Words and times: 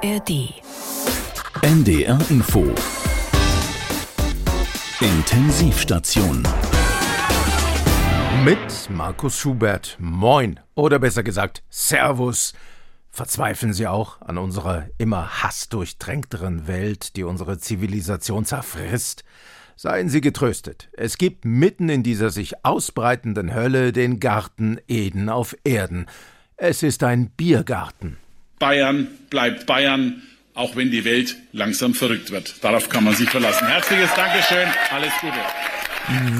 ARD. 0.00 0.54
NDR 1.62 2.20
Info. 2.30 2.64
Intensivstation. 5.00 6.46
Mit 8.44 8.90
Markus 8.90 9.36
Schubert. 9.36 9.96
Moin. 9.98 10.60
Oder 10.76 11.00
besser 11.00 11.24
gesagt, 11.24 11.64
Servus. 11.68 12.52
Verzweifeln 13.10 13.72
Sie 13.72 13.88
auch 13.88 14.20
an 14.20 14.38
unserer 14.38 14.86
immer 14.98 15.42
hassdurchträngteren 15.42 16.68
Welt, 16.68 17.16
die 17.16 17.24
unsere 17.24 17.58
Zivilisation 17.58 18.44
zerfrisst? 18.44 19.24
Seien 19.74 20.08
Sie 20.08 20.20
getröstet. 20.20 20.90
Es 20.92 21.18
gibt 21.18 21.44
mitten 21.44 21.88
in 21.88 22.04
dieser 22.04 22.30
sich 22.30 22.64
ausbreitenden 22.64 23.52
Hölle 23.52 23.92
den 23.92 24.20
Garten 24.20 24.78
Eden 24.86 25.28
auf 25.28 25.56
Erden. 25.64 26.06
Es 26.56 26.84
ist 26.84 27.02
ein 27.02 27.30
Biergarten. 27.30 28.18
Bayern 28.58 29.08
bleibt 29.30 29.66
Bayern, 29.66 30.22
auch 30.54 30.76
wenn 30.76 30.90
die 30.90 31.04
Welt 31.04 31.36
langsam 31.52 31.94
verrückt 31.94 32.30
wird. 32.30 32.62
Darauf 32.62 32.88
kann 32.88 33.04
man 33.04 33.14
sich 33.14 33.30
verlassen. 33.30 33.66
Herzliches 33.68 34.10
Dankeschön, 34.14 34.68
alles 34.90 35.12
Gute. 35.20 35.38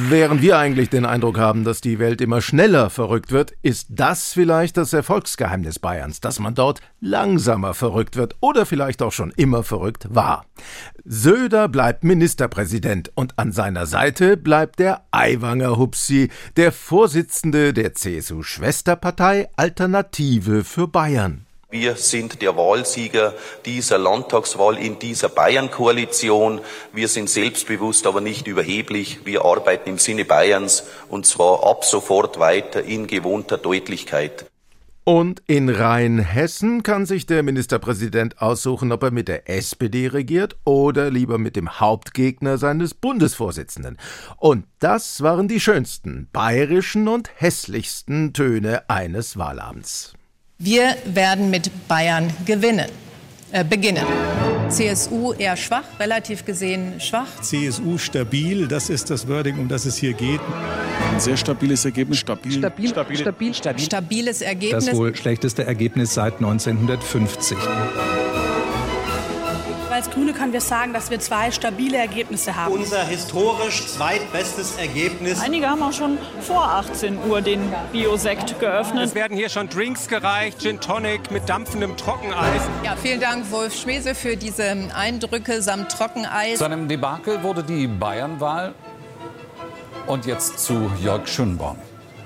Während 0.09 0.41
wir 0.41 0.57
eigentlich 0.57 0.89
den 0.89 1.05
Eindruck 1.05 1.39
haben, 1.39 1.63
dass 1.63 1.83
die 1.83 1.99
Welt 1.99 2.23
immer 2.23 2.41
schneller 2.41 2.89
verrückt 2.89 3.33
wird, 3.33 3.53
ist 3.61 3.89
das 3.91 4.33
vielleicht 4.33 4.79
das 4.79 4.95
Erfolgsgeheimnis 4.95 5.79
Bayerns, 5.79 6.21
dass 6.21 6.39
man 6.39 6.55
dort 6.55 6.81
langsamer 7.01 7.75
verrückt 7.75 8.17
wird 8.17 8.35
oder 8.41 8.65
vielleicht 8.65 9.03
auch 9.03 9.13
schon 9.13 9.31
immer 9.37 9.65
verrückt 9.65 10.07
war. 10.09 10.47
Söder 11.05 11.69
bleibt 11.69 12.03
Ministerpräsident 12.03 13.13
und 13.15 13.39
an 13.39 13.53
seiner 13.53 13.85
Seite 13.85 14.39
bleibt 14.39 14.79
der 14.79 15.03
Aiwanger 15.11 15.77
Hupsi, 15.77 16.31
der 16.57 16.73
Vorsitzende 16.73 17.75
der 17.75 17.93
CSU-Schwesterpartei 17.93 19.51
Alternative 19.57 20.65
für 20.65 20.89
Bayern. 20.89 21.48
Wir 21.71 21.97
sind 21.97 22.41
der 22.41 22.57
Wahlsieger 22.57 23.35
dieser 23.67 23.99
Landtagswahl 23.99 24.79
in 24.79 24.99
dieser 24.99 25.29
Bayern-Koalition. 25.29 26.63
Wir 26.95 27.09
sind 27.09 27.29
selbstbewusst, 27.29 28.07
aber 28.07 28.23
nicht 28.23 28.47
überheblich. 28.47 29.27
Wir 29.27 29.45
arbeiten 29.45 29.91
im 29.91 29.99
Sinne 29.99 30.25
Bayerns 30.25 30.85
und 31.11 31.27
zwar 31.27 31.67
ab 31.67 31.85
sofort 31.85 32.39
weiter 32.39 32.83
in 32.83 33.07
gewohnter 33.07 33.59
Deutlichkeit. 33.59 34.47
Und 35.05 35.43
in 35.47 35.69
Rheinhessen 35.69 36.83
kann 36.83 37.05
sich 37.05 37.27
der 37.27 37.43
Ministerpräsident 37.43 38.41
aussuchen, 38.41 38.91
ob 38.91 39.03
er 39.03 39.11
mit 39.11 39.29
der 39.29 39.51
SPD 39.51 40.07
regiert 40.07 40.57
oder 40.65 41.11
lieber 41.11 41.37
mit 41.37 41.55
dem 41.55 41.81
Hauptgegner 41.81 42.57
seines 42.57 42.95
Bundesvorsitzenden. 42.95 43.99
Und 44.39 44.65
das 44.79 45.21
waren 45.23 45.49
die 45.49 45.61
schönsten, 45.61 46.29
bayerischen 46.33 47.09
und 47.09 47.31
hässlichsten 47.37 48.33
Töne 48.33 48.89
eines 48.89 49.37
Wahlabends. 49.37 50.15
Wir 50.61 50.97
werden 51.05 51.51
mit 51.51 51.71
Bayern 51.87 52.33
gewinnen, 52.45 52.89
äh, 53.53 53.63
beginnen. 53.63 54.05
CSU 54.69 55.33
eher 55.33 55.57
schwach, 55.57 55.85
relativ 56.01 56.45
gesehen 56.45 57.01
schwach. 57.01 57.29
CSU 57.41 57.97
stabil, 57.97 58.67
das 58.67 58.91
ist 58.91 59.09
das 59.09 59.29
Wording, 59.29 59.57
um 59.61 59.69
das 59.69 59.87
es 59.87 59.97
hier 59.97 60.15
geht. 60.15 60.41
Ein 61.13 61.21
sehr 61.21 61.37
stabiles 61.37 61.85
Ergebnis. 61.85 62.19
Stabil. 62.19 62.51
Stabil. 62.51 62.89
Stabil. 62.89 63.17
Stabil. 63.19 63.55
Stabil. 63.55 63.85
Stabiles 63.85 64.41
Ergebnis. 64.41 64.87
Das 64.87 64.97
wohl 64.97 65.15
schlechteste 65.15 65.65
Ergebnis 65.65 66.15
seit 66.15 66.41
1950. 66.41 67.57
Als 69.99 70.11
Grüne 70.11 70.33
können 70.33 70.53
wir 70.53 70.61
sagen, 70.61 70.93
dass 70.93 71.11
wir 71.11 71.19
zwei 71.19 71.51
stabile 71.51 71.97
Ergebnisse 71.97 72.55
haben. 72.55 72.73
Unser 72.73 73.05
historisch 73.05 73.85
zweitbestes 73.85 74.77
Ergebnis. 74.77 75.41
Einige 75.43 75.69
haben 75.69 75.83
auch 75.83 75.93
schon 75.93 76.19
vor 76.41 76.63
18 76.63 77.19
Uhr 77.29 77.41
den 77.41 77.61
Biosekt 77.91 78.61
geöffnet. 78.61 79.07
Es 79.07 79.17
werden 79.17 79.37
hier 79.37 79.49
schon 79.49 79.69
Drinks 79.69 80.07
gereicht, 80.07 80.61
Gin 80.61 80.79
Tonic 80.79 81.33
mit 81.33 81.49
dampfendem 81.49 81.97
Trockeneis. 81.97 82.63
Ja, 82.85 82.95
vielen 82.95 83.21
Dank, 83.21 83.51
Wolf 83.51 83.77
Schmese, 83.77 84.15
für 84.15 84.37
diese 84.37 84.73
Eindrücke 84.95 85.63
samt 85.63 85.91
Trockeneis. 85.91 86.59
Zu 86.59 86.67
einem 86.67 86.87
Debakel 86.87 87.43
wurde 87.43 87.65
die 87.65 87.89
Bayernwahl. 87.89 88.75
Und 90.07 90.27
jetzt 90.27 90.61
zu 90.61 90.93
Jörg 91.03 91.27
Schönborn. 91.27 91.77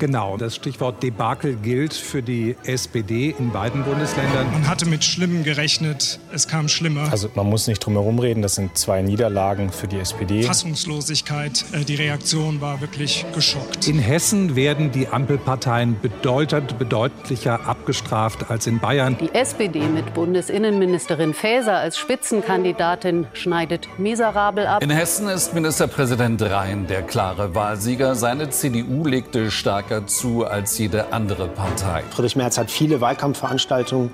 Genau, 0.03 0.37
das 0.37 0.57
Stichwort 0.57 1.01
Debakel 1.01 1.55
gilt 1.55 1.95
für 1.95 2.25
die 2.25 2.57
SPD 2.65 3.37
in 3.39 3.53
beiden 3.53 3.85
Bundesländern. 3.85 4.51
Man 4.51 4.67
hatte 4.67 4.85
mit 4.85 5.05
Schlimmem 5.05 5.45
gerechnet, 5.45 6.19
es 6.35 6.49
kam 6.49 6.67
schlimmer. 6.67 7.07
Also 7.13 7.31
man 7.37 7.49
muss 7.49 7.69
nicht 7.69 7.79
drum 7.79 7.93
herum 7.93 8.19
reden, 8.19 8.43
das 8.43 8.57
sind 8.57 8.77
zwei 8.77 9.01
Niederlagen 9.01 9.71
für 9.71 9.87
die 9.87 10.01
SPD. 10.01 10.43
Fassungslosigkeit, 10.43 11.65
äh, 11.71 11.85
die 11.85 11.95
Reaktion 11.95 12.61
war 12.61 12.81
wirklich 12.81 13.25
geschockt. 13.33 13.87
In 13.87 14.01
Hessen 14.01 14.57
werden 14.57 14.91
die 14.91 15.07
Ampelparteien 15.07 16.01
bedeutend 16.03 16.81
bedeutlicher 16.81 17.69
abgestraft 17.69 18.51
als 18.51 18.67
in 18.67 18.81
Bayern. 18.81 19.17
Die 19.21 19.33
SPD 19.33 19.87
mit 19.87 20.15
Bundesinnenministerin 20.15 21.33
Faeser 21.33 21.77
als 21.77 21.97
Spitzenkandidatin 21.97 23.29
schneidet 23.35 23.87
miserabel 23.99 24.67
ab. 24.67 24.83
In 24.83 24.91
Hessen 24.91 25.29
ist 25.29 25.55
Ministerpräsident 25.55 26.43
Rhein 26.43 26.89
der 26.89 27.03
klare 27.03 27.55
Wahlsieger. 27.55 28.17
Seine 28.17 28.51
CDU 28.51 29.07
legte 29.07 29.53
stark 29.53 29.92
stärker 29.93 30.07
zu 30.07 30.47
als 30.47 30.79
jede 30.79 31.13
andere 31.13 31.49
Partei. 31.49 32.03
Friedrich 32.11 32.37
Merz 32.37 32.59
hat 32.59 32.71
viele 32.71 33.01
Wahlkampfveranstaltungen 33.01 34.11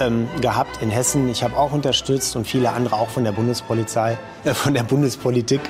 ähm, 0.00 0.28
gehabt 0.40 0.82
in 0.82 0.90
Hessen. 0.90 1.28
Ich 1.28 1.42
habe 1.42 1.56
auch 1.56 1.72
unterstützt 1.72 2.34
und 2.36 2.46
viele 2.46 2.70
andere 2.70 2.96
auch 2.96 3.08
von 3.08 3.24
der 3.24 3.32
Bundespolizei, 3.32 4.18
äh, 4.44 4.54
von 4.54 4.74
der 4.74 4.82
Bundespolitik. 4.82 5.60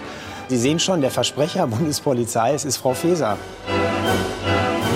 Sie 0.48 0.56
sehen 0.56 0.78
schon, 0.78 1.00
der 1.00 1.10
Versprecher 1.10 1.66
Bundespolizei, 1.78 2.54
es 2.54 2.64
ist 2.64 2.78
Frau 2.78 2.94
Faeser. 2.94 3.36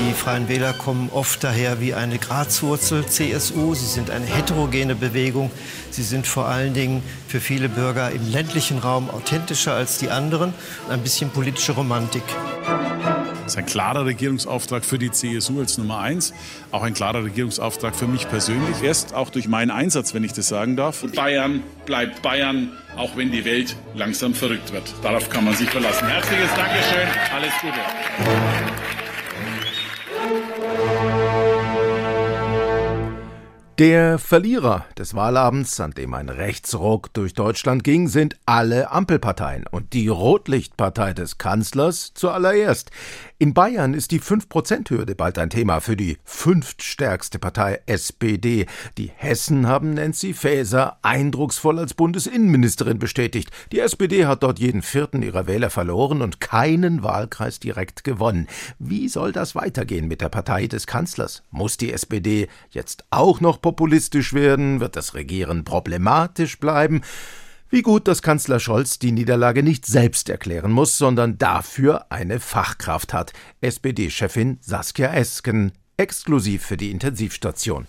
Die 0.00 0.12
Freien 0.14 0.48
Wähler 0.48 0.72
kommen 0.72 1.10
oft 1.12 1.42
daher 1.44 1.80
wie 1.80 1.92
eine 1.92 2.18
Grazwurzel 2.18 3.04
CSU. 3.06 3.74
Sie 3.74 3.86
sind 3.86 4.10
eine 4.10 4.24
heterogene 4.24 4.94
Bewegung. 4.94 5.50
Sie 5.90 6.02
sind 6.02 6.26
vor 6.26 6.46
allen 6.46 6.74
Dingen 6.74 7.02
für 7.28 7.40
viele 7.40 7.68
Bürger 7.68 8.10
im 8.10 8.30
ländlichen 8.30 8.78
Raum 8.78 9.10
authentischer 9.10 9.74
als 9.74 9.98
die 9.98 10.10
anderen. 10.10 10.54
Ein 10.88 11.02
bisschen 11.02 11.30
politische 11.30 11.72
Romantik. 11.72 12.22
Das 13.46 13.52
ist 13.52 13.58
ein 13.58 13.66
klarer 13.66 14.04
Regierungsauftrag 14.04 14.84
für 14.84 14.98
die 14.98 15.12
CSU 15.12 15.60
als 15.60 15.78
Nummer 15.78 16.00
eins, 16.00 16.34
auch 16.72 16.82
ein 16.82 16.94
klarer 16.94 17.22
Regierungsauftrag 17.22 17.94
für 17.94 18.08
mich 18.08 18.28
persönlich. 18.28 18.82
Erst 18.82 19.14
auch 19.14 19.30
durch 19.30 19.46
meinen 19.46 19.70
Einsatz, 19.70 20.14
wenn 20.14 20.24
ich 20.24 20.32
das 20.32 20.48
sagen 20.48 20.74
darf. 20.74 21.04
Bayern 21.14 21.62
bleibt 21.84 22.22
Bayern, 22.22 22.72
auch 22.96 23.16
wenn 23.16 23.30
die 23.30 23.44
Welt 23.44 23.76
langsam 23.94 24.34
verrückt 24.34 24.72
wird. 24.72 24.92
Darauf 25.00 25.30
kann 25.30 25.44
man 25.44 25.54
sich 25.54 25.70
verlassen. 25.70 26.08
Herzliches 26.08 26.50
Dankeschön, 26.56 27.08
alles 27.32 27.52
Gute. 27.60 27.78
Der 33.78 34.18
Verlierer 34.18 34.86
des 34.96 35.14
Wahlabends, 35.14 35.78
an 35.80 35.90
dem 35.90 36.14
ein 36.14 36.30
Rechtsruck 36.30 37.12
durch 37.12 37.34
Deutschland 37.34 37.84
ging, 37.84 38.08
sind 38.08 38.34
alle 38.46 38.90
Ampelparteien 38.90 39.66
und 39.70 39.92
die 39.92 40.08
Rotlichtpartei 40.08 41.12
des 41.12 41.36
Kanzlers 41.36 42.14
zuallererst. 42.14 42.90
In 43.38 43.52
Bayern 43.52 43.92
ist 43.92 44.12
die 44.12 44.20
5%-Hürde 44.20 45.14
bald 45.14 45.38
ein 45.38 45.50
Thema 45.50 45.80
für 45.80 45.94
die 45.94 46.16
fünftstärkste 46.24 47.38
Partei 47.38 47.82
SPD. 47.84 48.64
Die 48.96 49.12
Hessen 49.14 49.66
haben 49.66 49.92
Nancy 49.92 50.32
Faeser 50.32 50.96
eindrucksvoll 51.02 51.78
als 51.78 51.92
Bundesinnenministerin 51.92 52.98
bestätigt. 52.98 53.50
Die 53.72 53.80
SPD 53.80 54.24
hat 54.24 54.42
dort 54.42 54.58
jeden 54.58 54.80
vierten 54.80 55.20
ihrer 55.20 55.46
Wähler 55.46 55.68
verloren 55.68 56.22
und 56.22 56.40
keinen 56.40 57.02
Wahlkreis 57.02 57.60
direkt 57.60 58.04
gewonnen. 58.04 58.48
Wie 58.78 59.06
soll 59.06 59.32
das 59.32 59.54
weitergehen 59.54 60.08
mit 60.08 60.22
der 60.22 60.30
Partei 60.30 60.66
des 60.66 60.86
Kanzlers? 60.86 61.42
Muss 61.50 61.76
die 61.76 61.92
SPD 61.92 62.48
jetzt 62.70 63.04
auch 63.10 63.42
noch 63.42 63.60
populistisch 63.60 64.32
werden? 64.32 64.80
Wird 64.80 64.96
das 64.96 65.12
Regieren 65.12 65.64
problematisch 65.64 66.58
bleiben? 66.58 67.02
Wie 67.68 67.82
gut, 67.82 68.06
dass 68.06 68.22
Kanzler 68.22 68.60
Scholz 68.60 69.00
die 69.00 69.10
Niederlage 69.10 69.64
nicht 69.64 69.86
selbst 69.86 70.28
erklären 70.28 70.70
muss, 70.70 70.98
sondern 70.98 71.36
dafür 71.36 72.06
eine 72.10 72.38
Fachkraft 72.38 73.12
hat. 73.12 73.32
SPD-Chefin 73.60 74.58
Saskia 74.60 75.12
Esken, 75.12 75.72
exklusiv 75.96 76.62
für 76.62 76.76
die 76.76 76.92
Intensivstation. 76.92 77.88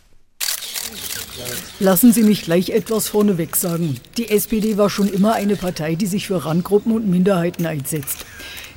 Lassen 1.80 2.12
Sie 2.12 2.24
mich 2.24 2.42
gleich 2.42 2.72
etwas 2.72 3.10
vorneweg 3.10 3.56
sagen. 3.56 4.00
Die 4.18 4.30
SPD 4.30 4.78
war 4.78 4.90
schon 4.90 5.08
immer 5.08 5.34
eine 5.34 5.56
Partei, 5.56 5.94
die 5.94 6.08
sich 6.08 6.26
für 6.26 6.44
Randgruppen 6.44 6.92
und 6.92 7.08
Minderheiten 7.08 7.68
einsetzt. 7.68 8.26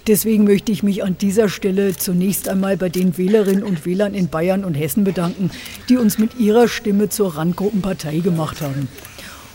Deswegen 0.07 0.45
möchte 0.45 0.71
ich 0.71 0.83
mich 0.83 1.03
an 1.03 1.17
dieser 1.17 1.49
Stelle 1.49 1.97
zunächst 1.97 2.47
einmal 2.49 2.77
bei 2.77 2.91
den 2.91 3.17
Wählerinnen 3.17 3.63
und 3.63 3.87
Wählern 3.87 4.13
in 4.13 4.29
Bayern 4.29 4.65
und 4.65 4.75
Hessen 4.75 5.05
bedanken, 5.05 5.51
die 5.89 5.97
uns 5.97 6.19
mit 6.19 6.39
ihrer 6.39 6.69
Stimme 6.69 7.09
zur 7.09 7.37
Randgruppenpartei 7.37 8.19
gemacht 8.19 8.61
haben. 8.61 8.89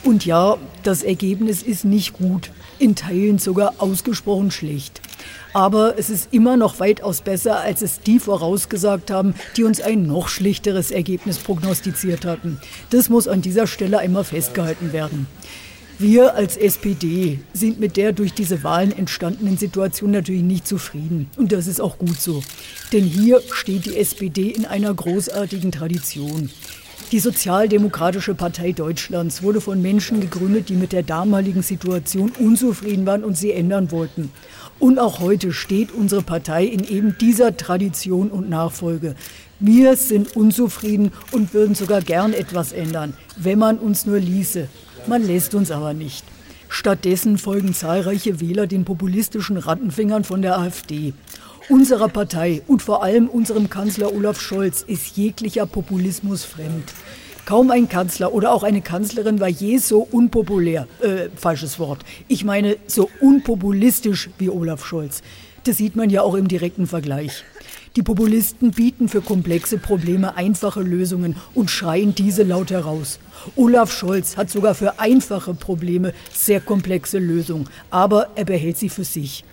Und 0.04 0.26
ja, 0.26 0.58
das 0.86 1.02
Ergebnis 1.02 1.64
ist 1.64 1.84
nicht 1.84 2.14
gut, 2.14 2.52
in 2.78 2.96
Teilen 2.96 3.40
sogar 3.40 3.76
ausgesprochen 3.80 4.52
schlecht. 4.52 5.02
Aber 5.54 5.98
es 5.98 6.10
ist 6.10 6.30
immer 6.32 6.58
noch 6.58 6.80
weitaus 6.80 7.22
besser, 7.22 7.60
als 7.60 7.82
es 7.82 8.02
die 8.02 8.20
vorausgesagt 8.20 9.10
haben, 9.10 9.34
die 9.58 9.64
uns 9.64 9.82
ein 9.82 10.06
noch 10.06 10.28
schlechteres 10.28 10.92
Ergebnis 10.92 11.40
prognostiziert 11.40 12.26
hatten. 12.26 12.60
Das 12.90 13.10
muss 13.10 13.28
an 13.28 13.42
dieser 13.42 13.66
Stelle 13.66 14.00
einmal 14.00 14.26
festgehalten 14.26 14.94
werden. 14.94 15.28
Wir 15.98 16.36
als 16.36 16.58
SPD 16.58 17.40
sind 17.54 17.80
mit 17.80 17.96
der 17.96 18.12
durch 18.12 18.34
diese 18.34 18.64
Wahlen 18.64 18.92
entstandenen 18.92 19.58
Situation 19.58 20.12
natürlich 20.12 20.44
nicht 20.44 20.68
zufrieden. 20.68 21.30
Und 21.38 21.54
das 21.54 21.68
ist 21.68 21.80
auch 21.80 21.98
gut 21.98 22.20
so. 22.20 22.44
Denn 22.92 23.06
hier 23.06 23.42
steht 23.54 23.86
die 23.86 23.96
SPD 23.96 24.50
in 24.50 24.66
einer 24.66 24.94
großartigen 24.94 25.72
Tradition. 25.72 26.50
Die 27.12 27.20
Sozialdemokratische 27.20 28.34
Partei 28.34 28.72
Deutschlands 28.72 29.44
wurde 29.44 29.62
von 29.62 29.80
Menschen 29.80 30.22
gegründet, 30.22 30.70
die 30.70 30.74
mit 30.74 30.92
der 30.92 31.04
damaligen 31.04 31.62
Situation 31.62 32.32
unzufrieden 32.40 33.06
waren 33.06 33.24
und 33.24 33.38
sie 33.38 33.52
ändern 33.52 33.92
wollten. 33.92 34.32
Und 34.80 34.98
auch 34.98 35.20
heute 35.20 35.54
steht 35.54 35.92
unsere 35.92 36.24
Partei 36.24 36.66
in 36.66 36.84
eben 36.84 37.16
dieser 37.20 37.56
Tradition 37.56 38.30
und 38.30 38.50
Nachfolge. 38.50 39.16
Wir 39.60 39.96
sind 39.96 40.36
unzufrieden 40.36 41.12
und 41.32 41.54
würden 41.54 41.76
sogar 41.76 42.02
gern 42.02 42.34
etwas 42.34 42.72
ändern, 42.72 43.14
wenn 43.38 43.60
man 43.60 43.78
uns 43.78 44.08
nur 44.08 44.18
ließe. 44.18 44.68
Man 45.06 45.24
lässt 45.24 45.54
uns 45.54 45.70
aber 45.70 45.94
nicht. 45.94 46.26
Stattdessen 46.70 47.38
folgen 47.38 47.74
zahlreiche 47.74 48.42
Wähler 48.42 48.66
den 48.66 48.84
populistischen 48.84 49.58
Rattenfingern 49.58 50.24
von 50.24 50.42
der 50.42 50.58
AfD. 50.58 51.14
Unserer 51.68 52.10
Partei 52.10 52.62
und 52.68 52.84
vor 52.84 53.02
allem 53.02 53.28
unserem 53.28 53.72
Kanzler 53.72 54.14
Olaf 54.14 54.40
Scholz 54.40 54.84
ist 54.84 55.18
jeglicher 55.18 55.66
Populismus 55.66 56.44
fremd. 56.44 56.94
Kaum 57.46 57.72
ein 57.72 57.90
Kanzler 57.90 58.34
oder 58.34 58.54
auch 58.54 58.62
eine 58.62 58.82
Kanzlerin 58.82 59.40
war 59.40 59.48
je 59.48 59.80
so 59.80 60.08
unpopulär, 60.12 60.88
äh, 61.02 61.30
falsches 61.36 61.80
Wort. 61.80 62.06
Ich 62.28 62.44
meine 62.44 62.78
so 62.86 63.10
unpopulistisch 63.20 64.30
wie 64.38 64.50
Olaf 64.50 64.86
Scholz. 64.86 65.24
Das 65.64 65.78
sieht 65.78 65.96
man 65.96 66.12
ja 66.12 66.22
auch 66.22 66.36
im 66.36 66.48
direkten 66.48 66.86
Vergleich. 66.86 67.44
Die 67.96 68.04
Populisten 68.04 68.72
bieten 68.72 69.10
für 69.10 69.22
komplexe 69.22 69.80
Probleme 69.80 70.38
einfache 70.38 70.82
Lösungen 70.82 71.36
und 71.56 71.72
schreien 71.72 72.14
diese 72.14 72.44
laut 72.44 72.70
heraus. 72.70 73.20
Olaf 73.56 73.92
Scholz 73.92 74.38
hat 74.38 74.52
sogar 74.52 74.76
für 74.76 75.00
einfache 75.00 75.56
Probleme 75.56 76.14
sehr 76.32 76.62
komplexe 76.62 77.18
Lösungen, 77.18 77.68
aber 77.90 78.28
er 78.36 78.46
behält 78.46 78.78
sie 78.78 78.90
für 78.90 79.04
sich. 79.04 79.44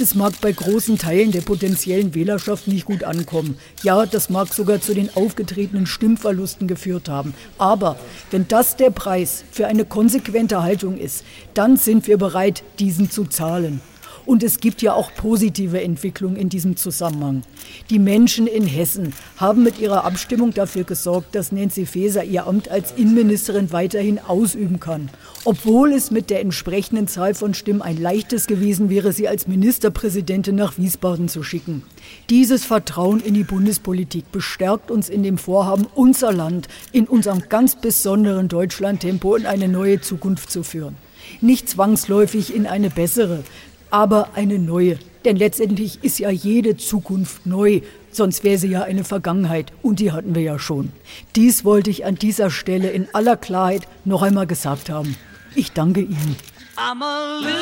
Das 0.00 0.14
mag 0.14 0.32
bei 0.40 0.50
großen 0.50 0.96
Teilen 0.96 1.30
der 1.30 1.42
potenziellen 1.42 2.14
Wählerschaft 2.14 2.66
nicht 2.66 2.86
gut 2.86 3.04
ankommen. 3.04 3.58
Ja, 3.82 4.06
das 4.06 4.30
mag 4.30 4.54
sogar 4.54 4.80
zu 4.80 4.94
den 4.94 5.14
aufgetretenen 5.14 5.84
Stimmverlusten 5.84 6.66
geführt 6.66 7.10
haben. 7.10 7.34
Aber 7.58 7.98
wenn 8.30 8.48
das 8.48 8.76
der 8.76 8.88
Preis 8.88 9.44
für 9.52 9.66
eine 9.66 9.84
konsequente 9.84 10.62
Haltung 10.62 10.96
ist, 10.96 11.22
dann 11.52 11.76
sind 11.76 12.06
wir 12.06 12.16
bereit, 12.16 12.62
diesen 12.78 13.10
zu 13.10 13.26
zahlen. 13.26 13.82
Und 14.30 14.44
es 14.44 14.60
gibt 14.60 14.80
ja 14.80 14.94
auch 14.94 15.12
positive 15.12 15.82
Entwicklungen 15.82 16.36
in 16.36 16.48
diesem 16.48 16.76
Zusammenhang. 16.76 17.42
Die 17.90 17.98
Menschen 17.98 18.46
in 18.46 18.64
Hessen 18.64 19.12
haben 19.38 19.64
mit 19.64 19.80
ihrer 19.80 20.04
Abstimmung 20.04 20.54
dafür 20.54 20.84
gesorgt, 20.84 21.34
dass 21.34 21.50
Nancy 21.50 21.84
Faeser 21.84 22.22
ihr 22.22 22.46
Amt 22.46 22.68
als 22.68 22.92
Innenministerin 22.92 23.72
weiterhin 23.72 24.20
ausüben 24.20 24.78
kann. 24.78 25.10
Obwohl 25.44 25.92
es 25.92 26.12
mit 26.12 26.30
der 26.30 26.42
entsprechenden 26.42 27.08
Zahl 27.08 27.34
von 27.34 27.54
Stimmen 27.54 27.82
ein 27.82 28.00
leichtes 28.00 28.46
gewesen 28.46 28.88
wäre, 28.88 29.12
sie 29.12 29.26
als 29.26 29.48
Ministerpräsidentin 29.48 30.54
nach 30.54 30.78
Wiesbaden 30.78 31.28
zu 31.28 31.42
schicken. 31.42 31.82
Dieses 32.28 32.64
Vertrauen 32.64 33.18
in 33.18 33.34
die 33.34 33.42
Bundespolitik 33.42 34.30
bestärkt 34.30 34.92
uns 34.92 35.08
in 35.08 35.24
dem 35.24 35.38
Vorhaben, 35.38 35.88
unser 35.96 36.32
Land 36.32 36.68
in 36.92 37.08
unserem 37.08 37.48
ganz 37.48 37.74
besonderen 37.74 38.46
Deutschlandtempo 38.46 39.34
in 39.34 39.46
eine 39.46 39.66
neue 39.66 40.00
Zukunft 40.00 40.52
zu 40.52 40.62
führen. 40.62 40.94
Nicht 41.40 41.68
zwangsläufig 41.68 42.54
in 42.54 42.66
eine 42.66 42.90
bessere, 42.90 43.44
aber 43.90 44.30
eine 44.34 44.58
neue. 44.58 44.98
Denn 45.24 45.36
letztendlich 45.36 46.02
ist 46.02 46.18
ja 46.18 46.30
jede 46.30 46.76
Zukunft 46.76 47.46
neu, 47.46 47.82
sonst 48.10 48.42
wäre 48.42 48.58
sie 48.58 48.68
ja 48.68 48.82
eine 48.82 49.04
Vergangenheit 49.04 49.72
und 49.82 50.00
die 50.00 50.12
hatten 50.12 50.34
wir 50.34 50.42
ja 50.42 50.58
schon. 50.58 50.92
Dies 51.36 51.64
wollte 51.64 51.90
ich 51.90 52.06
an 52.06 52.14
dieser 52.14 52.50
Stelle 52.50 52.90
in 52.90 53.08
aller 53.12 53.36
Klarheit 53.36 53.86
noch 54.04 54.22
einmal 54.22 54.46
gesagt 54.46 54.88
haben. 54.88 55.16
Ich 55.54 55.72
danke 55.72 56.00
Ihnen. 56.00 56.36
I'm 56.76 57.02
a 57.02 57.40
loser. 57.40 57.60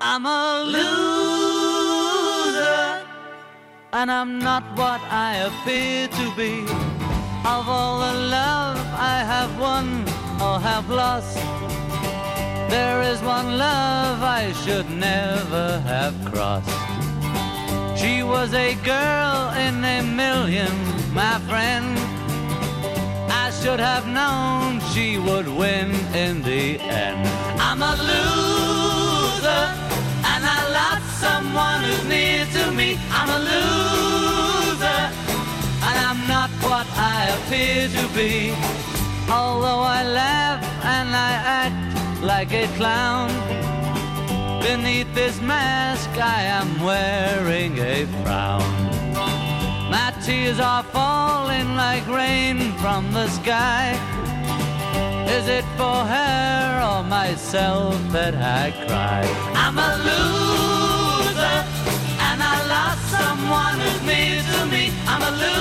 I'm 0.00 0.26
a 0.26 0.64
loser. 0.64 0.90
And 3.92 4.10
I'm 4.10 4.38
not 4.38 4.64
what 4.76 5.00
I 5.10 5.36
appear 5.46 6.08
to 6.08 6.30
be. 6.36 6.64
Of 7.44 7.68
all 7.68 8.00
the 8.00 8.14
love 8.30 8.78
I 8.98 9.22
have 9.24 9.50
won 9.60 10.04
or 10.40 10.58
have 10.60 10.88
lost. 10.90 11.38
There 12.70 13.02
is 13.02 13.20
one 13.22 13.58
love 13.58 14.22
I 14.22 14.52
should 14.62 14.88
never 14.90 15.80
have 15.80 16.14
crossed. 16.30 16.70
She 18.00 18.22
was 18.22 18.54
a 18.54 18.76
girl 18.84 19.50
in 19.66 19.84
a 19.84 20.02
million, 20.02 20.72
my 21.12 21.38
friend. 21.48 21.98
I 23.28 23.50
should 23.60 23.80
have 23.80 24.06
known 24.06 24.80
she 24.92 25.18
would 25.18 25.48
win 25.48 25.90
in 26.14 26.42
the 26.42 26.78
end. 26.78 27.26
I'm 27.58 27.82
a 27.82 27.94
loser, 28.10 29.64
and 30.32 30.42
I 30.56 30.60
lost 30.78 31.06
someone 31.26 31.82
who's 31.82 32.04
near 32.06 32.46
to 32.56 32.70
me. 32.70 32.98
I'm 33.10 33.30
a 33.38 33.40
loser, 33.50 35.00
and 35.88 35.96
I'm 36.08 36.22
not 36.28 36.50
what 36.62 36.86
I 36.94 37.18
appear 37.36 37.88
to 37.98 38.04
be. 38.14 38.54
Although 39.28 39.82
I 39.98 40.02
laugh 40.04 40.62
and 40.84 41.08
I 41.14 41.32
act 41.62 41.89
like 42.22 42.52
a 42.52 42.66
clown. 42.76 43.30
Beneath 44.62 45.12
this 45.14 45.40
mask, 45.40 46.10
I 46.16 46.42
am 46.42 46.82
wearing 46.82 47.78
a 47.78 48.04
frown. 48.22 48.90
My 49.90 50.12
tears 50.24 50.60
are 50.60 50.82
falling 50.82 51.74
like 51.76 52.06
rain 52.06 52.72
from 52.78 53.12
the 53.12 53.28
sky. 53.28 53.98
Is 55.28 55.48
it 55.48 55.64
for 55.76 56.04
her 56.14 56.82
or 56.90 57.02
myself 57.04 57.96
that 58.12 58.34
I 58.34 58.70
cry? 58.86 59.22
I'm 59.54 59.78
a 59.78 59.92
loser, 60.08 61.64
and 62.28 62.42
I 62.42 62.56
lost 62.74 63.02
someone 63.16 63.80
who's 63.80 64.02
near 64.06 64.42
to 64.52 64.66
me. 64.66 64.92
I'm 65.06 65.22
a 65.22 65.32
loser. 65.42 65.60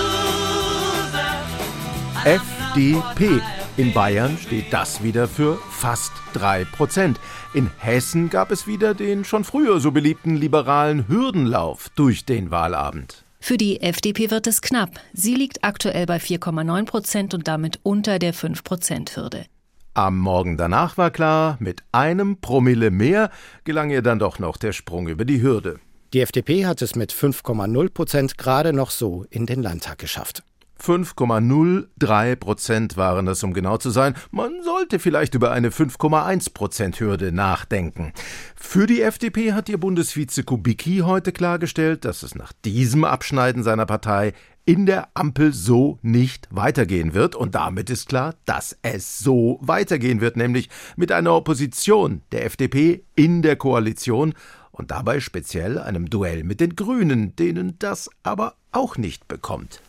FDP. 2.39 3.58
In 3.80 3.94
Bayern 3.94 4.38
steht 4.38 4.74
das 4.74 5.04
wieder 5.04 5.26
für 5.26 5.58
fast 5.72 6.12
3 6.34 6.66
Prozent. 6.66 7.18
In 7.54 7.72
Hessen 7.78 8.30
gab 8.30 8.52
es 8.52 8.68
wieder 8.68 8.94
den 8.94 9.24
schon 9.24 9.46
früher 9.46 9.80
so 9.80 9.94
beliebten 9.94 10.36
liberalen 10.36 11.08
Hürdenlauf 11.08 11.88
durch 11.96 12.26
den 12.26 12.52
Wahlabend. 12.52 13.24
Für 13.40 13.56
die 13.56 13.80
FDP 13.80 14.31
wird 14.31 14.48
es 14.48 14.62
knapp. 14.62 15.00
Sie 15.14 15.34
liegt 15.34 15.64
aktuell 15.64 16.06
bei 16.08 16.18
4,9 16.18 16.86
Prozent 16.88 17.34
und 17.34 17.48
damit 17.48 17.80
unter 17.84 18.20
der 18.20 18.34
5-Prozent-Hürde. 18.34 19.46
Am 19.94 20.20
Morgen 20.20 20.58
danach 20.58 20.98
war 20.98 21.10
klar, 21.10 21.56
mit 21.62 21.81
einem 21.94 22.42
Promille 22.42 22.92
mehr 22.92 23.31
gelang 23.64 23.92
ihr 23.92 24.02
dann 24.02 24.20
doch 24.20 24.40
noch 24.40 24.58
der 24.58 24.74
Sprung 24.74 25.08
über 25.08 25.24
die 25.24 25.42
Hürde. 25.42 25.80
Die 26.12 26.20
FDP 26.20 26.66
hat 26.66 26.81
es 26.81 26.96
mit 26.96 27.14
5,0 27.14 27.94
Prozent 27.94 28.38
gerade 28.38 28.74
noch 28.74 28.92
so 28.92 29.26
in 29.30 29.46
den 29.46 29.64
Landtag 29.64 30.00
geschafft. 30.00 30.44
5,03 30.81 32.36
Prozent 32.36 32.98
waren 32.98 33.28
es, 33.28 33.44
um 33.44 33.54
genau 33.54 33.78
zu 33.78 33.90
sein. 33.90 34.16
Man 34.31 34.64
sollte 34.64 35.00
vielleicht 35.00 35.36
über 35.36 35.52
eine 35.52 35.69
5,1 35.69 36.54
Prozent 36.54 37.00
Hürde 37.00 37.31
nachdenken. 37.31 38.14
Für 38.56 38.88
die 38.88 39.02
FDP 39.02 39.54
hat 39.54 39.69
ihr 39.69 39.78
Bundesvize 39.78 40.44
Kubicki 40.44 41.00
heute 41.00 41.31
klargestellt, 41.31 42.06
dass 42.06 42.24
es 42.24 42.36
nach 42.36 42.54
diesem 42.64 43.04
Abschneiden 43.04 43.64
seiner 43.64 43.86
Partei 43.86 44.33
in 44.66 44.86
der 44.86 45.07
Ampel 45.16 45.52
so 45.52 45.98
nicht 46.04 46.48
weitergehen 46.52 47.16
wird. 47.16 47.36
Und 47.36 47.56
damit 47.56 47.90
ist 47.90 48.07
klar, 48.07 48.36
dass 48.45 48.78
es 48.83 49.18
so 49.19 49.57
weitergehen 49.62 50.21
wird, 50.21 50.38
nämlich 50.38 50.69
mit 50.95 51.12
einer 51.12 51.33
Opposition 51.33 52.21
der 52.31 52.45
FDP 52.45 53.04
in 53.16 53.42
der 53.42 53.56
Koalition 53.56 54.33
und 54.71 54.92
dabei 54.92 55.19
speziell 55.19 55.78
einem 55.80 56.09
Duell 56.09 56.44
mit 56.44 56.59
den 56.59 56.76
Grünen, 56.76 57.36
denen 57.36 57.78
das 57.80 58.09
aber 58.24 58.56
auch 58.71 58.95
nicht 58.98 59.28
bekommt. 59.28 59.81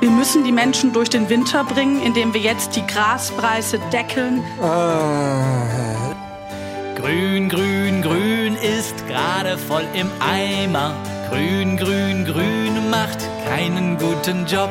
Wir 0.00 0.10
müssen 0.10 0.44
die 0.44 0.52
Menschen 0.52 0.92
durch 0.92 1.10
den 1.10 1.28
Winter 1.28 1.64
bringen, 1.64 2.02
indem 2.02 2.32
wir 2.34 2.40
jetzt 2.40 2.76
die 2.76 2.86
Graspreise 2.86 3.78
deckeln. 3.92 4.42
Ah. 4.62 6.14
Grün, 6.94 7.48
grün, 7.48 8.02
grün 8.02 8.56
ist 8.56 9.06
gerade 9.06 9.56
voll 9.56 9.84
im 9.94 10.10
Eimer. 10.20 10.94
Grün, 11.30 11.76
grün, 11.76 12.24
grün 12.24 12.90
macht 12.90 13.18
keinen 13.48 13.98
guten 13.98 14.46
Job. 14.46 14.70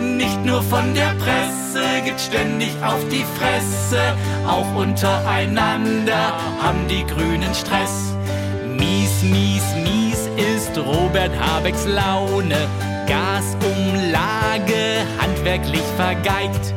Nicht 0.00 0.44
nur 0.44 0.62
von 0.62 0.94
der 0.94 1.14
Presse 1.18 1.82
gibt 2.04 2.20
ständig 2.20 2.70
auf 2.82 3.00
die 3.10 3.24
Fresse, 3.38 4.14
auch 4.46 4.74
untereinander 4.74 6.32
haben 6.62 6.86
die 6.88 7.04
Grünen 7.06 7.54
Stress. 7.54 8.14
Mies, 8.76 9.22
mies, 9.22 9.64
mies 9.82 9.87
ist 10.68 10.78
Robert 10.78 11.30
Habecks 11.38 11.86
Laune. 11.86 12.66
Gasumlage 13.06 15.04
handwerklich 15.18 15.84
vergeigt. 15.96 16.74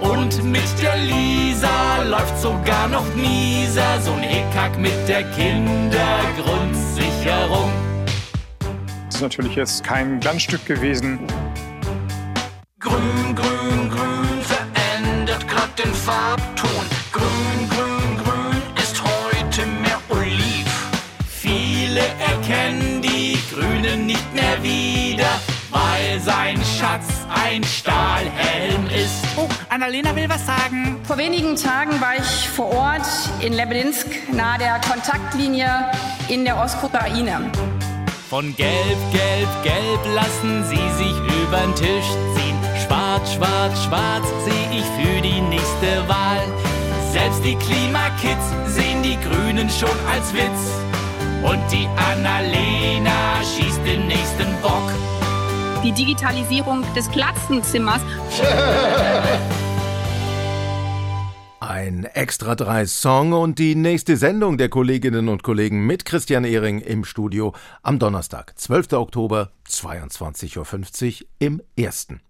Und 0.00 0.42
mit 0.44 0.62
der 0.82 0.96
Lisa 0.96 2.02
läuft 2.04 2.38
sogar 2.40 2.88
noch 2.88 3.04
Mieser, 3.14 4.00
so 4.00 4.12
ein 4.12 4.22
Hickhack 4.22 4.78
mit 4.78 5.06
der 5.08 5.24
Kindergrundsicherung. 5.32 7.70
Das 9.06 9.16
ist 9.16 9.22
natürlich 9.22 9.56
jetzt 9.56 9.84
kein 9.84 10.20
Glanzstück 10.20 10.64
gewesen. 10.66 11.18
Grün, 12.78 13.34
grün, 13.34 13.90
grün 13.90 14.42
verändert 14.42 15.48
grad 15.48 15.76
den 15.78 15.92
Farbton. 15.92 16.95
Nicht 24.16 24.34
mehr 24.34 24.62
wieder 24.62 25.30
weil 25.70 26.20
sein 26.20 26.56
Schatz 26.78 27.26
ein 27.28 27.62
Stahlhelm 27.64 28.86
ist. 28.86 29.24
Oh, 29.36 29.48
Annalena 29.68 30.14
will 30.14 30.28
was 30.28 30.46
sagen. 30.46 30.98
Vor 31.04 31.18
wenigen 31.18 31.56
Tagen 31.56 32.00
war 32.00 32.16
ich 32.16 32.48
vor 32.48 32.72
Ort 32.72 33.06
in 33.40 33.52
Lebedinsk 33.52 34.06
nahe 34.32 34.58
der 34.58 34.80
Kontaktlinie 34.80 35.90
in 36.28 36.44
der 36.44 36.56
Ostukraine. 36.56 37.50
Von 38.28 38.54
gelb, 38.56 38.98
gelb, 39.12 39.48
gelb 39.62 40.14
lassen 40.14 40.64
sie 40.64 41.04
sich 41.04 41.16
übern 41.42 41.74
Tisch 41.74 42.10
ziehen. 42.34 42.56
Schwarz, 42.84 43.34
schwarz, 43.34 43.84
schwarz 43.84 44.26
sehe 44.44 44.80
ich 44.80 44.84
für 44.98 45.20
die 45.20 45.40
nächste 45.40 46.08
Wahl. 46.08 46.42
Selbst 47.12 47.44
die 47.44 47.56
Klimakids 47.56 48.74
sehen 48.74 49.02
die 49.02 49.16
Grünen 49.16 49.70
schon 49.70 49.96
als 50.12 50.34
Witz. 50.34 50.85
Und 51.46 51.62
die 51.70 51.86
Annalena 51.96 53.40
schießt 53.42 53.86
den 53.86 54.08
nächsten 54.08 54.60
Bock. 54.60 54.90
Die 55.84 55.92
Digitalisierung 55.92 56.84
des 56.94 57.08
Klassenzimmers. 57.10 58.02
Ein 61.60 62.04
extra 62.04 62.56
drei 62.56 62.86
Song 62.86 63.32
und 63.32 63.60
die 63.60 63.76
nächste 63.76 64.16
Sendung 64.16 64.58
der 64.58 64.68
Kolleginnen 64.68 65.28
und 65.28 65.42
Kollegen 65.44 65.86
mit 65.86 66.04
Christian 66.04 66.44
Ehring 66.44 66.80
im 66.80 67.04
Studio 67.04 67.54
am 67.82 67.98
Donnerstag, 67.98 68.58
12. 68.58 68.92
Oktober, 68.94 69.52
22.50 69.68 70.56
Uhr 71.22 71.28
im 71.38 71.62
ersten. 71.76 72.20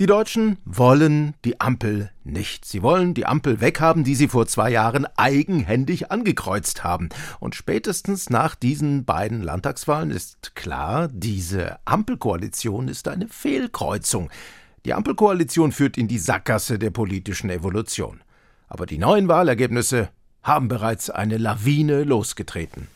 Die 0.00 0.06
Deutschen 0.06 0.58
wollen 0.64 1.34
die 1.44 1.60
Ampel 1.60 2.12
nicht. 2.22 2.64
Sie 2.64 2.82
wollen 2.82 3.14
die 3.14 3.26
Ampel 3.26 3.60
weghaben, 3.60 4.04
die 4.04 4.14
sie 4.14 4.28
vor 4.28 4.46
zwei 4.46 4.70
Jahren 4.70 5.08
eigenhändig 5.16 6.12
angekreuzt 6.12 6.84
haben. 6.84 7.08
Und 7.40 7.56
spätestens 7.56 8.30
nach 8.30 8.54
diesen 8.54 9.04
beiden 9.04 9.42
Landtagswahlen 9.42 10.12
ist 10.12 10.54
klar, 10.54 11.08
diese 11.08 11.80
Ampelkoalition 11.84 12.86
ist 12.86 13.08
eine 13.08 13.26
Fehlkreuzung. 13.26 14.30
Die 14.84 14.94
Ampelkoalition 14.94 15.72
führt 15.72 15.98
in 15.98 16.06
die 16.06 16.20
Sackgasse 16.20 16.78
der 16.78 16.90
politischen 16.90 17.50
Evolution. 17.50 18.20
Aber 18.68 18.86
die 18.86 18.98
neuen 18.98 19.26
Wahlergebnisse 19.26 20.10
haben 20.44 20.68
bereits 20.68 21.10
eine 21.10 21.38
Lawine 21.38 22.04
losgetreten. 22.04 22.86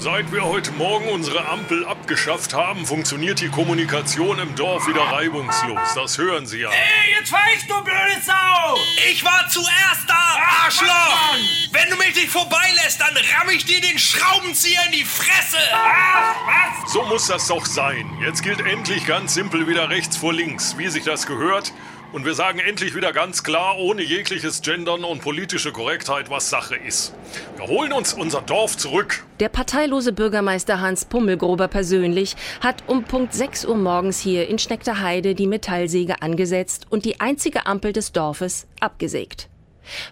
Seit 0.00 0.32
wir 0.32 0.42
heute 0.44 0.72
Morgen 0.72 1.10
unsere 1.10 1.46
Ampel 1.46 1.84
abgeschafft 1.84 2.54
haben, 2.54 2.86
funktioniert 2.86 3.38
die 3.42 3.50
Kommunikation 3.50 4.38
im 4.38 4.54
Dorf 4.54 4.88
wieder 4.88 5.02
reibungslos. 5.02 5.78
Das 5.94 6.16
hören 6.16 6.46
Sie 6.46 6.60
ja. 6.60 6.70
Ey, 6.70 7.18
jetzt 7.18 7.30
weichst 7.30 7.68
du, 7.68 7.74
blöde 7.84 8.18
Sau! 8.24 8.78
Ich 9.10 9.22
war 9.22 9.46
zuerst 9.50 10.08
da, 10.08 10.64
Arschloch! 10.64 11.36
Wenn 11.72 11.90
du 11.90 11.96
mich 11.96 12.14
nicht 12.14 12.30
vorbeilässt, 12.30 12.98
dann 12.98 13.14
ramm 13.14 13.50
ich 13.50 13.66
dir 13.66 13.82
den 13.82 13.98
Schraubenzieher 13.98 14.80
in 14.86 14.92
die 14.92 15.04
Fresse! 15.04 15.58
Ach, 15.70 16.34
was? 16.46 16.92
So 16.94 17.02
muss 17.02 17.26
das 17.26 17.46
doch 17.48 17.66
sein. 17.66 18.10
Jetzt 18.22 18.42
gilt 18.42 18.60
endlich 18.60 19.06
ganz 19.06 19.34
simpel 19.34 19.68
wieder 19.68 19.90
rechts 19.90 20.16
vor 20.16 20.32
links, 20.32 20.78
wie 20.78 20.88
sich 20.88 21.04
das 21.04 21.26
gehört. 21.26 21.74
Und 22.12 22.24
wir 22.24 22.34
sagen 22.34 22.58
endlich 22.58 22.96
wieder 22.96 23.12
ganz 23.12 23.44
klar, 23.44 23.78
ohne 23.78 24.02
jegliches 24.02 24.62
Gendern 24.62 25.04
und 25.04 25.20
politische 25.20 25.70
Korrektheit, 25.70 26.28
was 26.28 26.50
Sache 26.50 26.74
ist. 26.74 27.14
Wir 27.56 27.68
holen 27.68 27.92
uns 27.92 28.14
unser 28.14 28.42
Dorf 28.42 28.76
zurück. 28.76 29.24
Der 29.38 29.48
parteilose 29.48 30.12
Bürgermeister 30.12 30.80
Hans 30.80 31.04
Pummelgruber 31.04 31.68
persönlich 31.68 32.34
hat 32.60 32.82
um 32.88 33.04
Punkt 33.04 33.32
6 33.32 33.64
Uhr 33.64 33.76
morgens 33.76 34.18
hier 34.18 34.48
in 34.48 34.58
Schneckterheide 34.58 35.36
die 35.36 35.46
Metallsäge 35.46 36.20
angesetzt 36.20 36.86
und 36.90 37.04
die 37.04 37.20
einzige 37.20 37.66
Ampel 37.66 37.92
des 37.92 38.10
Dorfes 38.10 38.66
abgesägt. 38.80 39.48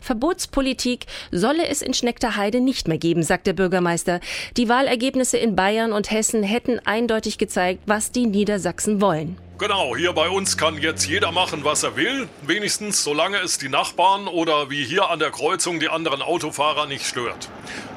Verbotspolitik 0.01 1.07
solle 1.33 1.67
es 1.67 1.83
in 1.83 1.95
Schneckterheide 1.95 2.61
nicht 2.61 2.87
mehr 2.87 2.99
geben, 2.99 3.25
sagt 3.25 3.49
der 3.49 3.53
Bürgermeister. 3.55 4.21
Die 4.57 4.69
Wahlergebnisse 4.69 5.37
in 5.37 5.57
Bayern 5.57 5.93
und 5.93 6.13
Hessen 6.13 6.45
hätten 6.45 6.79
eindeutig 6.85 7.39
gezeigt, 7.39 7.83
was 7.87 8.13
die 8.13 8.27
Niedersachsen 8.27 9.01
wollen. 9.01 9.37
Genau, 9.59 9.97
hier 9.97 10.13
bei 10.13 10.29
uns 10.29 10.57
kann 10.57 10.79
jetzt 10.79 11.05
jeder 11.07 11.33
machen, 11.33 11.65
was 11.65 11.83
er 11.83 11.97
will, 11.97 12.29
wenigstens 12.43 13.03
solange 13.03 13.39
es 13.39 13.59
die 13.59 13.69
Nachbarn 13.69 14.29
oder 14.29 14.71
wie 14.71 14.85
hier 14.85 15.11
an 15.11 15.19
der 15.19 15.33
Kreuzung 15.33 15.81
die 15.81 15.89
anderen 15.89 16.23
Autofahrer 16.23 16.87
nicht 16.87 17.05
stört. 17.05 17.51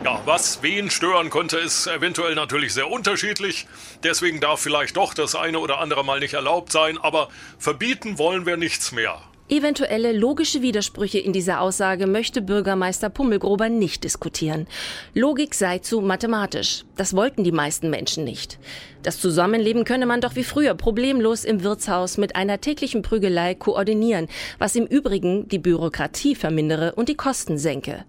Ja, 0.04 0.20
was 0.26 0.64
wen 0.64 0.90
stören 0.90 1.30
könnte, 1.30 1.58
ist 1.58 1.86
eventuell 1.86 2.34
natürlich 2.34 2.74
sehr 2.74 2.90
unterschiedlich, 2.90 3.68
deswegen 4.02 4.40
darf 4.40 4.60
vielleicht 4.60 4.98
doch 4.98 5.14
das 5.14 5.36
eine 5.36 5.60
oder 5.60 5.78
andere 5.78 6.04
mal 6.04 6.20
nicht 6.20 6.34
erlaubt 6.34 6.72
sein, 6.72 6.98
aber 6.98 7.30
verbieten 7.60 8.18
wollen 8.18 8.48
wir 8.48 8.58
nichts 8.58 8.92
mehr. 8.92 9.22
Eventuelle 9.52 10.14
logische 10.14 10.62
Widersprüche 10.62 11.20
in 11.20 11.34
dieser 11.34 11.60
Aussage 11.60 12.08
möchte 12.08 12.42
Bürgermeister 12.42 13.10
Pummelgruber 13.10 13.68
nicht 13.68 14.06
diskutieren. 14.06 14.66
Logik 15.14 15.56
sei 15.56 15.80
zu 15.80 16.00
mathematisch. 16.00 16.86
Das 16.96 17.18
wollten 17.18 17.44
die 17.44 17.52
meisten 17.52 17.90
Menschen 17.90 18.24
nicht. 18.24 18.60
Das 19.04 19.20
Zusammenleben 19.20 19.84
könne 19.84 20.06
man 20.06 20.22
doch 20.22 20.38
wie 20.38 20.46
früher 20.46 20.74
problemlos 20.74 21.44
im 21.44 21.64
Wirtshaus 21.64 22.18
mit 22.18 22.38
einer 22.38 22.62
täglichen 22.62 23.02
Prügelei 23.02 23.54
koordinieren, 23.54 24.30
was 24.58 24.78
im 24.78 24.86
Übrigen 24.86 25.50
die 25.50 25.60
Bürokratie 25.60 26.36
vermindere 26.36 26.94
und 26.96 27.10
die 27.10 27.18
Kosten 27.18 27.58
senke. 27.58 28.06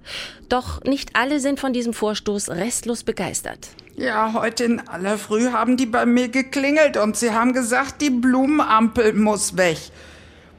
Doch 0.48 0.84
nicht 0.84 1.16
alle 1.16 1.40
sind 1.40 1.58
von 1.58 1.72
diesem 1.72 1.92
Vorstoß 1.92 2.50
restlos 2.50 3.02
begeistert. 3.02 3.70
Ja, 3.96 4.32
heute 4.32 4.62
in 4.62 4.86
aller 4.86 5.18
Früh 5.18 5.50
haben 5.50 5.76
die 5.76 5.86
bei 5.86 6.06
mir 6.06 6.28
geklingelt 6.28 6.96
und 6.96 7.16
sie 7.16 7.32
haben 7.32 7.52
gesagt, 7.52 8.00
die 8.00 8.10
Blumenampel 8.10 9.12
muss 9.14 9.56
weg 9.56 9.78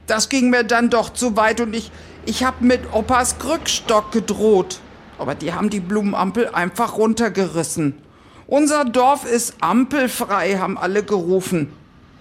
das 0.08 0.30
ging 0.30 0.50
mir 0.50 0.64
dann 0.64 0.90
doch 0.90 1.12
zu 1.12 1.36
weit 1.38 1.62
und 1.62 1.74
ich, 1.74 1.92
ich 2.26 2.44
hab 2.44 2.62
mit 2.62 2.94
Opas 2.94 3.40
Krückstock 3.40 4.12
gedroht. 4.12 4.80
Aber 5.18 5.36
die 5.36 5.54
haben 5.54 5.70
die 5.70 5.80
Blumenampel 5.80 6.50
einfach 6.50 6.98
runtergerissen. 6.98 7.96
Unser 8.48 8.86
Dorf 8.86 9.26
ist 9.26 9.56
ampelfrei, 9.62 10.58
haben 10.58 10.78
alle 10.78 11.04
gerufen. 11.04 11.72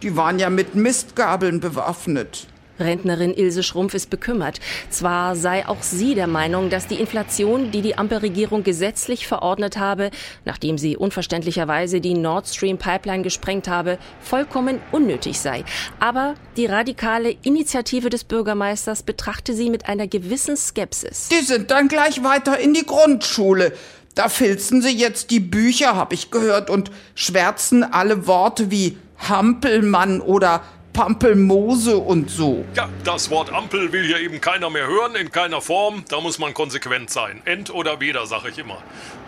Die 0.03 0.17
waren 0.17 0.39
ja 0.39 0.51
mit 0.51 0.75
Mistgabeln 0.75 1.61
bewaffnet. 1.61 2.47
Rentnerin 2.79 3.35
Ilse 3.35 3.63
Schrumpf 3.63 3.95
ist 3.95 4.11
bekümmert. 4.11 4.61
Zwar 4.91 5.37
sei 5.37 5.67
auch 5.67 5.83
sie 5.83 6.15
der 6.15 6.27
Meinung, 6.27 6.71
dass 6.71 6.87
die 6.87 6.97
Inflation, 6.97 7.71
die 7.71 7.83
die 7.83 7.97
Ampelregierung 7.97 8.63
gesetzlich 8.63 9.27
verordnet 9.27 9.79
habe, 9.79 10.11
nachdem 10.45 10.79
sie 10.79 10.97
unverständlicherweise 10.97 12.01
die 12.01 12.15
Nord 12.15 12.49
Stream 12.49 12.79
Pipeline 12.79 13.23
gesprengt 13.23 13.69
habe, 13.69 13.99
vollkommen 14.21 14.81
unnötig 14.91 15.39
sei. 15.39 15.65
Aber 16.01 16.35
die 16.57 16.67
radikale 16.67 17.37
Initiative 17.43 18.11
des 18.11 18.25
Bürgermeisters 18.25 19.03
betrachte 19.03 19.55
sie 19.55 19.71
mit 19.71 19.89
einer 19.89 20.07
gewissen 20.07 20.57
Skepsis. 20.57 21.29
Die 21.29 21.45
sind 21.45 21.71
dann 21.71 21.89
gleich 21.89 22.23
weiter 22.25 22.59
in 22.59 22.75
die 22.75 22.87
Grundschule. 22.87 23.73
Da 24.15 24.29
filzen 24.29 24.83
sie 24.83 24.95
jetzt 24.95 25.31
die 25.31 25.41
Bücher, 25.41 25.97
habe 25.97 26.15
ich 26.15 26.31
gehört, 26.31 26.69
und 26.69 26.91
schwärzen 27.15 27.83
alle 27.83 28.27
Worte 28.27 28.71
wie 28.71 28.99
Hampelmann 29.17 30.21
oder 30.21 30.63
Pampelmose 30.93 31.97
und 31.97 32.31
so. 32.31 32.65
Ja, 32.75 32.89
das 33.05 33.31
Wort 33.31 33.53
Ampel 33.53 33.93
will 33.93 34.05
hier 34.05 34.21
eben 34.21 34.41
keiner 34.41 34.71
mehr 34.71 34.87
hören, 34.87 35.15
in 35.15 35.31
keiner 35.31 35.61
Form. 35.61 36.05
Da 36.09 36.21
muss 36.21 36.39
man 36.39 36.55
konsequent 36.55 37.11
sein. 37.11 37.41
End 37.45 37.73
oder 37.73 38.01
weder, 38.01 38.27
sage 38.27 38.51
ich 38.51 38.59
immer. 38.59 38.79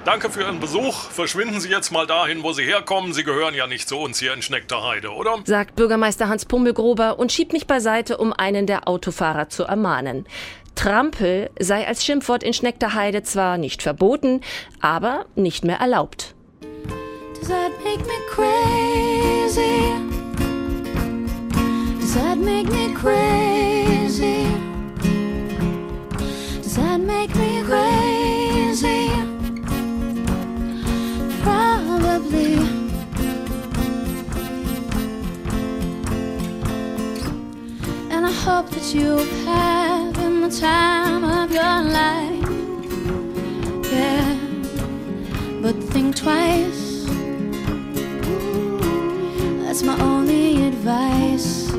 Danke 0.04 0.28
für 0.30 0.42
Ihren 0.42 0.61
Besuch. 0.61 0.94
Verschwinden 0.94 1.61
Sie 1.61 1.71
jetzt 1.71 1.90
mal 1.90 2.06
dahin, 2.06 2.42
wo 2.42 2.52
Sie 2.52 2.64
herkommen. 2.64 3.14
Sie 3.14 3.25
gehören 3.25 3.54
ja 3.54 3.66
nicht 3.66 3.88
zu 3.88 3.97
uns 3.97 4.18
hier 4.18 4.35
in 4.35 4.42
Schneckterheide, 4.42 5.11
oder? 5.11 5.38
Sagt 5.44 5.76
Bürgermeister 5.76 6.28
Hans 6.28 6.44
Pummelgruber 6.44 7.18
und 7.18 7.33
schiebt 7.33 7.52
mich 7.52 7.66
beiseite, 7.66 8.18
um 8.18 8.33
einen 8.33 8.66
der 8.66 8.87
Autofahrer 8.87 9.49
zu 9.49 9.64
ermahnen. 9.64 10.26
Trampel 10.75 11.50
sei 11.59 11.87
als 11.87 12.04
Schimpfwort 12.04 12.42
in 12.42 12.52
Schneckterheide 12.52 13.23
zwar 13.23 13.59
nicht 13.59 13.83
verboten, 13.83 14.42
aber 14.80 15.26
nicht 15.35 15.64
mehr 15.64 15.78
erlaubt. 15.78 16.35
Does 17.40 17.49
that 17.49 17.73
make 17.85 18.00
me 18.00 18.14
crazy? 18.28 20.24
Does 22.14 22.23
that 22.23 22.38
make 22.38 22.68
me 22.68 22.94
crazy? 22.94 24.44
Does 26.62 26.76
that 26.76 27.00
make 27.00 27.35
me 27.35 27.61
crazy? 27.64 29.11
Probably. 31.42 32.54
And 38.12 38.25
I 38.25 38.33
hope 38.44 38.71
that 38.71 38.94
you 38.94 39.16
have 39.47 40.16
in 40.18 40.42
the 40.42 40.50
time 40.50 41.25
of 41.25 41.50
your 41.50 41.83
life. 42.00 42.49
Yeah, 43.90 44.38
but 45.61 45.75
think 45.92 46.14
twice. 46.14 47.06
That's 49.64 49.83
my 49.83 50.00
only 50.00 50.68
advice. 50.68 51.75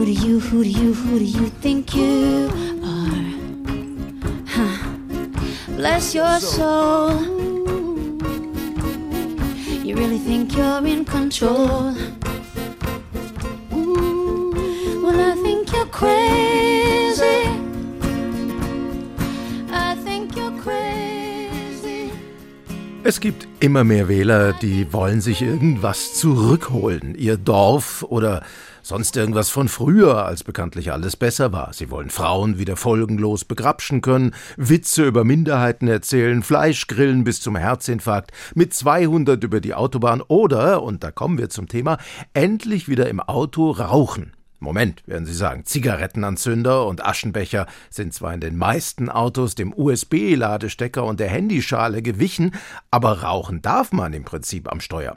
Who 0.00 0.06
do 0.06 0.12
you, 0.12 0.40
who 0.40 0.64
do 0.64 0.70
you, 0.70 0.94
who 0.94 1.18
do 1.18 1.24
you 1.26 1.50
think 1.60 1.94
you 1.94 2.48
are? 2.82 3.20
Huh. 4.46 4.88
Bless 5.76 6.14
your 6.14 6.40
soul. 6.40 7.20
You 9.84 9.94
really 9.96 10.16
think 10.16 10.56
you're 10.56 10.86
in 10.86 11.04
control? 11.04 11.92
Well, 15.02 15.20
I 15.20 15.34
think 15.42 15.70
you're 15.70 15.84
crazy. 15.92 17.44
I 19.70 19.96
think 20.02 20.34
you're 20.34 20.56
crazy. 20.62 22.10
Es 23.04 23.20
gibt 23.20 23.46
immer 23.60 23.84
mehr 23.84 24.08
Wähler, 24.08 24.54
die 24.54 24.90
wollen 24.94 25.20
sich 25.20 25.42
irgendwas 25.42 26.14
zurückholen. 26.14 27.14
Ihr 27.16 27.36
Dorf 27.36 28.02
oder 28.08 28.42
sonst 28.82 29.16
irgendwas 29.16 29.50
von 29.50 29.68
früher, 29.68 30.24
als 30.24 30.44
bekanntlich 30.44 30.92
alles 30.92 31.16
besser 31.16 31.52
war. 31.52 31.72
Sie 31.72 31.90
wollen 31.90 32.10
Frauen 32.10 32.58
wieder 32.58 32.76
folgenlos 32.76 33.44
begrapschen 33.44 34.00
können, 34.00 34.34
Witze 34.56 35.06
über 35.06 35.24
Minderheiten 35.24 35.88
erzählen, 35.88 36.42
Fleisch 36.42 36.86
grillen 36.86 37.24
bis 37.24 37.40
zum 37.40 37.56
Herzinfarkt, 37.56 38.32
mit 38.54 38.74
200 38.74 39.42
über 39.44 39.60
die 39.60 39.74
Autobahn 39.74 40.22
oder, 40.22 40.82
und 40.82 41.04
da 41.04 41.10
kommen 41.10 41.38
wir 41.38 41.50
zum 41.50 41.68
Thema, 41.68 41.98
endlich 42.34 42.88
wieder 42.88 43.08
im 43.08 43.20
Auto 43.20 43.70
rauchen. 43.70 44.32
Moment, 44.62 45.02
werden 45.06 45.24
Sie 45.24 45.32
sagen, 45.32 45.64
Zigarettenanzünder 45.64 46.86
und 46.86 47.02
Aschenbecher 47.02 47.66
sind 47.88 48.12
zwar 48.12 48.34
in 48.34 48.40
den 48.40 48.58
meisten 48.58 49.08
Autos 49.08 49.54
dem 49.54 49.72
USB-Ladestecker 49.72 51.02
und 51.02 51.18
der 51.18 51.30
Handyschale 51.30 52.02
gewichen, 52.02 52.54
aber 52.90 53.22
rauchen 53.22 53.62
darf 53.62 53.92
man 53.92 54.12
im 54.12 54.24
Prinzip 54.24 54.70
am 54.70 54.80
Steuer. 54.80 55.16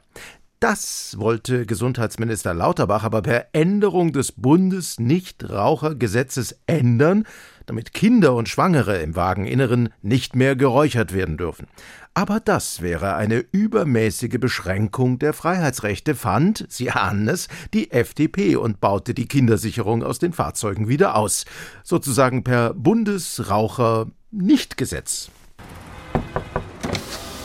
Das 0.64 1.20
wollte 1.20 1.66
Gesundheitsminister 1.66 2.54
Lauterbach 2.54 3.04
aber 3.04 3.22
per 3.22 3.48
Änderung 3.52 4.14
des 4.14 4.32
Bundesnichtrauchergesetzes 4.32 6.58
ändern, 6.68 7.26
damit 7.66 7.94
Kinder 7.94 8.34
und 8.34 8.48
Schwangere 8.48 9.02
im 9.02 9.18
Wageninneren 9.18 9.90
nicht 10.02 10.38
mehr 10.38 10.56
geräuchert 10.56 11.14
werden 11.14 11.36
dürfen. 11.36 11.68
Aber 12.14 12.40
das 12.40 12.82
wäre 12.82 13.16
eine 13.16 13.40
übermäßige 13.40 14.40
Beschränkung 14.40 15.20
der 15.20 15.34
Freiheitsrechte, 15.34 16.16
fand, 16.16 16.66
Sie 16.70 16.92
ahnen 16.92 17.28
es, 17.28 17.50
die 17.74 17.92
FDP 17.92 18.56
und 18.56 18.80
baute 18.80 19.14
die 19.14 19.28
Kindersicherung 19.28 20.02
aus 20.02 20.20
den 20.20 20.32
Fahrzeugen 20.32 20.88
wieder 20.88 21.18
aus, 21.18 21.44
sozusagen 21.84 22.46
per 22.46 22.74
Bundesraucher-Nichtgesetz. 22.74 25.30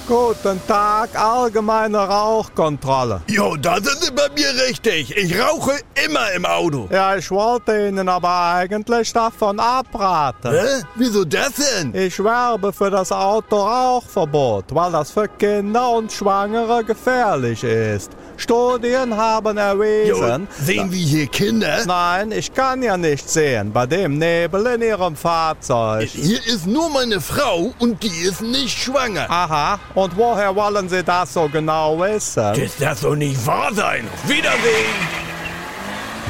Guten 0.09 0.59
Tag, 0.67 1.11
allgemeine 1.15 1.99
Rauchkontrolle. 1.99 3.21
Jo, 3.29 3.57
da 3.57 3.75
sind 3.75 4.03
Sie 4.03 4.11
bei 4.11 4.31
mir 4.35 4.55
richtig. 4.67 5.15
Ich 5.15 5.39
rauche 5.39 5.73
immer 6.03 6.33
im 6.33 6.47
Auto. 6.47 6.89
Ja, 6.91 7.17
ich 7.17 7.31
wollte 7.31 7.89
Ihnen 7.89 8.09
aber 8.09 8.55
eigentlich 8.55 9.13
davon 9.13 9.61
abraten. 9.61 10.51
Hä? 10.51 10.83
Wieso 10.95 11.27
das 11.27 11.53
denn? 11.57 11.95
Ich 11.95 12.25
werbe 12.25 12.73
für 12.73 12.91
das 12.91 13.13
Autorauchverbot, 13.13 14.75
weil 14.75 14.93
das 14.93 15.11
für 15.11 15.29
Kinder 15.29 15.91
und 15.91 16.11
Schwangere 16.11 16.83
gefährlich 16.85 17.63
ist. 17.63 18.11
Studien 18.39 19.17
haben 19.17 19.57
erwiesen. 19.57 20.49
Jo, 20.49 20.65
sehen 20.65 20.93
wir 20.93 20.99
hier 20.99 21.27
Kinder? 21.27 21.85
Nein, 21.87 22.33
ich 22.33 22.55
kann 22.55 22.83
ja 22.83 22.97
nicht 22.97 23.29
sehen, 23.29 23.73
bei 23.73 23.85
dem 23.85 24.17
Nebel 24.19 24.65
in 24.67 24.83
Ihrem 24.83 25.17
Fahrzeug. 25.17 26.09
Hier 26.09 26.39
ist 26.47 26.67
nur 26.67 26.89
meine 26.89 27.21
Frau 27.21 27.75
und 27.79 28.03
die 28.03 28.23
ist 28.23 28.41
nicht 28.41 28.79
schwanger. 28.79 29.27
Aha, 29.29 29.79
und 29.95 30.17
woher 30.17 30.55
wollen 30.55 30.89
Sie 30.89 31.03
das 31.03 31.35
so 31.35 31.49
genau 31.49 31.99
wissen? 31.99 32.55
Das 32.55 32.77
darf 32.79 33.01
doch 33.01 33.17
nicht 33.17 33.45
wahr 33.47 33.75
sein. 33.75 34.07
Wiedersehen! 34.27 35.29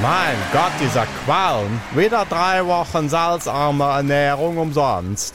Mein 0.00 0.36
Gott, 0.52 0.72
dieser 0.80 1.06
Qualm. 1.24 1.80
Wieder 1.94 2.24
drei 2.24 2.64
Wochen 2.64 3.08
salzarme 3.08 3.84
Ernährung 3.84 4.56
umsonst. 4.56 5.34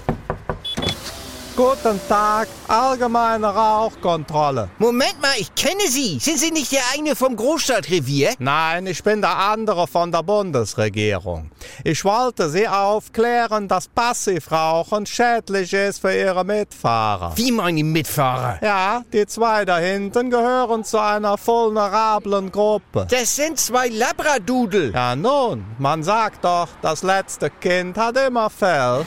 Guten 1.55 2.01
Tag, 2.09 2.47
allgemeine 2.67 3.45
Rauchkontrolle. 3.45 4.71
Moment 4.79 5.21
mal, 5.21 5.35
ich 5.37 5.53
kenne 5.53 5.87
Sie. 5.87 6.17
Sind 6.17 6.39
Sie 6.39 6.49
nicht 6.49 6.71
der 6.71 6.81
eine 6.95 7.15
vom 7.15 7.35
Großstadtrevier? 7.35 8.33
Nein, 8.39 8.87
ich 8.87 9.03
bin 9.03 9.21
der 9.21 9.37
andere 9.37 9.85
von 9.85 10.11
der 10.11 10.23
Bundesregierung. 10.23 11.51
Ich 11.83 12.03
wollte 12.05 12.49
Sie 12.49 12.67
aufklären, 12.67 13.67
dass 13.67 13.87
Passivrauchen 13.87 15.05
schädlich 15.05 15.73
ist 15.73 15.99
für 15.99 16.17
Ihre 16.17 16.43
Mitfahrer. 16.43 17.33
Wie 17.35 17.51
meine 17.51 17.83
Mitfahrer? 17.83 18.57
Ja, 18.63 19.03
die 19.13 19.27
zwei 19.27 19.63
da 19.63 19.77
hinten 19.77 20.31
gehören 20.31 20.83
zu 20.83 20.97
einer 20.99 21.37
vulnerablen 21.37 22.51
Gruppe. 22.51 23.05
Das 23.11 23.35
sind 23.35 23.59
zwei 23.59 23.89
Labradudel. 23.89 24.91
Ja 24.91 25.15
nun, 25.15 25.63
man 25.77 26.01
sagt 26.01 26.45
doch, 26.45 26.69
das 26.81 27.03
letzte 27.03 27.51
Kind 27.51 27.95
hat 27.95 28.17
immer 28.17 28.49
Fell. 28.49 29.05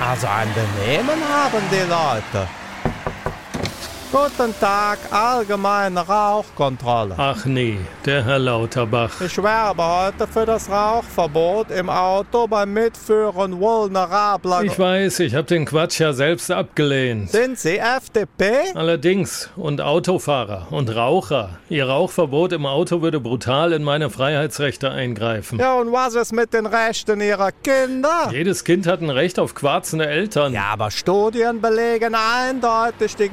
Also 0.00 0.26
ein 0.26 0.48
Benehmen 0.52 1.18
haben 1.28 1.62
die 1.70 1.88
Leute. 1.88 2.46
Guten 4.16 4.54
Tag, 4.58 4.98
allgemeine 5.10 6.00
Rauchkontrolle. 6.00 7.14
Ach 7.18 7.44
nee, 7.44 7.76
der 8.06 8.24
Herr 8.24 8.38
Lauterbach. 8.38 9.20
Ich 9.20 9.36
werbe 9.42 9.84
heute 9.84 10.26
für 10.26 10.46
das 10.46 10.70
Rauchverbot 10.70 11.70
im 11.70 11.90
Auto 11.90 12.46
beim 12.46 12.72
Mitführen 12.72 13.60
vulnerabler... 13.60 14.62
Ich 14.62 14.78
weiß, 14.78 15.20
ich 15.20 15.34
habe 15.34 15.46
den 15.46 15.66
Quatsch 15.66 16.00
ja 16.00 16.14
selbst 16.14 16.50
abgelehnt. 16.50 17.30
Sind 17.30 17.58
Sie 17.58 17.76
FDP? 17.76 18.72
Allerdings. 18.74 19.50
Und 19.54 19.82
Autofahrer 19.82 20.68
und 20.70 20.96
Raucher. 20.96 21.58
Ihr 21.68 21.86
Rauchverbot 21.86 22.54
im 22.54 22.64
Auto 22.64 23.02
würde 23.02 23.20
brutal 23.20 23.74
in 23.74 23.82
meine 23.82 24.08
Freiheitsrechte 24.08 24.90
eingreifen. 24.90 25.58
Ja, 25.58 25.74
und 25.74 25.92
was 25.92 26.14
ist 26.14 26.32
mit 26.32 26.54
den 26.54 26.64
Rechten 26.64 27.20
Ihrer 27.20 27.52
Kinder? 27.52 28.30
Jedes 28.32 28.64
Kind 28.64 28.86
hat 28.86 29.02
ein 29.02 29.10
Recht 29.10 29.38
auf 29.38 29.54
quarzende 29.54 30.06
Eltern. 30.06 30.54
Ja, 30.54 30.68
aber 30.72 30.90
Studien 30.90 31.60
belegen 31.60 32.14
eindeutig 32.14 33.14
die 33.14 33.28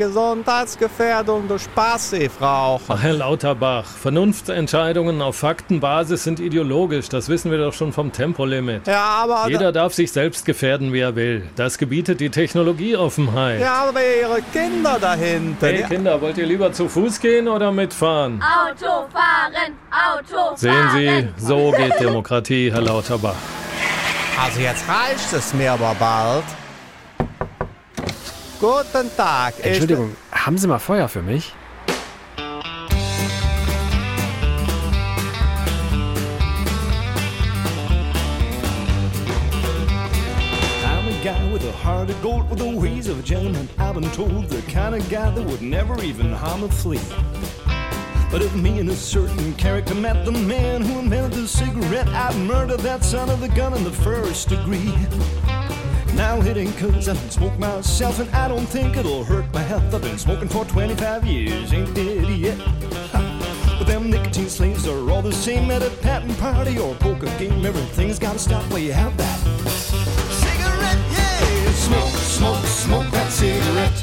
Gesundheitsgefährdung 0.77 1.47
durch 1.47 1.73
Passivrauchen. 1.73 2.85
Ach, 2.89 3.01
Herr 3.01 3.13
Lauterbach, 3.13 3.85
Vernunftsentscheidungen 3.85 5.21
auf 5.21 5.35
Faktenbasis 5.37 6.23
sind 6.23 6.39
ideologisch. 6.39 7.09
Das 7.09 7.29
wissen 7.29 7.51
wir 7.51 7.57
doch 7.57 7.73
schon 7.73 7.93
vom 7.93 8.11
Tempolimit. 8.11 8.87
Ja, 8.87 9.03
aber... 9.23 9.45
Jeder 9.49 9.71
darf 9.71 9.93
sich 9.93 10.11
selbst 10.11 10.45
gefährden, 10.45 10.93
wie 10.93 10.99
er 10.99 11.15
will. 11.15 11.47
Das 11.55 11.77
gebietet 11.77 12.19
die 12.19 12.29
Technologieoffenheit. 12.29 13.61
Ja, 13.61 13.85
aber 13.89 13.99
Ihre 14.01 14.41
Kinder 14.51 14.97
da 14.99 15.13
hinten... 15.15 15.57
Hey 15.61 15.81
ja. 15.81 15.87
Kinder, 15.87 16.21
wollt 16.21 16.37
ihr 16.37 16.45
lieber 16.45 16.71
zu 16.71 16.87
Fuß 16.89 17.19
gehen 17.19 17.47
oder 17.47 17.71
mitfahren? 17.71 18.41
Auto 18.41 19.07
fahren, 19.11 19.73
Auto 19.91 20.55
Sehen 20.55 20.89
Sie, 20.95 21.07
fahren. 21.07 21.33
so 21.37 21.71
geht 21.71 21.99
Demokratie, 21.99 22.71
Herr 22.71 22.81
Lauterbach. 22.81 23.35
Also 24.43 24.59
jetzt 24.59 24.83
reicht 24.87 25.31
es 25.33 25.53
mir 25.53 25.73
aber 25.73 25.95
bald. 25.99 26.43
Guten 28.59 29.09
Tag. 29.17 29.53
ich- 29.59 29.65
Entschuldigung, 29.65 30.15
haben 30.45 30.57
Sie 30.57 30.67
mal 30.67 30.79
Feuer 30.79 31.07
für 31.07 31.21
mich? 31.21 31.53
Heart 41.83 42.11
of 42.11 42.21
gold, 42.21 42.49
with 42.49 42.59
the 42.59 42.69
ways 42.69 43.09
of 43.09 43.19
a 43.19 43.21
gentleman. 43.21 43.67
I've 43.77 43.95
been 43.95 44.09
told 44.11 44.49
the 44.49 44.61
kind 44.71 44.95
of 44.95 45.09
guy 45.09 45.29
that 45.31 45.43
would 45.43 45.61
never 45.61 46.01
even 46.01 46.31
harm 46.31 46.63
a 46.63 46.69
flea. 46.69 47.01
But 48.31 48.41
if 48.41 48.55
me 48.55 48.79
and 48.79 48.89
a 48.89 48.95
certain 48.95 49.53
character 49.55 49.93
met 49.93 50.23
the 50.23 50.31
man 50.31 50.81
who 50.81 50.99
invented 50.99 51.33
the 51.33 51.45
cigarette, 51.45 52.07
I'd 52.07 52.37
murder 52.37 52.77
that 52.77 53.03
son 53.03 53.29
of 53.29 53.43
a 53.43 53.49
gun 53.49 53.73
in 53.73 53.83
the 53.83 53.91
first 53.91 54.47
degree. 54.47 54.93
Now 56.15 56.39
it 56.41 56.57
ain't 56.57 56.77
cause 56.77 57.09
I 57.09 57.13
don't 57.13 57.31
smoke 57.31 57.57
myself, 57.57 58.19
and 58.19 58.29
I 58.35 58.47
don't 58.47 58.67
think 58.67 58.97
it'll 58.97 59.23
hurt 59.23 59.51
my 59.53 59.61
health. 59.61 59.93
I've 59.93 60.01
been 60.01 60.17
smoking 60.17 60.47
for 60.47 60.63
25 60.65 61.25
years, 61.25 61.73
ain't 61.73 61.93
dead 61.95 62.27
yet. 62.29 62.57
Ha. 62.57 63.75
But 63.79 63.87
them 63.87 64.11
nicotine 64.11 64.49
slaves 64.49 64.87
are 64.87 65.09
all 65.09 65.21
the 65.21 65.33
same 65.33 65.71
at 65.71 65.81
a 65.81 65.89
patent 66.01 66.37
party 66.37 66.77
or 66.77 66.93
poker 66.95 67.25
game. 67.37 67.65
Everything's 67.65 68.19
gotta 68.19 68.39
stop 68.39 68.63
where 68.71 68.81
you 68.81 68.93
have 68.93 69.17
that 69.17 69.39
cigarette, 70.29 70.99
yeah. 71.11 71.71
Smoke, 71.71 72.15
smoke, 72.15 72.65
smoke 72.65 73.11
that 73.11 73.31
cigarette. 73.31 74.01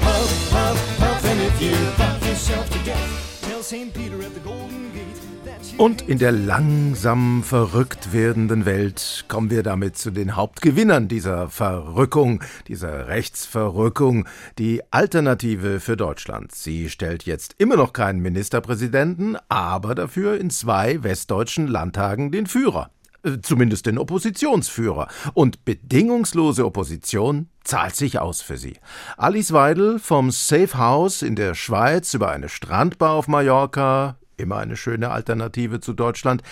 Puff, 0.00 0.50
puff, 0.50 0.98
puff, 0.98 1.24
and 1.24 1.40
if 1.40 1.60
you 1.60 1.74
puff 1.96 2.24
yourself 2.26 2.70
to 2.70 2.78
death, 2.84 3.42
tell 3.48 3.62
St. 3.62 3.92
Peter 3.92 4.22
at 4.22 4.32
the 4.34 4.40
Golden 4.40 4.92
Gate 4.92 5.29
Und 5.76 6.02
in 6.02 6.18
der 6.18 6.32
langsam 6.32 7.42
verrückt 7.42 8.12
werdenden 8.12 8.66
Welt 8.66 9.24
kommen 9.28 9.50
wir 9.50 9.62
damit 9.62 9.96
zu 9.96 10.10
den 10.10 10.36
Hauptgewinnern 10.36 11.08
dieser 11.08 11.48
Verrückung, 11.48 12.42
dieser 12.68 13.08
Rechtsverrückung, 13.08 14.28
die 14.58 14.82
Alternative 14.90 15.80
für 15.80 15.96
Deutschland. 15.96 16.52
Sie 16.52 16.90
stellt 16.90 17.24
jetzt 17.24 17.54
immer 17.56 17.76
noch 17.76 17.94
keinen 17.94 18.20
Ministerpräsidenten, 18.20 19.38
aber 19.48 19.94
dafür 19.94 20.38
in 20.38 20.50
zwei 20.50 21.02
westdeutschen 21.02 21.66
Landtagen 21.66 22.30
den 22.30 22.46
Führer. 22.46 22.90
Äh, 23.22 23.38
Zumindest 23.42 23.86
den 23.86 23.98
Oppositionsführer. 23.98 25.08
Und 25.34 25.64
bedingungslose 25.64 26.64
Opposition 26.64 27.48
zahlt 27.64 27.96
sich 27.96 28.18
aus 28.18 28.42
für 28.42 28.56
sie. 28.56 28.76
Alice 29.16 29.52
Weidel 29.52 29.98
vom 29.98 30.30
Safe 30.30 30.76
House 30.76 31.22
in 31.22 31.36
der 31.36 31.54
Schweiz 31.54 32.14
über 32.14 32.30
eine 32.30 32.48
Strandbar 32.48 33.12
auf 33.14 33.28
Mallorca, 33.28 34.16
immer 34.40 34.56
eine 34.58 34.76
schöne 34.76 35.10
Alternative 35.10 35.80
zu 35.80 35.92
Deutschland, 35.92 36.42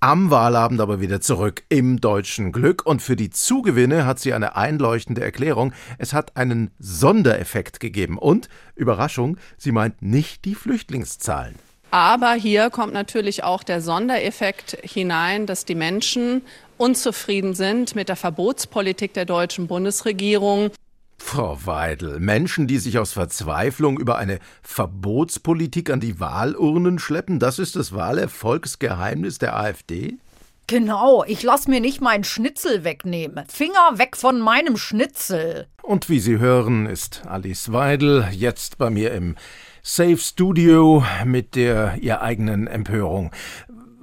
am 0.00 0.30
Wahlabend 0.30 0.80
aber 0.80 1.00
wieder 1.00 1.20
zurück 1.20 1.64
im 1.68 2.00
deutschen 2.00 2.52
Glück 2.52 2.86
und 2.86 3.02
für 3.02 3.16
die 3.16 3.30
Zugewinne 3.30 4.06
hat 4.06 4.20
sie 4.20 4.32
eine 4.32 4.54
einleuchtende 4.54 5.24
Erklärung. 5.24 5.72
Es 5.98 6.12
hat 6.12 6.36
einen 6.36 6.70
Sondereffekt 6.78 7.80
gegeben 7.80 8.16
und, 8.16 8.48
Überraschung, 8.76 9.38
sie 9.56 9.72
meint 9.72 10.00
nicht 10.00 10.44
die 10.44 10.54
Flüchtlingszahlen. 10.54 11.56
Aber 11.90 12.34
hier 12.34 12.70
kommt 12.70 12.92
natürlich 12.92 13.42
auch 13.42 13.64
der 13.64 13.80
Sondereffekt 13.80 14.78
hinein, 14.82 15.46
dass 15.46 15.64
die 15.64 15.74
Menschen 15.74 16.42
unzufrieden 16.76 17.54
sind 17.54 17.96
mit 17.96 18.08
der 18.08 18.16
Verbotspolitik 18.16 19.14
der 19.14 19.24
deutschen 19.24 19.66
Bundesregierung. 19.66 20.70
Frau 21.18 21.58
Weidel, 21.66 22.20
Menschen, 22.20 22.66
die 22.66 22.78
sich 22.78 22.98
aus 22.98 23.12
Verzweiflung 23.12 23.98
über 23.98 24.16
eine 24.16 24.38
Verbotspolitik 24.62 25.90
an 25.90 26.00
die 26.00 26.20
Wahlurnen 26.20 26.98
schleppen, 26.98 27.38
das 27.38 27.58
ist 27.58 27.76
das 27.76 27.92
Wahlerfolgsgeheimnis 27.92 29.38
der 29.38 29.56
AfD? 29.56 30.16
Genau, 30.68 31.24
ich 31.26 31.42
lass 31.42 31.66
mir 31.66 31.80
nicht 31.80 32.00
meinen 32.00 32.24
Schnitzel 32.24 32.84
wegnehmen. 32.84 33.44
Finger 33.48 33.92
weg 33.94 34.16
von 34.16 34.38
meinem 34.38 34.76
Schnitzel. 34.76 35.66
Und 35.82 36.10
wie 36.10 36.20
Sie 36.20 36.38
hören, 36.38 36.86
ist 36.86 37.22
Alice 37.26 37.72
Weidel 37.72 38.28
jetzt 38.32 38.76
bei 38.76 38.90
mir 38.90 39.12
im 39.12 39.36
Safe 39.82 40.18
Studio 40.18 41.02
mit 41.24 41.54
der 41.54 41.96
ihr 42.02 42.20
eigenen 42.20 42.66
Empörung. 42.66 43.30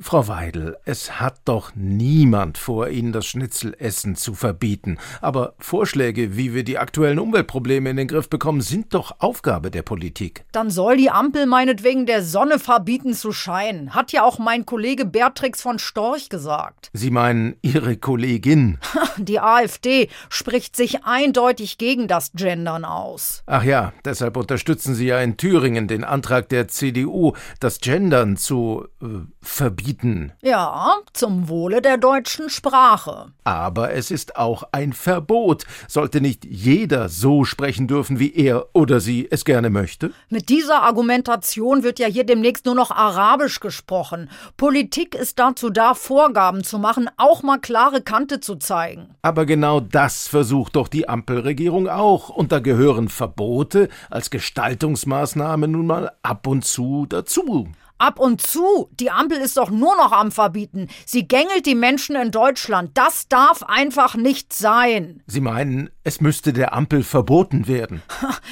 Frau 0.08 0.28
Weidel, 0.28 0.78
es 0.86 1.20
hat 1.20 1.40
doch 1.46 1.72
niemand 1.74 2.60
vor, 2.60 2.90
Ihnen 2.90 3.12
das 3.12 3.26
Schnitzelessen 3.26 4.16
zu 4.16 4.36
verbieten. 4.36 5.00
Aber 5.20 5.56
Vorschläge, 5.58 6.38
wie 6.38 6.54
wir 6.54 6.64
die 6.64 6.78
aktuellen 6.78 7.18
Umweltprobleme 7.18 7.90
in 7.90 7.98
den 7.98 8.08
Griff 8.08 8.30
bekommen, 8.30 8.62
sind 8.62 8.94
doch 8.94 9.16
Aufgabe 9.18 9.72
der 9.72 9.82
Politik. 9.82 10.46
Dann 10.52 10.70
soll 10.70 10.98
die 10.98 11.10
Ampel 11.10 11.48
meinetwegen 11.48 12.06
der 12.06 12.22
Sonne 12.22 12.60
verbieten 12.60 13.16
zu 13.16 13.32
scheinen. 13.32 13.96
Hat 13.96 14.12
ja 14.12 14.24
auch 14.24 14.38
mein 14.38 14.68
Kollege 14.68 15.06
Beatrix 15.06 15.64
von 15.64 15.80
Storch 15.80 16.30
gesagt. 16.30 16.92
Sie 16.94 17.10
meinen 17.10 17.56
Ihre 17.64 17.98
Kollegin? 17.98 18.78
Die 19.18 19.40
AfD 19.40 20.10
spricht 20.30 20.76
sich 20.76 21.04
eindeutig 21.04 21.80
gegen 21.80 22.08
das 22.08 22.32
Gendern 22.34 22.86
aus. 22.86 23.42
Ach 23.48 23.64
ja, 23.64 23.92
deshalb 24.06 24.38
unterstützen 24.38 24.94
Sie 24.94 25.08
ja 25.08 25.20
in 25.20 25.38
Thüringen 25.38 25.88
den 25.88 26.04
Antrag 26.04 26.48
der 26.50 26.68
CDU, 26.68 27.34
das 27.60 27.80
Gendern 27.80 28.38
zu 28.38 28.86
äh, 29.02 29.08
verbieten 29.42 29.95
verbieten. 29.96 30.32
Ja, 30.42 30.96
zum 31.14 31.50
Wohle 31.50 31.82
der 31.82 31.98
deutschen 31.98 32.50
Sprache. 32.50 33.28
Aber 33.44 33.94
es 33.94 34.12
ist 34.12 34.38
auch 34.38 34.64
ein 34.72 34.94
Verbot. 34.94 35.66
Sollte 35.88 36.22
nicht 36.22 36.46
jeder 36.46 37.10
so 37.10 37.46
sprechen 37.46 37.88
dürfen, 37.88 38.20
wie 38.20 38.34
er 38.34 38.68
oder 38.74 39.00
sie 39.00 39.28
es 39.30 39.46
gerne 39.46 39.70
möchte? 39.70 40.12
Mit 40.30 40.50
dieser 40.50 40.84
Argumentation 40.84 41.84
wird 41.84 42.00
ja 42.00 42.08
hier 42.08 42.26
demnächst 42.26 42.66
nur 42.66 42.76
noch 42.76 42.92
Arabisch 42.92 43.60
gesprochen. 43.60 44.30
Politik 44.58 45.16
ist 45.16 45.40
dazu 45.40 45.70
da, 45.70 45.94
Vorgaben 45.94 46.64
zu 46.64 46.80
machen, 46.80 47.10
auch 47.18 47.44
mal 47.44 47.60
klare 47.60 48.02
Kante 48.02 48.40
zu 48.40 48.56
zeigen. 48.56 49.16
Aber 49.22 49.46
genau 49.46 49.80
das 49.80 50.28
versucht 50.28 50.76
doch 50.76 50.88
die 50.88 51.08
Ampelregierung 51.08 51.88
auch. 51.88 52.30
Und 52.30 52.52
da 52.52 52.60
gehören 52.60 53.10
Verbote 53.10 53.90
als 54.10 54.30
Gestaltungsmaßnahme 54.30 55.68
nun 55.68 55.88
mal 55.88 56.12
ab 56.24 56.48
und 56.48 56.66
zu 56.66 57.06
dazu. 57.08 57.70
Ab 57.98 58.20
und 58.20 58.42
zu. 58.42 58.90
Die 59.00 59.10
Ampel 59.10 59.38
ist 59.38 59.58
doch 59.58 59.70
nur 59.70 59.96
noch 59.96 60.12
am 60.12 60.32
Verbieten. 60.32 60.90
Sie 61.06 61.28
gängelt 61.28 61.66
die 61.66 61.76
Menschen 61.76 62.16
in 62.16 62.32
Deutschland. 62.32 62.92
Das 62.94 63.28
darf 63.28 63.64
einfach 63.64 64.16
nicht 64.16 64.54
sein. 64.54 65.24
Sie 65.28 65.42
meinen, 65.42 65.90
es 66.06 66.22
müsste 66.22 66.54
der 66.54 66.74
Ampel 66.74 67.04
verboten 67.04 67.68
werden. 67.68 68.04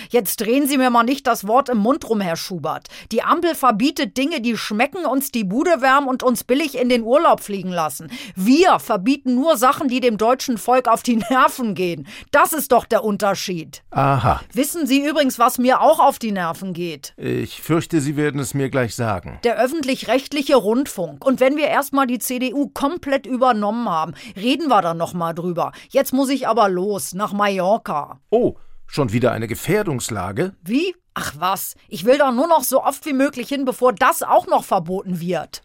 Jetzt 0.09 0.41
drehen 0.41 0.67
Sie 0.67 0.77
mir 0.77 0.89
mal 0.89 1.03
nicht 1.03 1.27
das 1.27 1.47
Wort 1.47 1.69
im 1.69 1.77
Mund 1.77 2.09
rum, 2.09 2.19
Herr 2.19 2.35
Schubert. 2.35 2.87
Die 3.11 3.21
Ampel 3.21 3.53
verbietet 3.53 4.17
Dinge, 4.17 4.41
die 4.41 4.57
schmecken, 4.57 5.05
uns 5.05 5.31
die 5.31 5.43
Bude 5.43 5.81
wärmen 5.81 6.09
und 6.09 6.23
uns 6.23 6.43
billig 6.43 6.75
in 6.75 6.89
den 6.89 7.03
Urlaub 7.03 7.41
fliegen 7.41 7.69
lassen. 7.69 8.09
Wir 8.35 8.79
verbieten 8.79 9.35
nur 9.35 9.55
Sachen, 9.55 9.87
die 9.87 9.99
dem 9.99 10.17
deutschen 10.17 10.57
Volk 10.57 10.87
auf 10.87 11.03
die 11.03 11.17
Nerven 11.29 11.75
gehen. 11.75 12.07
Das 12.31 12.53
ist 12.53 12.71
doch 12.71 12.85
der 12.85 13.03
Unterschied. 13.03 13.83
Aha. 13.91 14.41
Wissen 14.51 14.87
Sie 14.87 15.05
übrigens, 15.05 15.37
was 15.37 15.59
mir 15.59 15.79
auch 15.81 15.99
auf 15.99 16.17
die 16.17 16.31
Nerven 16.31 16.73
geht? 16.73 17.13
Ich 17.17 17.61
fürchte, 17.61 18.01
Sie 18.01 18.17
werden 18.17 18.39
es 18.39 18.55
mir 18.55 18.71
gleich 18.71 18.95
sagen. 18.95 19.37
Der 19.43 19.59
öffentlich-rechtliche 19.59 20.55
Rundfunk. 20.55 21.23
Und 21.23 21.39
wenn 21.39 21.55
wir 21.55 21.67
erstmal 21.67 22.07
die 22.07 22.17
CDU 22.17 22.71
komplett 22.73 23.27
übernommen 23.27 23.87
haben, 23.87 24.15
reden 24.35 24.69
wir 24.69 24.81
dann 24.81 24.97
nochmal 24.97 25.35
drüber. 25.35 25.71
Jetzt 25.89 26.13
muss 26.13 26.29
ich 26.29 26.47
aber 26.47 26.67
los, 26.67 27.13
nach 27.13 27.31
Mallorca. 27.43 28.21
Oh, 28.29 28.55
schon 28.87 29.11
wieder 29.11 29.33
eine 29.33 29.49
Gefährdungslage? 29.49 30.55
Wie? 30.61 30.95
Ach 31.13 31.33
was, 31.37 31.75
ich 31.89 32.05
will 32.05 32.17
da 32.17 32.31
nur 32.31 32.47
noch 32.47 32.63
so 32.63 32.81
oft 32.81 33.05
wie 33.05 33.11
möglich 33.11 33.49
hin, 33.49 33.65
bevor 33.65 33.91
das 33.91 34.23
auch 34.23 34.47
noch 34.47 34.63
verboten 34.63 35.19
wird. 35.19 35.61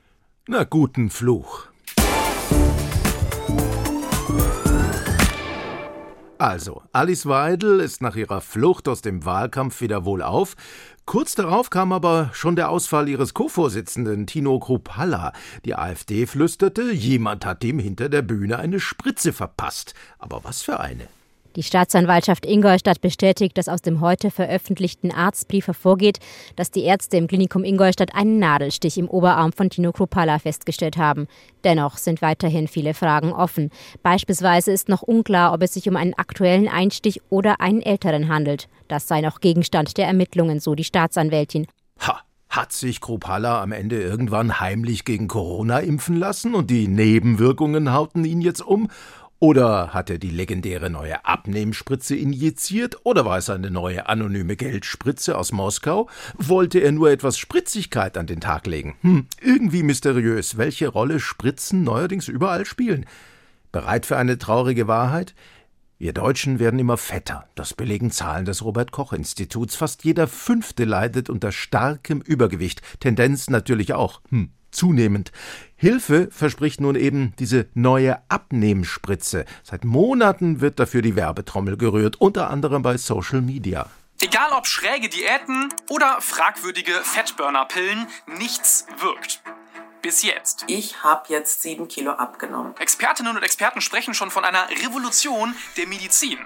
Na 0.49 0.64
guten 0.64 1.09
Fluch. 1.09 1.69
Also, 6.38 6.83
Alice 6.93 7.27
Weidel 7.27 7.79
ist 7.79 8.03
nach 8.03 8.17
ihrer 8.17 8.41
Flucht 8.41 8.88
aus 8.88 9.01
dem 9.01 9.25
Wahlkampf 9.25 9.81
wieder 9.81 10.05
wohlauf. 10.05 10.57
Kurz 11.05 11.37
darauf 11.37 11.71
kam 11.71 11.93
aber 11.93 12.31
schon 12.33 12.57
der 12.57 12.71
Ausfall 12.71 13.09
ihres 13.09 13.35
Co-Vorsitzenden 13.35 14.27
Tino 14.27 14.59
Kruppalla. 14.59 15.33
Die 15.64 15.77
AfD 15.77 16.27
flüsterte, 16.27 16.91
jemand 16.91 17.47
hat 17.47 17.62
ihm 17.62 17.79
hinter 17.79 18.09
der 18.09 18.23
Bühne 18.23 18.59
eine 18.59 18.81
Spritze 18.81 19.33
verpasst. 19.33 19.95
Aber 20.19 20.43
was 20.43 20.62
für 20.62 20.81
eine? 20.81 21.07
Die 21.57 21.63
Staatsanwaltschaft 21.63 22.47
Ingolstadt 22.47 23.01
bestätigt, 23.01 23.57
dass 23.57 23.69
aus 23.69 23.83
dem 23.83 24.01
heute 24.01 24.31
veröffentlichten 24.31 25.11
Arztbrief 25.13 25.67
hervorgeht, 25.67 26.19
dass 26.57 26.71
die 26.71 26.85
Ärzte 26.85 27.17
im 27.17 27.27
Klinikum 27.27 27.65
Ingolstadt 27.65 28.15
einen 28.15 28.39
Nadelstich 28.39 28.99
im 28.99 29.09
Oberarm 29.09 29.53
von 29.53 29.71
Tino 29.71 29.93
Kruppalla 29.93 30.39
festgestellt 30.39 30.97
haben. 30.97 31.27
Dennoch 31.65 31.97
sind 31.97 32.23
weiterhin 32.23 32.69
viele 32.69 32.95
Fragen 32.95 33.33
offen. 33.33 33.71
Beispielsweise 34.03 34.73
ist 34.73 34.89
noch 34.89 35.03
unklar, 35.03 35.53
ob 35.53 35.63
es 35.63 35.75
sich 35.75 35.89
um 35.89 35.97
einen 35.97 36.15
aktuellen 36.15 36.69
Einstich 36.69 37.23
oder 37.31 37.61
einen 37.61 37.83
älteren 37.83 38.29
handelt. 38.29 38.69
Das 38.87 39.09
sei 39.09 39.21
noch 39.21 39.41
Gegenstand 39.41 39.97
der 39.97 40.07
Ermittlungen, 40.07 40.61
so 40.61 40.75
die 40.75 40.85
Staatsanwältin. 40.85 41.67
Ha, 42.07 42.21
hat 42.49 42.73
sich 42.73 43.01
Kruppalla 43.01 43.63
am 43.63 43.73
Ende 43.73 44.01
irgendwann 44.01 44.59
heimlich 44.59 45.05
gegen 45.05 45.29
Corona 45.29 45.81
impfen 45.81 46.17
lassen 46.17 46.55
und 46.55 46.71
die 46.71 46.89
Nebenwirkungen 46.89 47.93
hauten 47.93 48.25
ihn 48.25 48.41
jetzt 48.41 48.63
um? 48.63 48.89
Oder 49.40 49.94
hat 49.94 50.11
er 50.11 50.18
die 50.18 50.31
legendäre 50.31 50.90
neue 50.90 51.24
Abnehmspritze 51.24 52.16
injiziert? 52.16 52.96
Oder 53.05 53.24
war 53.24 53.38
es 53.38 53.48
eine 53.48 53.70
neue 53.70 54.09
anonyme 54.09 54.57
Geldspritze 54.57 55.38
aus 55.38 55.53
Moskau? 55.53 56.09
Wollte 56.37 56.81
er 56.81 56.90
nur 56.90 57.11
etwas 57.11 57.38
Spritzigkeit 57.38 58.18
an 58.18 58.27
den 58.27 58.40
Tag 58.40 58.66
legen? 58.66 58.96
Hm, 59.03 59.27
irgendwie 59.40 59.85
mysteriös, 59.85 60.57
welche 60.57 60.88
Rolle 60.88 61.20
Spritzen 61.20 61.85
neuerdings 61.85 62.27
überall 62.27 62.66
spielen. 62.66 63.07
Bereit 63.70 64.07
für 64.07 64.16
eine 64.16 64.38
traurige 64.38 64.88
Wahrheit? 64.88 65.35
Wir 65.98 66.12
Deutschen 66.12 66.59
werden 66.59 66.81
immer 66.81 66.96
fetter. 66.96 67.48
Das 67.55 67.74
belegen 67.74 68.11
Zahlen 68.11 68.44
des 68.44 68.64
Robert 68.64 68.90
Koch 68.90 69.12
Instituts. 69.12 69.77
Fast 69.77 70.05
jeder 70.05 70.27
Fünfte 70.27 70.85
leidet 70.85 71.31
unter 71.31 71.53
starkem 71.53 72.20
Übergewicht. 72.20 72.83
Tendenz 72.98 73.51
natürlich 73.51 73.94
auch. 73.94 74.20
Hm, 74.31 74.51
zunehmend. 74.79 75.33
Hilfe 75.77 76.29
verspricht 76.31 76.81
nun 76.81 76.95
eben 76.95 77.35
diese 77.38 77.67
neue 77.75 78.19
Abnehmspritze. 78.29 79.45
Seit 79.62 79.85
Monaten 79.85 80.61
wird 80.61 80.79
dafür 80.81 81.03
die 81.03 81.17
Werbetrommel 81.17 81.77
gerührt, 81.77 82.21
unter 82.21 82.51
anderem 82.51 82.83
bei 82.83 82.97
Social 82.97 83.43
Media. 83.43 83.87
Egal 84.21 84.51
ob 84.53 84.67
schräge 84.67 85.09
Diäten 85.09 85.69
oder 85.88 86.21
fragwürdige 86.21 86.93
Fettburner-Pillen, 86.93 88.09
nichts 88.38 88.87
wirkt. 88.99 89.43
Bis 90.03 90.23
jetzt. 90.23 90.64
Ich 90.69 91.03
habe 91.03 91.25
jetzt 91.29 91.62
sieben 91.62 91.88
Kilo 91.88 92.12
abgenommen. 92.12 92.77
Expertinnen 92.79 93.37
und 93.37 93.43
Experten 93.43 93.81
sprechen 93.81 94.14
schon 94.14 94.31
von 94.31 94.45
einer 94.45 94.69
Revolution 94.71 95.55
der 95.77 95.87
Medizin. 95.87 96.38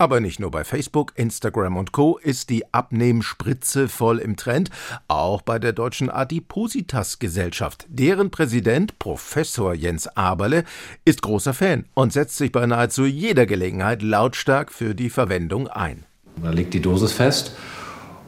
Aber 0.00 0.20
nicht 0.20 0.38
nur 0.38 0.52
bei 0.52 0.62
Facebook, 0.62 1.12
Instagram 1.16 1.76
und 1.76 1.90
Co. 1.90 2.18
ist 2.18 2.50
die 2.50 2.72
Abnehmspritze 2.72 3.88
voll 3.88 4.20
im 4.20 4.36
Trend, 4.36 4.70
auch 5.08 5.42
bei 5.42 5.58
der 5.58 5.72
Deutschen 5.72 6.08
Adipositas 6.08 7.18
Gesellschaft. 7.18 7.84
Deren 7.88 8.30
Präsident, 8.30 9.00
Professor 9.00 9.74
Jens 9.74 10.06
Aberle, 10.16 10.62
ist 11.04 11.22
großer 11.22 11.52
Fan 11.52 11.84
und 11.94 12.12
setzt 12.12 12.36
sich 12.36 12.52
bei 12.52 12.64
nahezu 12.64 13.06
jeder 13.06 13.44
Gelegenheit 13.44 14.00
lautstark 14.02 14.70
für 14.70 14.94
die 14.94 15.10
Verwendung 15.10 15.66
ein. 15.66 16.04
Da 16.44 16.50
liegt 16.50 16.74
die 16.74 16.80
Dosis 16.80 17.12
fest 17.12 17.56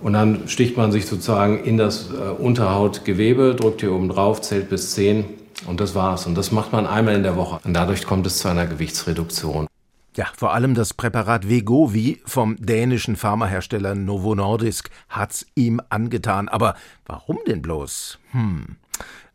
und 0.02 0.14
dann 0.14 0.48
sticht 0.48 0.76
man 0.76 0.90
sich 0.90 1.06
sozusagen 1.06 1.62
in 1.62 1.76
das 1.76 2.10
äh, 2.10 2.30
Unterhautgewebe, 2.30 3.54
drückt 3.54 3.82
hier 3.82 3.92
oben 3.92 4.08
drauf, 4.08 4.40
zählt 4.40 4.70
bis 4.70 4.90
10 4.94 5.24
und 5.68 5.78
das 5.78 5.94
war's. 5.94 6.26
Und 6.26 6.34
das 6.34 6.50
macht 6.50 6.72
man 6.72 6.88
einmal 6.88 7.14
in 7.14 7.22
der 7.22 7.36
Woche. 7.36 7.60
Und 7.62 7.74
dadurch 7.74 8.06
kommt 8.06 8.26
es 8.26 8.38
zu 8.38 8.48
einer 8.48 8.66
Gewichtsreduktion. 8.66 9.68
Ja, 10.16 10.26
vor 10.36 10.52
allem 10.52 10.74
das 10.74 10.92
Präparat 10.92 11.48
Vegovi 11.48 12.20
vom 12.24 12.56
dänischen 12.58 13.14
Pharmahersteller 13.14 13.94
Novo 13.94 14.34
Nordisk 14.34 14.90
hat's 15.08 15.46
ihm 15.54 15.80
angetan. 15.88 16.48
Aber 16.48 16.74
warum 17.06 17.38
denn 17.46 17.62
bloß? 17.62 18.18
Hm. 18.32 18.76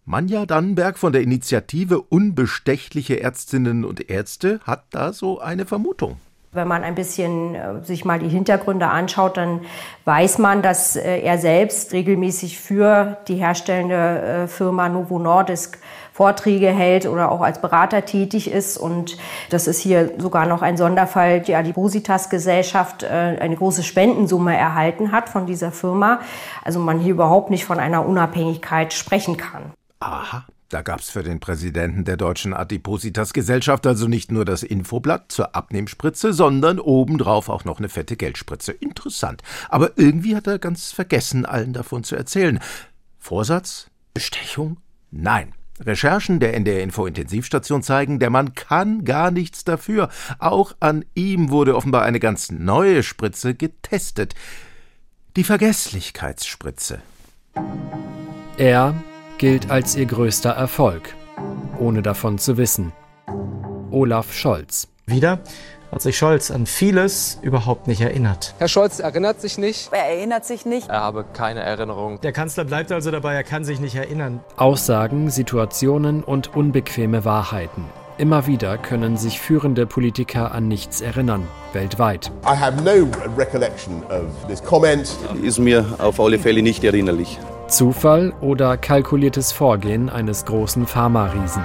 Manja 0.04 0.46
Dannenberg 0.46 0.98
von 0.98 1.14
der 1.14 1.22
Initiative 1.22 2.02
Unbestechliche 2.02 3.22
Ärztinnen 3.22 3.86
und 3.86 4.10
Ärzte 4.10 4.60
hat 4.66 4.84
da 4.92 5.14
so 5.14 5.40
eine 5.40 5.66
Vermutung. 5.66 6.18
Wenn 6.52 6.68
man 6.68 6.84
ein 6.84 6.96
bisschen 6.96 7.56
äh, 7.56 7.84
sich 7.84 8.06
mal 8.06 8.20
die 8.20 8.30
Hintergründe 8.30 8.88
anschaut, 8.88 9.38
dann 9.38 9.62
weiß 10.06 10.38
man, 10.38 10.62
dass 10.62 10.96
äh, 10.96 11.20
er 11.20 11.38
selbst 11.38 11.92
regelmäßig 11.92 12.60
für 12.60 13.18
die 13.28 13.36
herstellende 13.36 14.22
äh, 14.44 14.48
Firma 14.48 14.88
Novo 14.90 15.20
Nordisk 15.20 15.80
Vorträge 16.16 16.70
hält 16.70 17.08
oder 17.08 17.30
auch 17.30 17.42
als 17.42 17.60
Berater 17.60 18.06
tätig 18.06 18.50
ist. 18.50 18.78
Und 18.78 19.18
das 19.50 19.68
ist 19.68 19.82
hier 19.82 20.14
sogar 20.18 20.46
noch 20.46 20.62
ein 20.62 20.78
Sonderfall, 20.78 21.42
die 21.42 21.56
Adipositas 21.56 22.30
Gesellschaft 22.30 23.04
eine 23.04 23.54
große 23.58 23.84
Spendensumme 23.84 24.56
erhalten 24.56 25.12
hat 25.12 25.28
von 25.28 25.46
dieser 25.46 25.74
Firma. 25.74 26.22
Also 26.64 26.80
man 26.80 27.02
hier 27.02 27.12
überhaupt 27.12 27.50
nicht 27.50 27.66
von 27.66 27.80
einer 27.80 28.06
Unabhängigkeit 28.06 28.94
sprechen 28.94 29.36
kann. 29.36 29.74
Aha, 30.00 30.46
Da 30.70 30.82
gab's 30.82 31.10
für 31.10 31.22
den 31.22 31.40
Präsidenten 31.40 32.06
der 32.06 32.18
Deutschen 32.18 32.54
Adipositas-Gesellschaft 32.54 33.86
also 33.86 34.08
nicht 34.08 34.32
nur 34.32 34.46
das 34.46 34.64
Infoblatt 34.64 35.32
zur 35.32 35.56
Abnehmspritze, 35.56 36.34
sondern 36.34 36.80
obendrauf 36.80 37.50
auch 37.50 37.66
noch 37.66 37.78
eine 37.78 37.88
fette 37.88 38.16
Geldspritze. 38.16 38.72
Interessant. 38.72 39.44
Aber 39.70 39.92
irgendwie 39.98 40.36
hat 40.36 40.48
er 40.48 40.58
ganz 40.58 40.92
vergessen, 40.92 41.46
allen 41.46 41.74
davon 41.74 42.04
zu 42.04 42.16
erzählen. 42.16 42.60
Vorsatz? 43.20 43.92
Bestechung? 44.14 44.78
Nein. 45.12 45.54
Recherchen 45.80 46.40
der 46.40 46.54
NDR 46.54 46.82
Info 46.82 47.06
Intensivstation 47.06 47.84
zeigen, 47.84 48.20
der 48.20 48.30
Mann 48.30 48.54
kann 48.54 49.04
gar 49.04 49.32
nichts 49.32 49.64
dafür. 49.64 50.10
Auch 50.40 50.76
an 50.80 51.04
ihm 51.16 51.50
wurde 51.50 51.76
offenbar 51.76 52.04
eine 52.04 52.20
ganz 52.20 52.52
neue 52.52 53.04
Spritze 53.04 53.56
getestet. 53.56 54.36
Die 55.36 55.44
Vergesslichkeitsspritze. 55.44 57.02
Er 58.58 58.96
gilt 59.38 59.70
als 59.70 59.96
ihr 59.96 60.06
größter 60.06 60.52
Erfolg, 60.52 61.14
ohne 61.78 62.02
davon 62.02 62.38
zu 62.38 62.58
wissen. 62.58 62.94
Olaf 63.92 64.34
Scholz. 64.34 64.88
Wieder 65.08 65.44
hat 65.92 66.02
sich 66.02 66.18
Scholz 66.18 66.52
an 66.52 66.66
vieles 66.66 67.40
überhaupt 67.42 67.88
nicht 67.88 68.02
erinnert. 68.02 68.54
Herr 68.58 68.68
Scholz 68.68 69.00
erinnert 69.00 69.42
sich 69.42 69.58
nicht. 69.58 69.90
Er 69.92 70.06
erinnert 70.06 70.46
sich 70.46 70.66
nicht. 70.66 70.90
Er 70.90 71.02
habe 71.02 71.26
keine 71.34 71.62
Erinnerung. 71.62 72.20
Der 72.22 72.32
Kanzler 72.32 72.66
bleibt 72.66 72.92
also 72.92 73.12
dabei, 73.12 73.34
er 73.34 73.44
kann 73.44 73.64
sich 73.64 73.80
nicht 73.80 73.96
erinnern. 73.96 74.40
Aussagen, 74.58 75.30
Situationen 75.30 76.24
und 76.24 76.56
unbequeme 76.56 77.26
Wahrheiten. 77.26 77.86
Immer 78.18 78.48
wieder 78.48 78.78
können 78.78 79.18
sich 79.18 79.42
führende 79.42 79.86
Politiker 79.86 80.54
an 80.54 80.70
nichts 80.70 81.02
erinnern, 81.02 81.46
weltweit. 81.74 82.32
I 82.46 82.56
have 82.56 82.82
no 82.82 83.10
recollection 83.38 84.04
of 84.04 84.24
this 84.48 84.64
comment. 84.64 85.14
Ist 85.44 85.60
mir 85.60 85.86
auf 85.98 86.20
alle 86.22 86.40
Fälle 86.40 86.62
nicht 86.62 86.86
erinnerlich. 86.86 87.38
Zufall 87.68 88.32
oder 88.40 88.78
kalkuliertes 88.78 89.52
Vorgehen 89.52 90.10
eines 90.10 90.46
großen 90.46 90.88
Pharma-Riesen. 90.88 91.64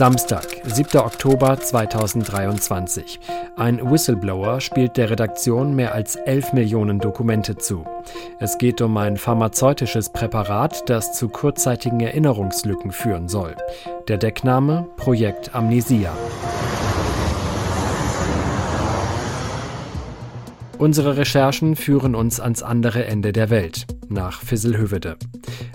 Samstag, 0.00 0.46
7. 0.64 0.98
Oktober 0.98 1.60
2023. 1.60 3.20
Ein 3.54 3.90
Whistleblower 3.90 4.62
spielt 4.62 4.96
der 4.96 5.10
Redaktion 5.10 5.74
mehr 5.74 5.92
als 5.92 6.16
11 6.16 6.54
Millionen 6.54 7.00
Dokumente 7.00 7.58
zu. 7.58 7.84
Es 8.38 8.56
geht 8.56 8.80
um 8.80 8.96
ein 8.96 9.18
pharmazeutisches 9.18 10.08
Präparat, 10.08 10.88
das 10.88 11.12
zu 11.12 11.28
kurzzeitigen 11.28 12.00
Erinnerungslücken 12.00 12.92
führen 12.92 13.28
soll. 13.28 13.54
Der 14.08 14.16
Deckname 14.16 14.88
Projekt 14.96 15.54
Amnesia. 15.54 16.16
Unsere 20.80 21.18
Recherchen 21.18 21.76
führen 21.76 22.14
uns 22.14 22.40
ans 22.40 22.62
andere 22.62 23.04
Ende 23.04 23.32
der 23.32 23.50
Welt, 23.50 23.86
nach 24.08 24.40
Fisselhövede. 24.40 25.18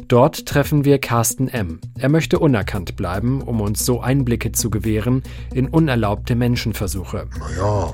Dort 0.07 0.47
treffen 0.47 0.83
wir 0.83 0.97
Carsten 0.97 1.47
M. 1.47 1.79
Er 1.99 2.09
möchte 2.09 2.39
unerkannt 2.39 2.95
bleiben, 2.95 3.43
um 3.43 3.61
uns 3.61 3.85
so 3.85 4.01
Einblicke 4.01 4.51
zu 4.51 4.71
gewähren 4.71 5.21
in 5.53 5.67
unerlaubte 5.67 6.33
Menschenversuche. 6.33 7.27
Naja, 7.37 7.93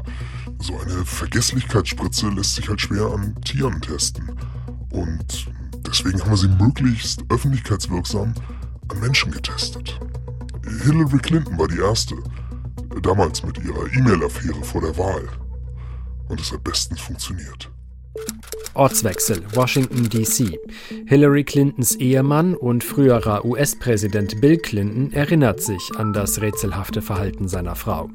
so 0.60 0.74
eine 0.78 1.04
Vergesslichkeitsspritze 1.04 2.30
lässt 2.30 2.56
sich 2.56 2.70
halt 2.70 2.80
schwer 2.80 3.08
an 3.08 3.36
Tieren 3.44 3.82
testen. 3.82 4.32
Und 4.94 5.48
deswegen 5.86 6.22
haben 6.22 6.30
wir 6.30 6.38
sie 6.38 6.48
möglichst 6.48 7.26
öffentlichkeitswirksam 7.28 8.34
an 8.88 9.00
Menschen 9.02 9.34
getestet. 9.34 10.00
Hillary 10.86 11.18
Clinton 11.18 11.60
war 11.60 11.68
die 11.68 11.80
erste, 11.80 12.16
damals 13.02 13.44
mit 13.44 13.58
ihrer 13.58 13.92
E-Mail-Affäre 13.98 14.64
vor 14.64 14.80
der 14.80 14.98
Wahl 14.98 15.28
und 16.32 16.40
es 16.40 16.52
hat 16.54 16.64
bestens 16.64 17.02
funktioniert. 17.02 17.70
Ortswechsel, 18.74 19.44
Washington, 19.54 20.10
D.C. 20.10 20.58
Hillary 21.06 21.44
Clintons 21.44 21.96
Ehemann 21.96 22.56
und 22.56 22.86
früherer 22.86 23.44
US-Präsident 23.44 24.40
Bill 24.40 24.58
Clinton 24.58 25.12
erinnert 25.12 25.62
sich 25.62 25.92
an 25.98 26.14
das 26.14 26.40
rätselhafte 26.42 27.02
Verhalten 27.02 27.50
seiner 27.50 27.76
Frau. 27.76 28.10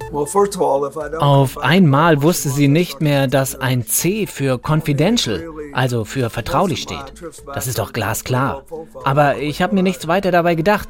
Auf 1.18 1.58
einmal 1.58 2.22
wusste 2.22 2.48
sie 2.48 2.68
nicht 2.68 3.02
mehr, 3.02 3.26
dass 3.26 3.54
ein 3.54 3.86
C 3.86 4.26
für 4.26 4.58
confidential, 4.58 5.44
also 5.74 6.06
für 6.06 6.30
vertraulich 6.30 6.80
steht. 6.80 7.12
Das 7.54 7.66
ist 7.66 7.78
doch 7.78 7.92
glasklar. 7.92 8.64
Aber 9.04 9.36
ich 9.36 9.60
habe 9.60 9.74
mir 9.74 9.82
nichts 9.82 10.08
weiter 10.08 10.30
dabei 10.30 10.54
gedacht. 10.54 10.88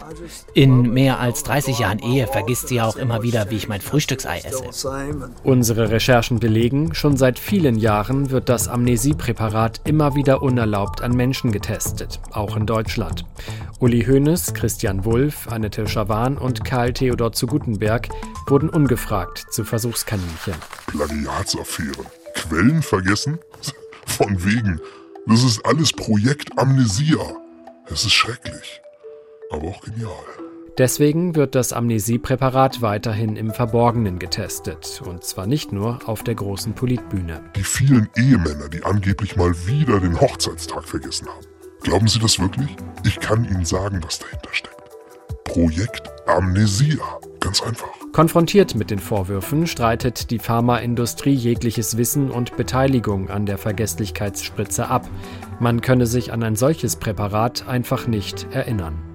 In 0.55 0.93
mehr 0.93 1.19
als 1.19 1.43
30 1.43 1.81
Jahren 1.81 1.99
Ehe 1.99 2.29
vergisst 2.29 2.69
sie 2.69 2.81
auch 2.81 2.97
immer 2.97 3.25
wieder, 3.25 3.51
wie 3.51 3.57
ich 3.57 3.69
mein 3.69 3.81
Frühstücksei 3.81 4.43
esse. 4.45 4.63
Unsere 5.43 5.91
Recherchen 5.91 6.39
belegen, 6.39 6.95
schon 6.95 7.17
seit 7.17 7.41
vielen 7.41 7.77
Jahren 7.77 8.31
wird 8.31 8.49
das 8.49 8.69
Amnesiepräparat 8.69 9.56
immer 9.85 10.15
wieder 10.15 10.43
unerlaubt 10.43 11.01
an 11.01 11.17
Menschen 11.17 11.51
getestet, 11.51 12.21
auch 12.31 12.57
in 12.57 12.67
Deutschland. 12.67 13.25
Uli 13.81 14.05
Hoeneß, 14.05 14.53
Christian 14.53 15.07
Wulff, 15.07 15.49
Annette 15.49 15.89
Schawan 15.89 16.37
und 16.37 16.65
Karl 16.65 16.93
Theodor 16.93 17.33
zu 17.33 17.47
Gutenberg 17.47 18.09
wurden 18.47 18.69
ungefragt 18.69 19.47
zu 19.51 19.65
Versuchskaninchen. 19.65 20.55
Plagiatsaffären. 20.89 22.05
Quellen 22.35 22.83
vergessen? 22.83 23.39
Von 24.07 24.45
wegen. 24.45 24.79
Das 25.27 25.43
ist 25.43 25.65
alles 25.65 25.91
Projekt 25.93 26.59
Amnesia. 26.59 27.25
Es 27.87 28.05
ist 28.05 28.13
schrecklich, 28.13 28.83
aber 29.51 29.69
auch 29.69 29.81
genial. 29.81 30.46
Deswegen 30.79 31.35
wird 31.35 31.55
das 31.55 31.73
Amnesiepräparat 31.73 32.83
weiterhin 32.83 33.37
im 33.37 33.51
Verborgenen 33.51 34.19
getestet. 34.19 35.01
Und 35.07 35.25
zwar 35.25 35.47
nicht 35.47 35.73
nur 35.73 36.01
auf 36.07 36.23
der 36.23 36.35
großen 36.35 36.75
Politbühne. 36.75 37.43
Die 37.57 37.65
vielen 37.65 38.11
Ehemänner, 38.15 38.69
die 38.69 38.85
angeblich 38.85 39.37
mal 39.37 39.55
wieder 39.67 40.01
den 40.01 40.21
Hochzeitstag 40.21 40.85
vergessen 40.85 41.29
haben. 41.29 41.47
Glauben 41.81 42.09
Sie 42.09 42.19
das 42.19 42.39
wirklich? 42.39 42.69
Ich 43.05 43.19
kann 43.21 43.47
Ihnen 43.47 43.65
sagen, 43.65 44.01
was 44.05 44.19
dahinter 44.19 44.51
steckt. 44.53 44.77
Projekt 45.45 46.11
Amnesia. 46.27 47.21
Ganz 47.41 47.63
einfach. 47.63 47.89
Konfrontiert 48.13 48.75
mit 48.75 48.91
den 48.91 48.99
Vorwürfen 48.99 49.67
streitet 49.67 50.31
die 50.31 50.39
Pharmaindustrie 50.39 51.35
jegliches 51.35 51.97
Wissen 51.97 52.31
und 52.31 52.57
Beteiligung 52.57 53.31
an 53.31 53.47
der 53.47 53.57
Vergesslichkeitsspritze 53.57 54.89
ab. 54.89 55.09
Man 55.59 55.81
könne 55.81 56.07
sich 56.07 56.33
an 56.33 56.43
ein 56.43 56.57
solches 56.57 56.97
Präparat 56.97 57.67
einfach 57.67 58.07
nicht 58.07 58.47
erinnern. 58.51 59.06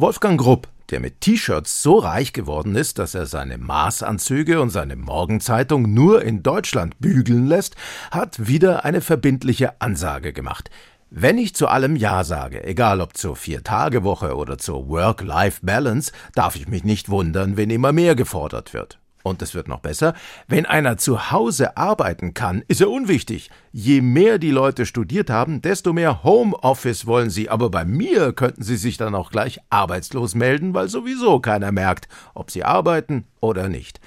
Wolfgang 0.00 0.40
Grupp, 0.40 0.68
der 0.90 1.00
mit 1.00 1.20
T-Shirts 1.22 1.82
so 1.82 1.98
reich 1.98 2.32
geworden 2.32 2.76
ist, 2.76 3.00
dass 3.00 3.16
er 3.16 3.26
seine 3.26 3.58
Maßanzüge 3.58 4.60
und 4.60 4.70
seine 4.70 4.94
Morgenzeitung 4.94 5.92
nur 5.92 6.22
in 6.22 6.44
Deutschland 6.44 7.00
bügeln 7.00 7.48
lässt, 7.48 7.74
hat 8.12 8.46
wieder 8.46 8.84
eine 8.84 9.00
verbindliche 9.00 9.80
Ansage 9.80 10.32
gemacht. 10.32 10.70
Wenn 11.10 11.36
ich 11.36 11.56
zu 11.56 11.66
allem 11.66 11.96
Ja 11.96 12.22
sage, 12.22 12.62
egal 12.62 13.00
ob 13.00 13.16
zur 13.16 13.34
Vier-Tage-Woche 13.34 14.36
oder 14.36 14.56
zur 14.56 14.88
Work-Life-Balance, 14.88 16.12
darf 16.32 16.54
ich 16.54 16.68
mich 16.68 16.84
nicht 16.84 17.08
wundern, 17.08 17.56
wenn 17.56 17.68
immer 17.68 17.90
mehr 17.90 18.14
gefordert 18.14 18.74
wird. 18.74 19.00
Und 19.22 19.42
es 19.42 19.54
wird 19.54 19.68
noch 19.68 19.80
besser, 19.80 20.14
wenn 20.46 20.64
einer 20.64 20.96
zu 20.96 21.30
Hause 21.30 21.76
arbeiten 21.76 22.34
kann, 22.34 22.62
ist 22.68 22.80
er 22.80 22.90
unwichtig. 22.90 23.50
Je 23.72 24.00
mehr 24.00 24.38
die 24.38 24.50
Leute 24.50 24.86
studiert 24.86 25.28
haben, 25.28 25.60
desto 25.60 25.92
mehr 25.92 26.22
Homeoffice 26.22 27.06
wollen 27.06 27.28
sie. 27.28 27.50
Aber 27.50 27.68
bei 27.70 27.84
mir 27.84 28.32
könnten 28.32 28.62
sie 28.62 28.76
sich 28.76 28.96
dann 28.96 29.14
auch 29.14 29.30
gleich 29.30 29.60
arbeitslos 29.70 30.34
melden, 30.34 30.72
weil 30.72 30.88
sowieso 30.88 31.40
keiner 31.40 31.72
merkt, 31.72 32.08
ob 32.34 32.50
sie 32.50 32.64
arbeiten 32.64 33.24
oder 33.40 33.68
nicht. 33.68 34.00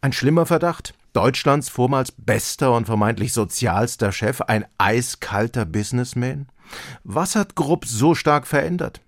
Ein 0.00 0.12
schlimmer 0.12 0.46
Verdacht. 0.46 0.94
Deutschlands 1.12 1.68
vormals 1.68 2.10
bester 2.10 2.74
und 2.74 2.86
vermeintlich 2.86 3.32
sozialster 3.32 4.10
Chef, 4.10 4.40
ein 4.40 4.64
eiskalter 4.78 5.64
Businessman? 5.64 6.46
Was 7.04 7.36
hat 7.36 7.54
Grupp 7.54 7.86
so 7.86 8.16
stark 8.16 8.48
verändert? 8.48 9.00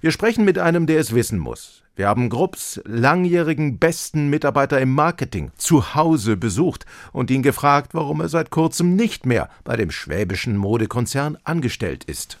Wir 0.00 0.10
sprechen 0.10 0.44
mit 0.44 0.58
einem, 0.58 0.86
der 0.86 0.98
es 0.98 1.14
wissen 1.14 1.38
muss. 1.38 1.81
Wir 1.94 2.08
haben 2.08 2.30
Grupps 2.30 2.80
langjährigen 2.86 3.78
besten 3.78 4.30
Mitarbeiter 4.30 4.80
im 4.80 4.94
Marketing 4.94 5.52
zu 5.58 5.94
Hause 5.94 6.38
besucht 6.38 6.86
und 7.12 7.30
ihn 7.30 7.42
gefragt, 7.42 7.92
warum 7.92 8.22
er 8.22 8.30
seit 8.30 8.48
kurzem 8.48 8.96
nicht 8.96 9.26
mehr 9.26 9.50
bei 9.62 9.76
dem 9.76 9.90
schwäbischen 9.90 10.56
Modekonzern 10.56 11.36
angestellt 11.44 12.04
ist. 12.04 12.38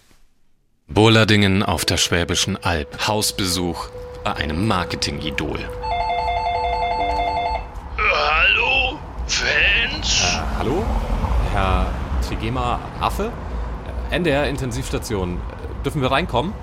Burladingen 0.88 1.62
auf 1.62 1.84
der 1.84 1.98
Schwäbischen 1.98 2.56
Alb. 2.64 3.06
Hausbesuch 3.06 3.88
bei 4.24 4.32
einem 4.36 4.66
Marketing-Idol. 4.66 5.58
Hallo, 7.98 8.98
Fans? 9.26 10.22
Äh, 10.22 10.58
hallo, 10.58 10.82
Herr 11.52 11.92
Trigema 12.26 12.80
Affe? 13.00 13.30
NDR 14.10 14.48
Intensivstation. 14.48 15.38
Dürfen 15.84 16.00
wir 16.00 16.10
reinkommen? 16.10 16.54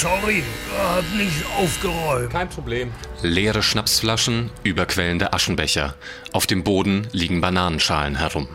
Sorry, 0.00 0.42
hab 0.76 1.04
nicht 1.16 1.44
aufgeräumt. 1.56 2.30
Kein 2.30 2.48
Problem. 2.48 2.90
Leere 3.22 3.62
Schnapsflaschen, 3.62 4.50
überquellende 4.64 5.32
Aschenbecher. 5.32 5.94
Auf 6.32 6.48
dem 6.48 6.64
Boden 6.64 7.06
liegen 7.12 7.40
Bananenschalen 7.40 8.16
herum. 8.16 8.48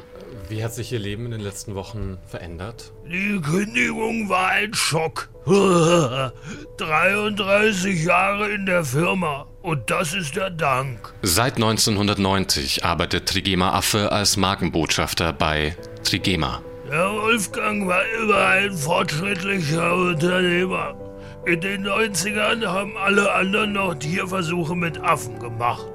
Wie 0.50 0.64
hat 0.64 0.74
sich 0.74 0.92
Ihr 0.92 1.00
Leben 1.00 1.26
in 1.26 1.32
den 1.32 1.40
letzten 1.40 1.76
Wochen 1.76 2.18
verändert? 2.28 2.92
Die 3.06 3.40
Kündigung 3.40 4.28
war 4.28 4.50
ein 4.50 4.74
Schock. 4.74 5.30
33 6.78 8.04
Jahre 8.04 8.50
in 8.50 8.66
der 8.66 8.84
Firma 8.84 9.48
und 9.62 9.90
das 9.90 10.14
ist 10.14 10.36
der 10.36 10.50
Dank. 10.50 11.14
Seit 11.22 11.56
1990 11.56 12.84
arbeitet 12.84 13.30
Trigema 13.30 13.72
Affe 13.72 14.12
als 14.12 14.36
Markenbotschafter 14.36 15.32
bei 15.32 15.78
Trigema. 16.04 16.62
Der 16.92 17.12
Wolfgang 17.12 17.88
war 17.88 18.02
immer 18.22 18.46
ein 18.46 18.74
fortschrittlicher 18.74 19.94
Unternehmer. 19.94 21.09
In 21.50 21.62
den 21.62 21.84
90ern 21.84 22.64
haben 22.68 22.96
alle 22.96 23.34
anderen 23.34 23.74
noch 23.74 23.96
Tierversuche 23.96 24.76
mit 24.76 25.02
Affen 25.02 25.40
gemacht. 25.40 25.90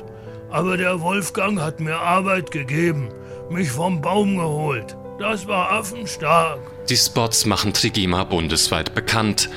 Aber 0.51 0.77
der 0.77 1.01
Wolfgang 1.01 1.61
hat 1.61 1.79
mir 1.79 1.97
Arbeit 1.97 2.51
gegeben, 2.51 3.09
mich 3.51 3.71
vom 3.71 4.01
Baum 4.01 4.37
geholt. 4.37 4.97
Das 5.21 5.47
war 5.47 5.71
affenstark. 5.71 6.59
Die 6.89 6.97
Spots 6.97 7.47
machen 7.47 7.73
Trigema 7.73 8.25
bundesweit 8.25 8.97
bekannt. 8.97 9.49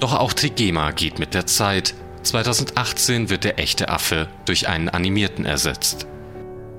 Doch 0.00 0.18
auch 0.18 0.32
Trigema 0.32 0.90
geht 0.90 1.20
mit 1.20 1.34
der 1.34 1.46
Zeit. 1.46 1.94
2018 2.24 3.30
wird 3.30 3.44
der 3.44 3.60
echte 3.60 3.90
Affe 3.90 4.26
durch 4.46 4.68
einen 4.68 4.88
animierten 4.88 5.46
ersetzt. 5.46 6.08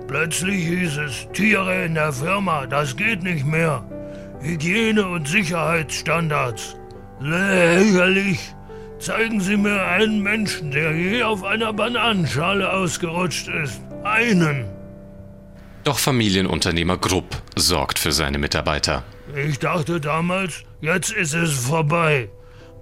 Plötzlich 0.05 0.65
hieß 0.65 0.97
es, 0.97 1.27
Tiere 1.31 1.85
in 1.85 1.93
der 1.93 2.11
Firma, 2.11 2.67
das 2.67 2.97
geht 2.97 3.23
nicht 3.23 3.45
mehr. 3.45 3.85
Hygiene- 4.41 5.07
und 5.07 5.29
Sicherheitsstandards. 5.29 6.75
Lächerlich. 7.21 8.54
Zeigen 8.99 9.41
Sie 9.41 9.57
mir 9.57 9.81
einen 9.81 10.21
Menschen, 10.21 10.71
der 10.71 10.95
je 10.95 11.23
auf 11.23 11.43
einer 11.43 11.73
Bananenschale 11.73 12.71
ausgerutscht 12.71 13.49
ist. 13.49 13.81
Einen. 14.03 14.65
Doch 15.83 15.99
Familienunternehmer 15.99 16.97
Grupp 16.97 17.41
sorgt 17.55 17.99
für 17.99 18.11
seine 18.11 18.37
Mitarbeiter. 18.37 19.03
Ich 19.35 19.59
dachte 19.59 19.99
damals, 19.99 20.63
jetzt 20.81 21.11
ist 21.11 21.33
es 21.33 21.53
vorbei. 21.53 22.29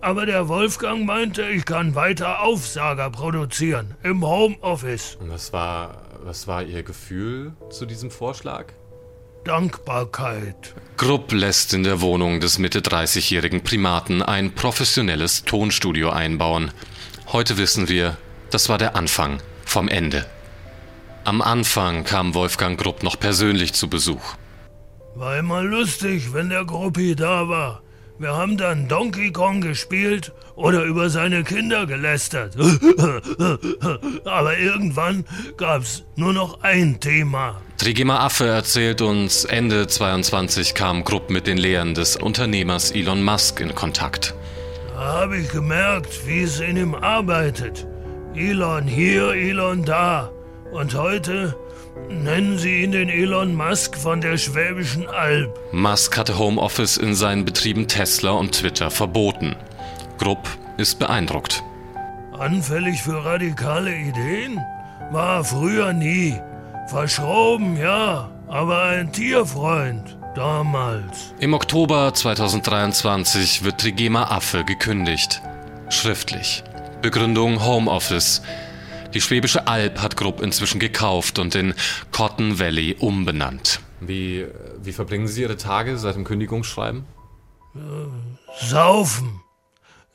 Aber 0.02 0.26
der 0.26 0.48
Wolfgang 0.50 1.06
meinte, 1.06 1.44
ich 1.44 1.66
kann 1.66 1.96
weiter 1.96 2.42
Aufsager 2.42 3.10
produzieren 3.10 3.96
im 4.04 4.26
Homeoffice. 4.26 5.18
Und 5.20 5.30
was 5.30 5.52
war, 5.52 6.04
was 6.24 6.48
war 6.48 6.64
Ihr 6.64 6.84
Gefühl 6.84 7.54
zu 7.70 7.86
diesem 7.86 8.12
Vorschlag? 8.12 8.74
Dankbarkeit. 9.44 10.74
Grupp 10.98 11.34
lässt 11.34 11.74
in 11.74 11.84
der 11.84 12.00
Wohnung 12.02 12.40
des 12.40 12.60
Mitte 12.60 12.80
30-jährigen 12.80 13.62
Primaten 13.62 14.22
ein 14.22 14.54
professionelles 14.56 15.44
Tonstudio 15.44 16.12
einbauen. 16.12 16.72
Heute 17.28 17.58
wissen 17.58 17.90
wir, 17.90 18.18
das 18.52 18.70
war 18.70 18.78
der 18.78 18.96
Anfang 18.96 19.42
vom 19.66 19.90
Ende. 19.90 20.26
Am 21.26 21.42
Anfang 21.42 22.04
kam 22.04 22.36
Wolfgang 22.36 22.80
Grupp 22.80 23.04
noch 23.04 23.20
persönlich 23.20 23.74
zu 23.74 23.90
Besuch. 23.90 24.36
War 25.16 25.38
immer 25.38 25.62
lustig, 25.62 26.34
wenn 26.34 26.50
der 26.50 26.66
Gruppi 26.66 27.16
da 27.16 27.48
war. 27.48 27.82
Wir 28.20 28.36
haben 28.36 28.58
dann 28.58 28.88
Donkey 28.88 29.32
Kong 29.32 29.62
gespielt 29.62 30.32
oder 30.56 30.84
über 30.84 31.10
seine 31.10 31.44
Kinder 31.44 31.88
gelästert. 31.88 32.56
Aber 34.26 34.58
irgendwann 34.58 35.26
gab's 35.58 36.04
nur 36.16 36.32
noch 36.32 36.62
ein 36.62 37.00
Thema. 37.00 37.60
Trigema 37.78 38.20
Affe 38.20 38.46
erzählt 38.46 39.02
uns, 39.02 39.46
Ende 39.46 39.88
22 39.88 40.76
kam 40.76 41.04
Grupp 41.04 41.32
mit 41.32 41.48
den 41.48 41.58
Lehren 41.58 41.96
des 41.96 42.16
Unternehmers 42.16 42.92
Elon 42.92 43.24
Musk 43.24 43.60
in 43.60 43.74
Kontakt. 43.74 44.36
Da 44.94 45.22
habe 45.22 45.38
ich 45.38 45.50
gemerkt, 45.50 46.28
wie 46.28 46.44
es 46.44 46.60
in 46.60 46.78
ihm 46.78 46.96
arbeitet. 46.96 47.88
Elon 48.36 48.84
hier, 48.88 49.34
Elon 49.34 49.84
da. 49.84 50.32
Und 50.72 50.96
heute 50.96 51.56
nennen 52.10 52.58
sie 52.58 52.84
ihn 52.84 52.92
den 52.92 53.10
Elon 53.10 53.56
Musk 53.56 53.98
von 53.98 54.22
der 54.22 54.38
Schwäbischen 54.38 55.08
Alb. 55.08 55.58
Musk 55.72 56.18
hatte 56.18 56.38
Homeoffice 56.38 56.98
in 56.98 57.16
seinen 57.16 57.46
Betrieben 57.46 57.88
Tesla 57.88 58.32
und 58.32 58.54
Twitter 58.54 58.92
verboten. 58.92 59.56
Grupp 60.18 60.48
ist 60.78 61.00
beeindruckt. 61.00 61.64
Anfällig 62.38 63.02
für 63.02 63.24
radikale 63.24 63.96
Ideen? 63.96 64.60
War 65.12 65.44
früher 65.44 65.94
nie. 65.94 66.40
Verschroben, 66.88 67.78
ja, 67.78 68.30
aber 68.48 68.84
ein 68.84 69.12
Tierfreund. 69.12 70.18
Damals. 70.36 71.36
Im 71.40 71.54
Oktober 71.54 72.12
2023 72.12 73.64
wird 73.64 73.80
Trigema 73.80 74.24
Affe 74.24 74.64
gekündigt. 74.64 75.44
Schriftlich. 75.90 76.64
Begründung 77.04 77.64
Homeoffice. 77.64 78.42
Die 79.14 79.22
Schwäbische 79.22 79.68
Alb 79.68 80.02
hat 80.02 80.18
Grupp 80.18 80.42
inzwischen 80.42 80.80
gekauft 80.80 81.38
und 81.38 81.54
in 81.56 81.76
Cotton 82.12 82.60
Valley 82.60 82.96
umbenannt. 83.00 83.80
Wie, 84.00 84.46
wie 84.82 84.92
verbringen 84.92 85.28
Sie 85.28 85.44
Ihre 85.44 85.58
Tage 85.58 85.98
seit 85.98 86.16
dem 86.16 86.24
Kündigungsschreiben? 86.24 87.06
Saufen. 88.60 89.42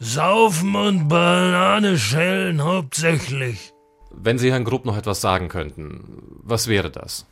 Saufen 0.00 0.74
und 0.74 1.08
Banane 1.08 1.98
schälen 1.98 2.62
hauptsächlich. 2.62 3.72
Wenn 4.10 4.38
Sie 4.38 4.50
Herrn 4.50 4.64
Grupp 4.64 4.84
noch 4.84 4.96
etwas 4.96 5.20
sagen 5.20 5.48
könnten, 5.48 6.40
was 6.42 6.66
wäre 6.66 6.90
das? 6.90 7.26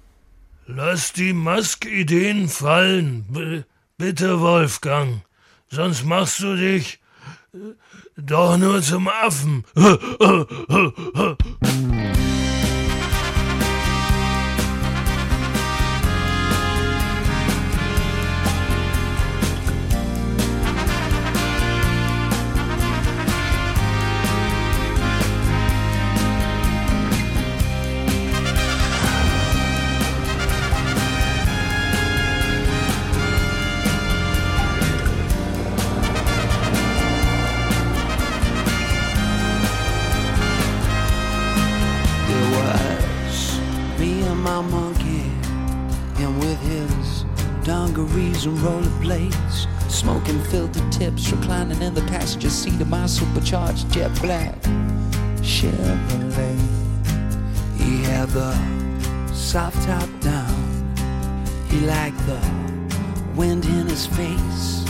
Lass 0.67 1.13
die 1.13 1.33
Mask-Ideen 1.33 2.49
fallen, 2.49 3.25
B 3.29 3.63
bitte 3.99 4.41
Wolfgang. 4.41 5.23
Sonst 5.69 6.05
machst 6.05 6.41
du 6.41 6.57
dich 6.57 7.01
äh, 7.55 7.59
doch 8.17 8.57
nur 8.57 8.83
zum 8.83 9.09
Affen. 9.09 9.65
supercharged 53.17 53.91
jet 53.91 54.11
black 54.21 54.55
Chevrolet. 55.41 56.61
He 57.79 58.03
had 58.03 58.29
the 58.29 58.53
soft 59.33 59.83
top 59.87 60.11
down. 60.21 60.55
He 61.71 61.81
liked 61.81 62.19
the 62.27 62.39
wind 63.35 63.65
in 63.65 63.87
his 63.87 64.07
face. 64.07 64.85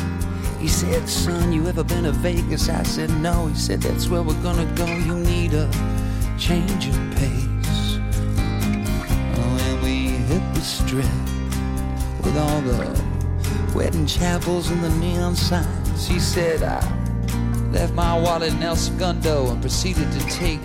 He 0.59 0.66
said, 0.66 1.09
Son, 1.09 1.53
you 1.53 1.68
ever 1.68 1.84
been 1.84 2.03
to 2.03 2.11
Vegas? 2.11 2.68
I 2.68 2.82
said, 2.82 3.11
No. 3.20 3.46
He 3.46 3.55
said, 3.55 3.80
That's 3.80 4.09
where 4.09 4.24
we're 4.24 4.42
gonna 4.42 4.66
go. 4.74 4.86
You 4.86 5.14
need 5.14 5.55
a 5.55 5.70
change 6.36 6.88
of 6.88 6.96
pace. 7.14 8.00
Oh, 9.38 9.59
and 9.68 9.82
we 9.84 10.09
hit 10.26 10.55
the 10.55 10.62
strip 10.62 11.05
with 12.24 12.36
all 12.36 12.61
the 12.62 13.72
wedding 13.72 14.07
chapels 14.07 14.68
and 14.68 14.82
the 14.82 14.90
neon 14.98 15.36
signs. 15.36 16.09
He 16.09 16.18
said, 16.18 16.64
I 16.64 16.95
left 17.76 17.92
my 17.92 18.18
wallet 18.18 18.54
in 18.54 18.62
El 18.62 18.74
Segundo 18.74 19.50
and 19.50 19.60
proceeded 19.60 20.10
to 20.10 20.20
take 20.28 20.60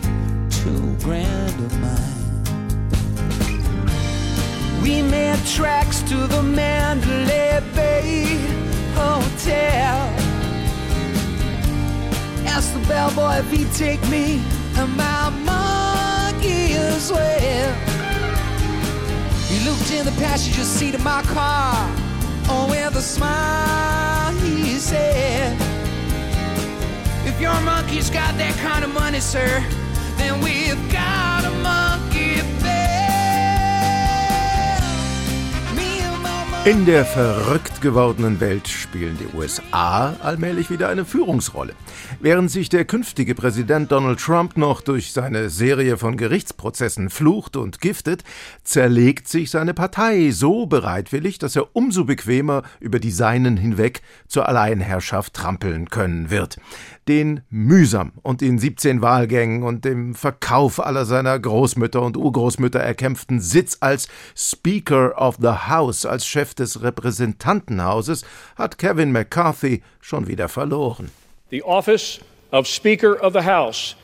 two 0.49 0.95
grand 1.03 1.53
of 1.59 1.77
mine. 1.81 2.21
We 4.81 5.01
made 5.01 5.37
tracks 5.45 6.01
to 6.03 6.15
the 6.15 6.41
Mandalay 6.41 7.61
Bay 7.75 8.37
Hotel. 8.95 9.97
Ask 12.47 12.73
the 12.73 12.79
bellboy 12.87 13.39
if 13.39 13.51
he'd 13.51 13.73
take 13.73 14.01
me 14.07 14.41
and 14.77 14.95
my 14.95 15.29
monkey 15.51 16.75
as 16.75 17.11
well. 17.11 17.75
He 19.49 19.59
looked 19.67 19.91
in 19.91 20.05
the 20.05 20.15
passenger 20.23 20.63
seat 20.63 20.95
of 20.95 21.03
my 21.03 21.23
car. 21.23 21.75
Oh, 22.47 22.67
with 22.69 22.95
a 22.95 23.01
smile, 23.01 24.31
he 24.35 24.77
said, 24.77 25.70
monkey's 27.91 28.09
got 28.09 28.37
that 28.37 28.55
kind 28.59 28.85
of 28.85 28.93
money, 28.93 29.19
sir, 29.19 29.61
then 30.17 30.39
we've 30.41 30.91
got 30.91 31.43
a 31.43 31.51
monkey 31.61 31.91
In 36.63 36.85
der 36.85 37.05
verrückt 37.05 37.81
gewordenen 37.81 38.39
Welt 38.39 38.67
spielen 38.67 39.17
die 39.17 39.35
USA 39.35 40.15
allmählich 40.21 40.69
wieder 40.69 40.89
eine 40.89 41.05
Führungsrolle. 41.05 41.73
Während 42.19 42.51
sich 42.51 42.69
der 42.69 42.85
künftige 42.85 43.33
Präsident 43.33 43.91
Donald 43.91 44.19
Trump 44.19 44.57
noch 44.57 44.81
durch 44.81 45.11
seine 45.11 45.49
Serie 45.49 45.97
von 45.97 46.17
Gerichtsprozessen 46.17 47.09
flucht 47.09 47.55
und 47.55 47.81
giftet, 47.81 48.23
zerlegt 48.63 49.27
sich 49.27 49.49
seine 49.49 49.73
Partei 49.73 50.29
so 50.29 50.67
bereitwillig, 50.67 51.39
dass 51.39 51.55
er 51.55 51.75
umso 51.75 52.05
bequemer 52.05 52.61
über 52.79 52.99
die 52.99 53.09
Seinen 53.09 53.57
hinweg 53.57 54.03
zur 54.27 54.47
Alleinherrschaft 54.47 55.33
trampeln 55.33 55.89
können 55.89 56.29
wird 56.29 56.57
den 57.11 57.41
mühsam 57.49 58.13
und 58.21 58.41
in 58.41 58.57
17 58.57 59.01
Wahlgängen 59.01 59.63
und 59.63 59.83
dem 59.83 60.15
Verkauf 60.15 60.79
aller 60.79 61.03
seiner 61.03 61.37
Großmütter 61.37 62.01
und 62.01 62.15
Urgroßmütter 62.15 62.79
erkämpften 62.79 63.41
Sitz 63.41 63.77
als 63.81 64.07
Speaker 64.33 65.13
of 65.17 65.35
the 65.41 65.67
House, 65.67 66.05
als 66.05 66.25
Chef 66.25 66.53
des 66.53 66.81
Repräsentantenhauses, 66.83 68.23
hat 68.55 68.77
Kevin 68.77 69.11
McCarthy 69.11 69.83
schon 69.99 70.27
wieder 70.27 70.47
verloren. 70.47 71.11
The 71.49 71.61
office 71.63 72.21
of 72.53 72.65
Speaker 72.65 73.21
of 73.21 73.33
the 73.33 73.43
House 73.45 73.97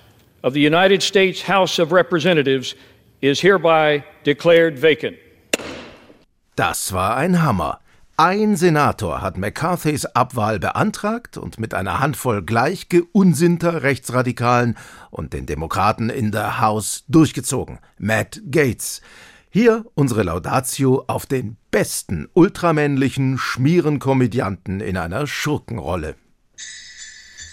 of 0.43 0.53
the 0.53 0.67
United 0.67 1.01
States 1.01 1.47
House 1.47 1.79
of 1.79 1.93
Representatives 1.93 2.75
is 3.21 3.41
hereby 3.41 4.03
declared 4.25 4.77
vacant. 4.77 5.15
Das 6.57 6.91
war 6.91 7.15
ein 7.15 7.41
Hammer. 7.41 7.79
Ein 8.19 8.55
Senator 8.55 9.21
hat 9.21 9.37
McCarthys 9.37 10.05
Abwahl 10.07 10.57
beantragt 10.57 11.37
und 11.37 11.59
mit 11.59 11.75
einer 11.75 11.99
Handvoll 11.99 12.41
gleichgeunnsinnter 12.41 13.83
Rechtsradikalen 13.83 14.75
und 15.11 15.33
den 15.33 15.45
Demokraten 15.45 16.09
in 16.09 16.31
der 16.31 16.59
House 16.59 17.03
durchgezogen. 17.07 17.77
Matt 17.99 18.41
Gates. 18.49 19.01
Hier 19.51 19.85
unsere 19.93 20.23
Laudatio 20.23 21.03
auf 21.05 21.27
den 21.27 21.57
besten 21.69 22.27
ultramännlichen 22.33 23.37
Schmierenkomödianten 23.37 24.79
in 24.79 24.97
einer 24.97 25.27
Schurkenrolle. 25.27 26.15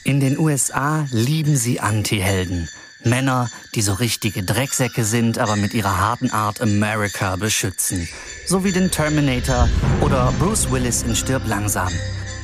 In 0.05 0.19
den 0.19 0.39
USA 0.39 1.07
lieben 1.11 1.59
sie 1.59 1.81
Antihelden. 1.81 2.71
Männer, 3.05 3.51
die 3.75 3.83
so 3.83 3.93
richtige 3.93 4.43
Drecksäcke 4.43 5.05
sind, 5.05 5.39
aber 5.39 5.57
mit 5.57 5.75
ihrer 5.75 5.99
harten 5.99 6.31
Art 6.31 6.63
America 6.63 7.37
beschützen. 7.37 8.09
So 8.47 8.63
wie 8.63 8.73
den 8.73 8.91
Terminator 8.91 9.69
oder 10.03 10.33
Bruce 10.39 10.71
Willis 10.71 11.03
in 11.03 11.17
Stirb 11.17 11.47
langsam. 11.47 11.89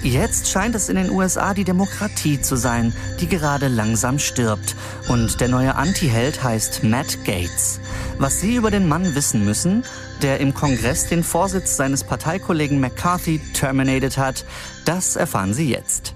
Jetzt 0.02 0.48
scheint 0.48 0.74
es 0.74 0.88
in 0.88 0.96
den 0.96 1.10
USA 1.10 1.52
die 1.52 1.64
Demokratie 1.64 2.40
zu 2.40 2.56
sein, 2.56 2.94
die 3.20 3.28
gerade 3.28 3.68
langsam 3.68 4.18
stirbt. 4.18 4.74
Und 5.08 5.42
der 5.42 5.48
neue 5.48 5.74
Antiheld 5.74 6.42
heißt 6.42 6.84
Matt 6.84 7.22
Gates. 7.26 7.80
Was 8.18 8.40
Sie 8.40 8.56
über 8.56 8.70
den 8.70 8.88
Mann 8.88 9.14
wissen 9.14 9.44
müssen, 9.44 9.84
der 10.22 10.40
im 10.40 10.54
Kongress 10.54 11.06
den 11.06 11.22
Vorsitz 11.22 11.76
seines 11.76 12.02
Parteikollegen 12.02 12.80
McCarthy 12.80 13.38
terminated 13.52 14.16
hat, 14.16 14.46
das 14.86 15.16
erfahren 15.16 15.52
Sie 15.52 15.68
jetzt. 15.68 16.14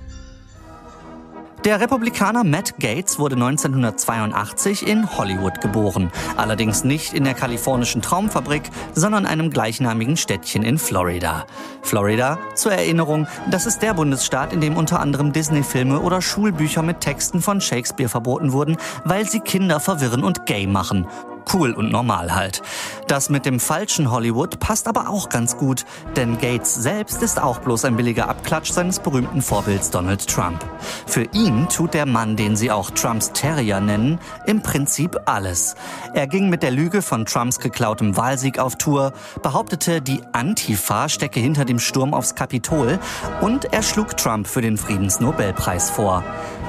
Der 1.64 1.80
Republikaner 1.80 2.44
Matt 2.44 2.78
Gates 2.78 3.18
wurde 3.18 3.36
1982 3.36 4.86
in 4.86 5.16
Hollywood 5.16 5.62
geboren. 5.62 6.12
Allerdings 6.36 6.84
nicht 6.84 7.14
in 7.14 7.24
der 7.24 7.32
kalifornischen 7.32 8.02
Traumfabrik, 8.02 8.64
sondern 8.92 9.24
einem 9.24 9.48
gleichnamigen 9.48 10.18
Städtchen 10.18 10.62
in 10.62 10.76
Florida. 10.76 11.46
Florida, 11.80 12.38
zur 12.54 12.72
Erinnerung, 12.72 13.26
das 13.50 13.64
ist 13.64 13.78
der 13.78 13.94
Bundesstaat, 13.94 14.52
in 14.52 14.60
dem 14.60 14.76
unter 14.76 15.00
anderem 15.00 15.32
Disney-Filme 15.32 16.00
oder 16.00 16.20
Schulbücher 16.20 16.82
mit 16.82 17.00
Texten 17.00 17.40
von 17.40 17.62
Shakespeare 17.62 18.10
verboten 18.10 18.52
wurden, 18.52 18.76
weil 19.06 19.26
sie 19.26 19.40
Kinder 19.40 19.80
verwirren 19.80 20.22
und 20.22 20.44
gay 20.44 20.66
machen 20.66 21.06
cool 21.52 21.72
und 21.72 21.90
normal 21.90 22.34
halt. 22.34 22.62
Das 23.08 23.28
mit 23.28 23.44
dem 23.44 23.60
falschen 23.60 24.10
Hollywood 24.10 24.60
passt 24.60 24.88
aber 24.88 25.08
auch 25.08 25.28
ganz 25.28 25.56
gut, 25.56 25.84
denn 26.16 26.38
Gates 26.38 26.74
selbst 26.74 27.22
ist 27.22 27.40
auch 27.42 27.58
bloß 27.58 27.84
ein 27.84 27.96
billiger 27.96 28.28
Abklatsch 28.28 28.72
seines 28.72 28.98
berühmten 28.98 29.42
Vorbilds 29.42 29.90
Donald 29.90 30.26
Trump. 30.26 30.64
Für 31.06 31.24
ihn 31.32 31.68
tut 31.68 31.94
der 31.94 32.06
Mann, 32.06 32.36
den 32.36 32.56
sie 32.56 32.70
auch 32.70 32.90
Trumps 32.90 33.32
Terrier 33.32 33.80
nennen, 33.80 34.18
im 34.46 34.62
Prinzip 34.62 35.20
alles. 35.26 35.74
Er 36.14 36.26
ging 36.26 36.48
mit 36.48 36.62
der 36.62 36.70
Lüge 36.70 37.02
von 37.02 37.26
Trumps 37.26 37.58
geklautem 37.58 38.16
Wahlsieg 38.16 38.58
auf 38.58 38.76
Tour, 38.76 39.12
behauptete, 39.42 40.00
die 40.00 40.22
Antifa 40.32 41.08
stecke 41.08 41.40
hinter 41.40 41.64
dem 41.64 41.78
Sturm 41.78 42.14
aufs 42.14 42.34
Kapitol 42.34 42.98
und 43.40 43.66
er 43.72 43.82
schlug 43.82 44.16
Trump 44.16 44.46
für 44.46 44.62
den 44.62 44.76
Friedensnobelpreis 44.76 45.90
vor. 45.90 46.24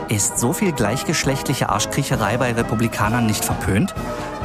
Ist 0.08 0.38
so 0.38 0.53
viel 0.53 0.72
gleichgeschlechtliche 0.72 1.70
Arschkriecherei 1.70 2.38
bei 2.38 2.53
Republikanern 2.53 3.26
nicht 3.26 3.43
verpönt? 3.43 3.95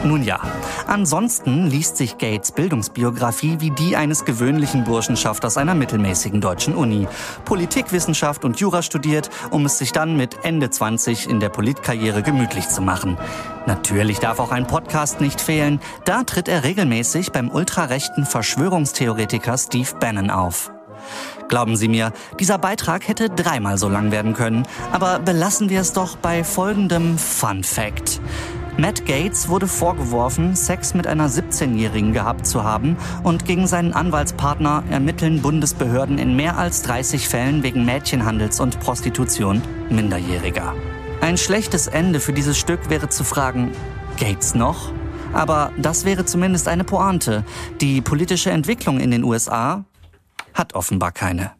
Nun 0.02 0.22
ja, 0.22 0.40
ansonsten 0.86 1.66
liest 1.66 1.98
sich 1.98 2.16
Gates 2.16 2.52
Bildungsbiografie 2.52 3.56
wie 3.60 3.70
die 3.70 3.94
eines 3.94 4.24
gewöhnlichen 4.24 4.84
Burschenschafters 4.84 5.58
einer 5.58 5.74
mittelmäßigen 5.74 6.40
deutschen 6.40 6.74
Uni. 6.74 7.06
Politikwissenschaft 7.44 8.46
und 8.46 8.58
Jura 8.58 8.80
studiert, 8.80 9.28
um 9.50 9.66
es 9.66 9.76
sich 9.76 9.92
dann 9.92 10.16
mit 10.16 10.44
Ende 10.44 10.70
20 10.70 11.28
in 11.28 11.40
der 11.40 11.50
Politkarriere 11.50 12.22
gemütlich 12.22 12.70
zu 12.70 12.80
machen. 12.80 13.18
Natürlich 13.66 14.18
darf 14.18 14.40
auch 14.40 14.52
ein 14.52 14.66
Podcast 14.66 15.20
nicht 15.20 15.42
fehlen. 15.42 15.80
Da 16.06 16.24
tritt 16.24 16.48
er 16.48 16.64
regelmäßig 16.64 17.32
beim 17.32 17.50
ultrarechten 17.50 18.24
Verschwörungstheoretiker 18.24 19.58
Steve 19.58 19.90
Bannon 20.00 20.30
auf. 20.30 20.72
Glauben 21.50 21.76
Sie 21.76 21.88
mir, 21.88 22.12
dieser 22.38 22.58
Beitrag 22.58 23.08
hätte 23.08 23.28
dreimal 23.28 23.76
so 23.76 23.88
lang 23.88 24.12
werden 24.12 24.34
können. 24.34 24.62
Aber 24.92 25.18
belassen 25.18 25.68
wir 25.68 25.80
es 25.80 25.92
doch 25.92 26.16
bei 26.16 26.44
folgendem 26.44 27.18
Fun 27.18 27.64
Fact. 27.64 28.20
Matt 28.76 29.04
Gates 29.04 29.48
wurde 29.48 29.66
vorgeworfen, 29.66 30.54
Sex 30.54 30.94
mit 30.94 31.08
einer 31.08 31.28
17-Jährigen 31.28 32.12
gehabt 32.12 32.46
zu 32.46 32.62
haben 32.62 32.96
und 33.24 33.46
gegen 33.46 33.66
seinen 33.66 33.94
Anwaltspartner 33.94 34.84
ermitteln 34.90 35.42
Bundesbehörden 35.42 36.18
in 36.18 36.36
mehr 36.36 36.56
als 36.56 36.82
30 36.82 37.28
Fällen 37.28 37.64
wegen 37.64 37.84
Mädchenhandels 37.84 38.60
und 38.60 38.78
Prostitution 38.78 39.60
Minderjähriger. 39.90 40.72
Ein 41.20 41.36
schlechtes 41.36 41.88
Ende 41.88 42.20
für 42.20 42.32
dieses 42.32 42.58
Stück 42.58 42.88
wäre 42.90 43.08
zu 43.08 43.24
fragen, 43.24 43.72
Gates 44.20 44.54
noch? 44.54 44.92
Aber 45.32 45.72
das 45.76 46.04
wäre 46.04 46.24
zumindest 46.24 46.68
eine 46.68 46.84
Pointe. 46.84 47.44
Die 47.80 48.00
politische 48.00 48.50
Entwicklung 48.50 49.00
in 49.00 49.10
den 49.10 49.24
USA 49.24 49.84
hat 50.54 50.74
offenbar 50.74 51.12
keine. 51.12 51.52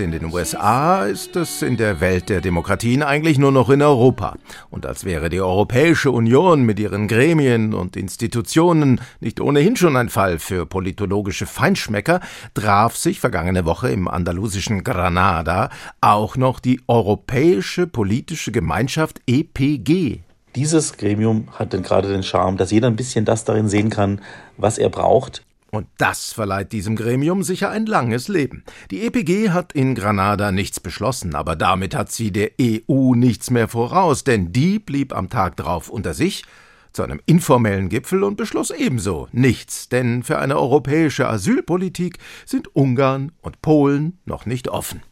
In 0.00 0.12
den 0.12 0.24
USA 0.24 1.04
ist 1.04 1.36
es 1.36 1.62
in 1.62 1.76
der 1.76 2.00
Welt 2.00 2.28
der 2.28 2.40
Demokratien 2.40 3.02
eigentlich 3.02 3.38
nur 3.38 3.52
noch 3.52 3.70
in 3.70 3.82
Europa. 3.82 4.36
Und 4.70 4.86
als 4.86 5.04
wäre 5.04 5.28
die 5.28 5.40
Europäische 5.40 6.10
Union 6.10 6.62
mit 6.62 6.78
ihren 6.78 7.08
Gremien 7.08 7.74
und 7.74 7.96
Institutionen 7.96 9.00
nicht 9.20 9.40
ohnehin 9.40 9.76
schon 9.76 9.96
ein 9.96 10.08
Fall 10.08 10.38
für 10.38 10.66
politologische 10.66 11.46
Feinschmecker, 11.46 12.20
traf 12.54 12.96
sich 12.96 13.20
vergangene 13.20 13.64
Woche 13.64 13.90
im 13.90 14.08
andalusischen 14.08 14.84
Granada 14.84 15.70
auch 16.00 16.36
noch 16.36 16.60
die 16.60 16.80
Europäische 16.86 17.86
Politische 17.86 18.52
Gemeinschaft 18.52 19.20
EPG. 19.26 20.20
Dieses 20.54 20.96
Gremium 20.96 21.48
hat 21.52 21.74
dann 21.74 21.82
gerade 21.82 22.08
den 22.08 22.22
Charme, 22.22 22.56
dass 22.56 22.70
jeder 22.70 22.88
ein 22.88 22.96
bisschen 22.96 23.24
das 23.24 23.44
darin 23.44 23.68
sehen 23.68 23.90
kann, 23.90 24.20
was 24.56 24.78
er 24.78 24.88
braucht. 24.88 25.42
Und 25.70 25.86
das 25.98 26.32
verleiht 26.32 26.72
diesem 26.72 26.96
Gremium 26.96 27.42
sicher 27.42 27.70
ein 27.70 27.84
langes 27.84 28.28
Leben. 28.28 28.64
Die 28.90 29.02
EPG 29.02 29.50
hat 29.50 29.74
in 29.74 29.94
Granada 29.94 30.50
nichts 30.50 30.80
beschlossen, 30.80 31.34
aber 31.34 31.56
damit 31.56 31.94
hat 31.94 32.10
sie 32.10 32.30
der 32.30 32.52
EU 32.60 33.14
nichts 33.14 33.50
mehr 33.50 33.68
voraus, 33.68 34.24
denn 34.24 34.52
die 34.52 34.78
blieb 34.78 35.14
am 35.14 35.28
Tag 35.28 35.56
drauf 35.56 35.90
unter 35.90 36.14
sich 36.14 36.44
zu 36.92 37.02
einem 37.02 37.20
informellen 37.26 37.90
Gipfel 37.90 38.24
und 38.24 38.36
beschloss 38.36 38.70
ebenso 38.70 39.28
nichts, 39.30 39.90
denn 39.90 40.22
für 40.22 40.38
eine 40.38 40.58
europäische 40.58 41.28
Asylpolitik 41.28 42.18
sind 42.46 42.74
Ungarn 42.74 43.32
und 43.42 43.60
Polen 43.60 44.18
noch 44.24 44.46
nicht 44.46 44.68
offen. 44.68 45.02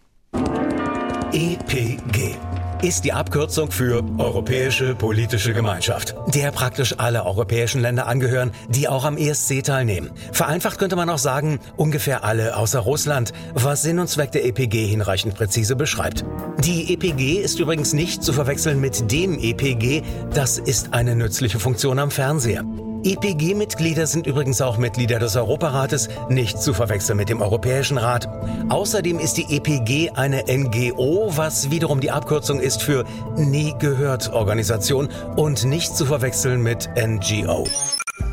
EPG 1.33 2.37
ist 2.83 3.05
die 3.05 3.13
Abkürzung 3.13 3.71
für 3.71 4.05
Europäische 4.19 4.95
Politische 4.95 5.55
Gemeinschaft, 5.55 6.15
der 6.35 6.51
praktisch 6.51 6.95
alle 6.99 7.25
europäischen 7.25 7.81
Länder 7.81 8.07
angehören, 8.07 8.53
die 8.69 8.89
auch 8.89 9.05
am 9.05 9.17
ESC 9.17 9.63
teilnehmen. 9.63 10.11
Vereinfacht 10.33 10.79
könnte 10.79 10.97
man 10.97 11.09
auch 11.09 11.19
sagen, 11.19 11.59
ungefähr 11.77 12.25
alle 12.25 12.57
außer 12.57 12.81
Russland, 12.81 13.33
was 13.55 13.83
Sinn 13.83 13.99
und 13.99 14.09
Zweck 14.09 14.33
der 14.33 14.45
EPG 14.45 14.87
hinreichend 14.87 15.35
präzise 15.35 15.75
beschreibt. 15.75 16.25
Die 16.59 16.93
EPG 16.93 17.41
ist 17.41 17.59
übrigens 17.59 17.93
nicht 17.93 18.23
zu 18.23 18.33
verwechseln 18.33 18.81
mit 18.81 19.11
dem 19.11 19.39
EPG, 19.39 20.03
das 20.35 20.59
ist 20.59 20.93
eine 20.93 21.17
nützliche 21.17 21.59
Funktion 21.59 21.99
am 21.99 22.11
Fernseher. 22.11 22.65
EPG-Mitglieder 23.03 24.07
sind 24.07 24.27
übrigens 24.27 24.61
auch 24.61 24.79
Mitglieder 24.79 25.19
des 25.19 25.37
Europarates, 25.37 26.09
nicht 26.29 26.61
zu 26.61 26.75
verwechseln 26.75 27.17
mit 27.17 27.29
dem 27.29 27.41
Europäischen 27.41 27.99
Rat. 27.99 28.29
Außerdem 28.69 29.19
ist 29.19 29.37
die 29.37 29.57
EPG 29.57 30.11
eine 30.11 30.45
NGO, 30.49 31.31
was 31.37 31.71
wiederum 31.71 32.01
die 32.01 32.11
Abkürzung 32.11 32.61
ist 32.61 32.83
für 32.83 33.05
Nie 33.37 33.75
gehört 33.79 34.33
Organisation 34.33 35.09
und 35.37 35.65
nicht 35.65 35.97
zu 35.97 36.07
verwechseln 36.07 36.63
mit 36.63 36.89
NGO. 36.97 37.67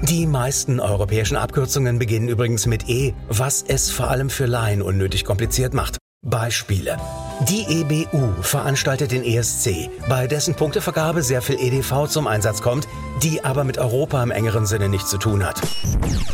Die 0.04 0.26
meisten 0.26 0.80
europäischen 0.80 1.38
Abkürzungen 1.38 2.00
beginnen 2.00 2.28
übrigens 2.28 2.66
mit 2.66 2.90
E, 2.90 3.14
was 3.30 3.64
es 3.66 3.90
vor 3.90 4.10
allem 4.10 4.30
für 4.30 4.46
Laien 4.46 4.82
unnötig 4.82 5.26
kompliziert 5.26 5.74
macht. 5.74 6.03
Beispiele. 6.24 6.98
Die 7.50 7.82
EBU 7.82 8.42
veranstaltet 8.42 9.12
den 9.12 9.24
ESC, 9.24 9.90
bei 10.08 10.26
dessen 10.26 10.56
Punktevergabe 10.56 11.22
sehr 11.22 11.42
viel 11.42 11.60
EDV 11.60 12.08
zum 12.08 12.28
Einsatz 12.28 12.62
kommt, 12.62 12.88
die 13.22 13.44
aber 13.44 13.66
mit 13.66 13.78
Europa 13.78 14.24
im 14.24 14.32
engeren 14.32 14.66
Sinne 14.66 14.88
nichts 14.88 15.10
zu 15.10 15.18
tun 15.18 15.46
hat. 15.46 15.60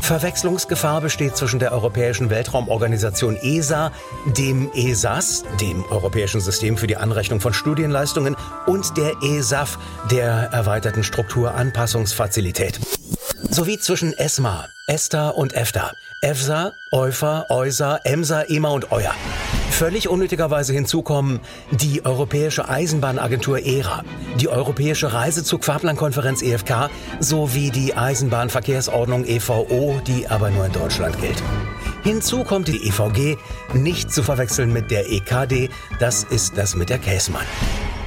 Verwechslungsgefahr 0.02 1.02
besteht 1.02 1.36
zwischen 1.36 1.60
der 1.60 1.72
Europäischen 1.72 2.30
Weltraumorganisation 2.30 3.36
ESA, 3.38 3.92
dem 4.26 4.72
ESAS, 4.74 5.44
dem 5.60 5.84
Europäischen 5.86 6.42
System 6.42 6.78
für 6.78 6.88
die 6.88 6.98
Anrechnung 6.98 7.40
von 7.42 7.54
Studienleistungen, 7.54 8.36
und 8.68 8.96
der 8.98 9.14
ESAF, 9.24 9.80
der 10.12 10.50
erweiterten 10.52 11.04
Strukturanpassungsfazilität. 11.04 12.80
Sowie 13.50 13.80
zwischen 13.80 14.14
ESMA, 14.14 14.68
ESTA 14.88 15.30
und 15.30 15.54
EFTA, 15.54 15.92
EFSA, 16.22 16.74
EUFA, 16.92 17.46
EUSA, 17.50 18.00
EMSA, 18.04 18.44
EMA 18.44 18.70
und 18.70 18.92
EUA. 18.92 19.14
Völlig 19.70 20.10
unnötigerweise 20.10 20.74
hinzukommen 20.74 21.40
die 21.72 22.06
Europäische 22.06 22.68
Eisenbahnagentur 22.68 23.60
ERA, 23.60 24.04
die 24.40 24.50
Europäische 24.50 25.14
Reisezugfahrplankonferenz 25.14 26.42
EFK 26.42 26.90
sowie 27.20 27.70
die 27.70 27.96
Eisenbahnverkehrsordnung 27.96 29.26
EVO, 29.26 30.02
die 30.06 30.28
aber 30.28 30.50
nur 30.50 30.66
in 30.66 30.74
Deutschland 30.74 31.20
gilt. 31.22 31.42
Hinzu 32.04 32.44
kommt 32.44 32.68
die 32.68 32.88
EVG, 32.88 33.38
nicht 33.74 34.12
zu 34.12 34.24
verwechseln 34.24 34.74
mit 34.74 34.92
der 34.92 35.10
EKD, 35.10 35.70
das 36.00 36.24
ist 36.24 36.58
das 36.58 36.76
mit 36.76 36.90
der 36.90 36.98
Käsmann. 36.98 37.46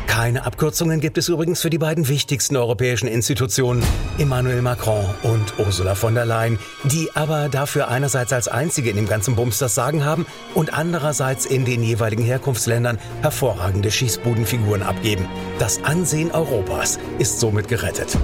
Keine 0.07 0.45
Abkürzungen 0.45 1.01
gibt 1.01 1.19
es 1.19 1.29
übrigens 1.29 1.61
für 1.61 1.71
die 1.71 1.79
beiden 1.79 2.09
wichtigsten 2.09 2.57
europäischen 2.57 3.09
Institutionen, 3.09 3.83
Emmanuel 4.19 4.63
Macron 4.63 5.05
und 5.23 5.59
Ursula 5.59 5.95
von 5.95 6.15
der 6.15 6.27
Leyen, 6.27 6.59
die 6.85 7.09
aber 7.15 7.49
dafür 7.49 7.89
einerseits 7.89 8.33
als 8.33 8.49
einzige 8.49 8.91
in 8.91 8.97
dem 8.97 9.09
ganzen 9.09 9.35
Bums 9.37 9.59
das 9.59 9.75
Sagen 9.75 10.05
haben 10.05 10.27
und 10.55 10.75
andererseits 10.75 11.47
in 11.47 11.65
den 11.65 11.83
jeweiligen 11.83 12.25
Herkunftsländern 12.25 12.99
hervorragende 13.23 13.91
Schießbudenfiguren 13.91 14.83
abgeben. 14.83 15.27
Das 15.59 15.83
Ansehen 15.85 16.31
Europas 16.31 16.99
ist 17.19 17.41
somit 17.41 17.69
gerettet. 17.69 18.17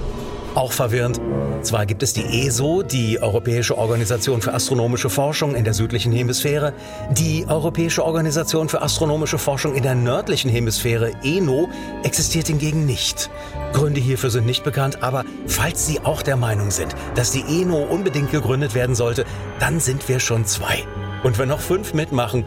Auch 0.59 0.73
verwirrend. 0.73 1.21
Zwar 1.63 1.87
gibt 1.87 2.03
es 2.03 2.15
die 2.15 2.25
ESO, 2.45 2.83
die 2.83 3.23
Europäische 3.23 3.79
Organisation 3.79 4.43
für 4.43 4.55
astronomische 4.55 5.09
Forschung 5.09 5.55
in 5.55 5.63
der 5.63 5.73
südlichen 5.73 6.11
Hemisphäre, 6.11 6.73
die 7.13 7.47
Europäische 7.47 8.05
Organisation 8.05 8.69
für 8.69 8.83
astronomische 8.83 9.39
Forschung 9.39 9.77
in 9.77 9.85
der 9.85 9.95
nördlichen 9.95 10.51
Hemisphäre, 10.51 11.13
ENO, 11.23 11.69
existiert 12.03 12.49
hingegen 12.49 12.87
nicht. 12.87 13.31
Gründe 13.73 14.01
hierfür 14.01 14.31
sind 14.31 14.47
nicht 14.47 14.65
bekannt, 14.65 15.01
aber 15.01 15.25
falls 15.47 15.87
Sie 15.87 16.01
auch 16.01 16.23
der 16.23 16.37
Meinung 16.37 16.73
sind, 16.73 16.93
dass 17.15 17.31
die 17.31 17.45
ENO 17.63 17.79
unbedingt 17.85 18.33
gegründet 18.33 18.75
werden 18.75 18.97
sollte, 18.97 19.27
dann 19.61 19.79
sind 19.79 20.09
wir 20.09 20.19
schon 20.19 20.45
zwei. 20.45 20.83
Und 21.23 21.39
wenn 21.39 21.51
noch 21.51 21.61
fünf 21.61 21.95
mitmachen, 21.95 22.45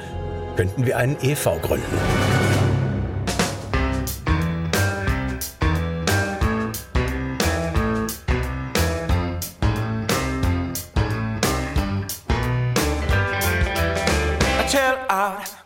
könnten 0.58 0.86
wir 0.86 0.98
einen 0.98 1.16
EV 1.22 1.62
gründen. 1.62 2.51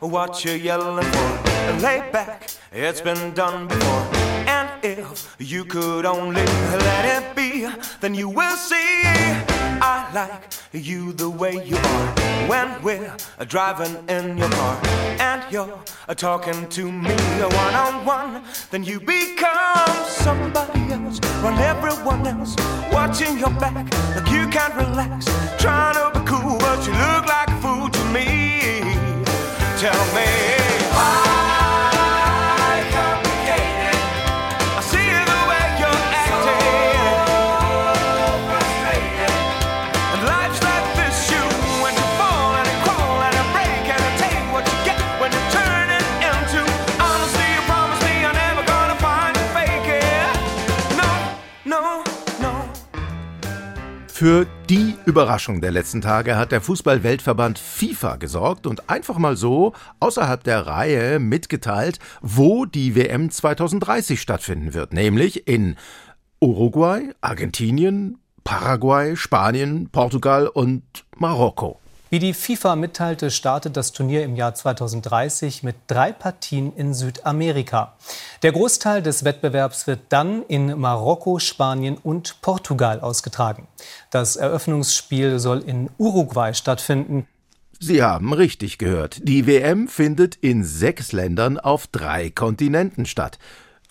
What 0.06 0.43
you're 0.45 0.56
yelling 0.56 1.06
for? 1.06 1.82
Lay 1.82 2.10
back, 2.12 2.49
it's 2.72 3.01
been 3.01 3.34
done 3.34 3.68
before. 3.68 4.08
And 4.47 4.70
if 4.84 5.36
you 5.39 5.66
could 5.66 6.06
only 6.06 6.45
let 6.45 7.24
it 7.24 7.36
be, 7.36 7.68
then 8.01 8.14
you 8.14 8.30
will 8.30 8.56
see 8.56 9.03
I 9.82 10.10
like 10.14 10.53
you 10.72 11.14
the 11.14 11.30
way 11.30 11.64
you 11.66 11.78
are. 11.78 12.08
When 12.47 12.82
we're 12.84 13.16
driving 13.47 13.95
in 14.08 14.38
your 14.38 14.49
car 14.49 14.80
and 15.20 15.43
you're 15.51 15.80
talking 16.16 16.68
to 16.70 16.91
me 16.91 17.16
one 17.16 17.76
on 17.76 18.06
one, 18.06 18.43
then 18.72 18.84
you 18.84 18.99
become 18.99 20.06
somebody 20.06 20.93
else. 20.93 21.20
when 21.43 21.58
everyone 21.60 22.26
else 22.28 22.56
watching 22.91 23.38
your 23.38 23.51
back 23.60 23.86
like 24.16 24.30
you 24.32 24.47
can't 24.49 24.76
relax. 24.76 25.26
Trying 25.60 25.95
to 25.95 26.20
be 26.20 26.26
cool, 26.26 26.58
but 26.60 26.86
you 26.86 26.93
look 26.93 27.26
like 27.28 27.45
Tell 29.86 30.16
me 30.16 30.24
Für 54.18 54.47
die 54.70 54.95
Überraschung 55.05 55.59
der 55.59 55.72
letzten 55.72 55.99
Tage 55.99 56.38
hat 56.38 56.53
der 56.53 56.61
Fußball-Weltverband 56.61 57.59
FIFA 57.59 58.16
gesorgt 58.16 58.66
und 58.66 58.89
einfach 58.89 59.18
mal 59.18 59.36
so 59.36 59.74
außerhalb 59.99 60.41
der 60.41 60.66
Reihe 60.66 61.20
mitgeteilt, 61.20 61.99
wo 62.22 62.63
die 62.63 62.95
WM 62.95 63.30
2030 63.30 64.22
stattfinden 64.22 64.74
wird, 64.74 64.93
nämlich 64.93 65.49
in 65.49 65.76
Uruguay, 66.39 67.09
Argentinien, 67.20 68.18
Paraguay, 68.45 69.18
Spanien, 69.18 69.89
Portugal 69.91 70.47
und 70.47 70.84
Marokko. 71.18 71.82
Wie 72.16 72.20
die 72.20 72.34
FIFA 72.34 72.78
mitteilte, 72.78 73.30
startet 73.30 73.76
das 73.76 73.91
Turnier 73.91 74.24
im 74.24 74.38
Jahr 74.38 74.55
2030 74.55 75.63
mit 75.63 75.76
drei 75.88 76.13
Partien 76.13 76.72
in 76.78 76.93
Südamerika. 76.93 77.97
Der 78.41 78.53
Großteil 78.53 79.01
des 79.01 79.26
Wettbewerbs 79.26 79.86
wird 79.86 79.99
dann 80.07 80.41
in 80.43 80.80
Marokko, 80.80 81.39
Spanien 81.39 81.97
und 81.97 82.38
Portugal 82.41 83.01
ausgetragen. 83.01 83.68
Das 84.11 84.38
Eröffnungsspiel 84.38 85.39
soll 85.39 85.59
in 85.59 85.89
Uruguay 85.97 86.53
stattfinden. 86.53 87.28
Sie 87.82 88.01
haben 88.01 88.32
richtig 88.32 88.78
gehört. 88.78 89.20
Die 89.28 89.45
WM 89.45 89.89
findet 89.89 90.38
in 90.38 90.63
sechs 90.63 91.11
Ländern 91.11 91.59
auf 91.59 91.86
drei 91.86 92.30
Kontinenten 92.30 93.05
statt. 93.05 93.39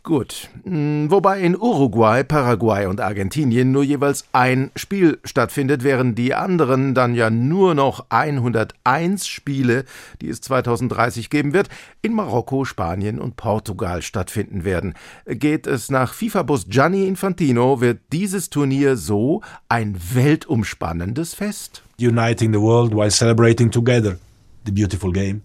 Gut, 0.05 0.51
hm, 0.65 1.11
wobei 1.11 1.41
in 1.41 1.57
Uruguay, 1.57 2.23
Paraguay 2.25 2.85
und 2.85 3.01
Argentinien 3.01 3.73
nur 3.73 3.83
jeweils 3.83 4.27
ein 4.33 4.71
Spiel 4.77 5.19
stattfindet, 5.25 5.83
während 5.83 6.19
die 6.19 6.35
anderen 6.35 6.95
dann 6.95 7.15
ja 7.15 7.31
nur 7.31 7.75
noch 7.75 8.05
101 8.11 9.27
Spiele, 9.27 9.87
die 10.21 10.29
es 10.29 10.43
2030 10.43 11.31
geben 11.31 11.55
wird, 11.55 11.71
in 12.03 12.13
Marokko, 12.13 12.67
Spanien 12.67 13.19
und 13.19 13.37
Portugal 13.37 14.03
stattfinden 14.03 14.65
werden. 14.65 14.93
Geht 15.25 15.67
es 15.67 15.91
nach 15.91 16.13
FIFA-Boss 16.13 16.67
Gianni 16.69 17.07
Infantino, 17.07 17.81
wird 17.81 18.01
dieses 18.13 18.51
Turnier 18.51 18.99
so 18.99 19.41
ein 19.71 19.99
weltumspannendes 20.13 21.33
Fest. 21.33 21.83
Uniting 21.99 22.53
the 22.53 22.61
world 22.61 22.95
while 22.95 23.11
celebrating 23.11 23.71
together 23.71 24.19
the 24.67 24.73
beautiful 24.73 25.11
game, 25.11 25.41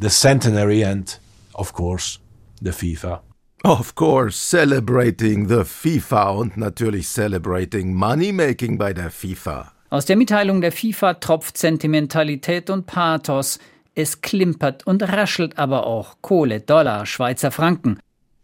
the 0.00 0.08
centenary 0.08 0.84
and, 0.84 1.18
of 1.54 1.72
course, 1.72 2.20
the 2.62 2.70
FIFA. 2.70 3.22
Of 3.64 3.94
course, 3.94 4.36
celebrating 4.36 5.48
the 5.48 5.62
FIFA 5.64 6.30
und 6.30 6.56
natürlich 6.56 7.06
celebrating 7.06 7.94
Moneymaking 7.94 8.76
bei 8.76 8.92
der 8.92 9.08
FIFA. 9.08 9.70
Aus 9.88 10.04
der 10.04 10.16
Mitteilung 10.16 10.60
der 10.60 10.72
FIFA 10.72 11.14
tropft 11.14 11.56
Sentimentalität 11.56 12.70
und 12.70 12.86
Pathos. 12.86 13.60
Es 13.94 14.20
klimpert 14.20 14.84
und 14.84 15.04
raschelt 15.04 15.58
aber 15.58 15.86
auch 15.86 16.16
Kohle, 16.22 16.60
Dollar, 16.60 17.06
Schweizer 17.06 17.52
Franken. 17.52 18.00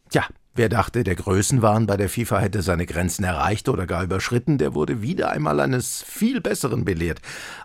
Tja, 0.08 0.24
wer 0.54 0.68
dachte, 0.68 1.02
der 1.02 1.16
Größenwahn 1.16 1.86
bei 1.86 1.96
der 1.96 2.08
FIFA 2.08 2.38
hätte 2.38 2.62
seine 2.62 2.86
Grenzen 2.86 3.24
erreicht 3.24 3.68
oder 3.68 3.88
gar 3.88 4.04
überschritten, 4.04 4.56
der 4.56 4.74
wurde 4.74 5.02
wieder 5.02 5.32
einmal 5.32 5.58
eines 5.58 6.00
viel 6.00 6.40
Besseren 6.40 6.84
belehrt. 6.84 7.20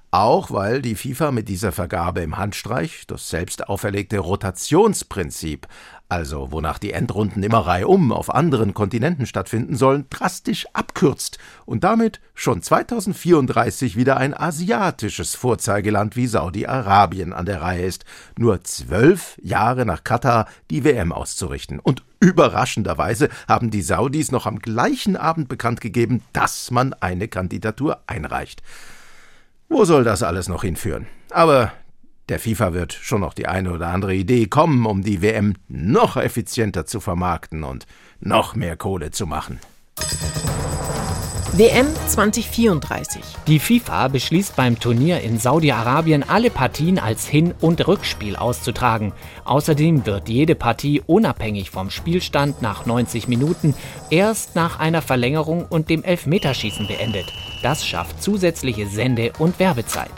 Auch 0.09 0.49
weil 0.49 0.81
die 0.81 0.95
FIFA 0.95 1.31
mit 1.31 1.49
dieser 1.49 1.71
Vergabe 1.71 2.21
im 2.21 2.37
Handstreich 2.37 3.05
das 3.05 3.29
selbst 3.29 3.67
auferlegte 3.67 4.17
Rotationsprinzip 4.17 5.67
also 6.09 6.51
wonach 6.51 6.77
die 6.77 6.91
Endrunden 6.91 7.41
immer 7.41 7.59
reihum 7.59 8.11
auf 8.11 8.33
anderen 8.33 8.73
Kontinenten 8.73 9.25
stattfinden 9.25 9.75
sollen, 9.75 10.05
drastisch 10.09 10.67
abkürzt 10.73 11.39
und 11.65 11.83
damit 11.83 12.21
schon 12.35 12.61
2034 12.61 13.95
wieder 13.95 14.17
ein 14.17 14.37
asiatisches 14.37 15.33
Vorzeigeland 15.33 16.15
wie 16.15 16.27
Saudi-Arabien 16.27 17.33
an 17.33 17.45
der 17.45 17.61
Reihe 17.61 17.85
ist, 17.85 18.05
nur 18.37 18.63
zwölf 18.63 19.39
Jahre 19.41 19.85
nach 19.85 20.03
Katar 20.03 20.47
die 20.69 20.83
WM 20.83 21.11
auszurichten. 21.11 21.79
Und 21.79 22.03
überraschenderweise 22.19 23.29
haben 23.47 23.71
die 23.71 23.81
Saudis 23.81 24.31
noch 24.31 24.45
am 24.45 24.59
gleichen 24.59 25.17
Abend 25.17 25.47
bekannt 25.47 25.81
gegeben, 25.81 26.21
dass 26.31 26.69
man 26.69 26.93
eine 26.93 27.27
Kandidatur 27.27 28.01
einreicht. 28.05 28.61
Wo 29.67 29.85
soll 29.85 30.03
das 30.03 30.21
alles 30.21 30.47
noch 30.47 30.61
hinführen? 30.61 31.07
Aber 31.31 31.71
der 32.30 32.39
FIFA 32.39 32.74
wird 32.74 32.93
schon 32.93 33.21
noch 33.21 33.34
die 33.34 33.47
eine 33.47 33.71
oder 33.71 33.88
andere 33.88 34.15
Idee 34.15 34.47
kommen, 34.47 34.86
um 34.86 35.03
die 35.03 35.21
WM 35.21 35.55
noch 35.67 36.17
effizienter 36.17 36.86
zu 36.86 36.99
vermarkten 36.99 37.63
und 37.63 37.86
noch 38.19 38.55
mehr 38.55 38.78
Kohle 38.78 39.11
zu 39.11 39.28
machen. 39.28 39.59
WM 41.55 41.86
2034. 42.07 43.21
Die 43.45 43.59
FIFA 43.59 44.07
beschließt 44.07 44.55
beim 44.55 44.80
Turnier 44.80 45.21
in 45.21 45.38
Saudi-Arabien 45.38 46.28
alle 46.28 46.49
Partien 46.49 46.97
als 46.97 47.28
Hin- 47.28 47.53
und 47.61 47.88
Rückspiel 47.88 48.36
auszutragen. 48.36 49.13
Außerdem 49.45 50.07
wird 50.07 50.30
jede 50.30 50.55
Partie 50.55 51.03
unabhängig 51.05 51.69
vom 51.69 51.91
Spielstand 51.91 52.63
nach 52.63 52.88
90 52.88 53.28
Minuten 53.28 53.76
erst 54.09 54.55
nach 54.55 54.80
einer 54.80 55.03
Verlängerung 55.03 55.67
und 55.69 55.91
dem 55.91 56.03
Elfmeterschießen 56.03 56.88
beendet. 56.88 57.32
Das 57.61 57.86
schafft 57.86 58.24
zusätzliche 58.24 58.88
Sende- 58.88 59.34
und 59.38 59.59
Werbezeit. 59.59 60.09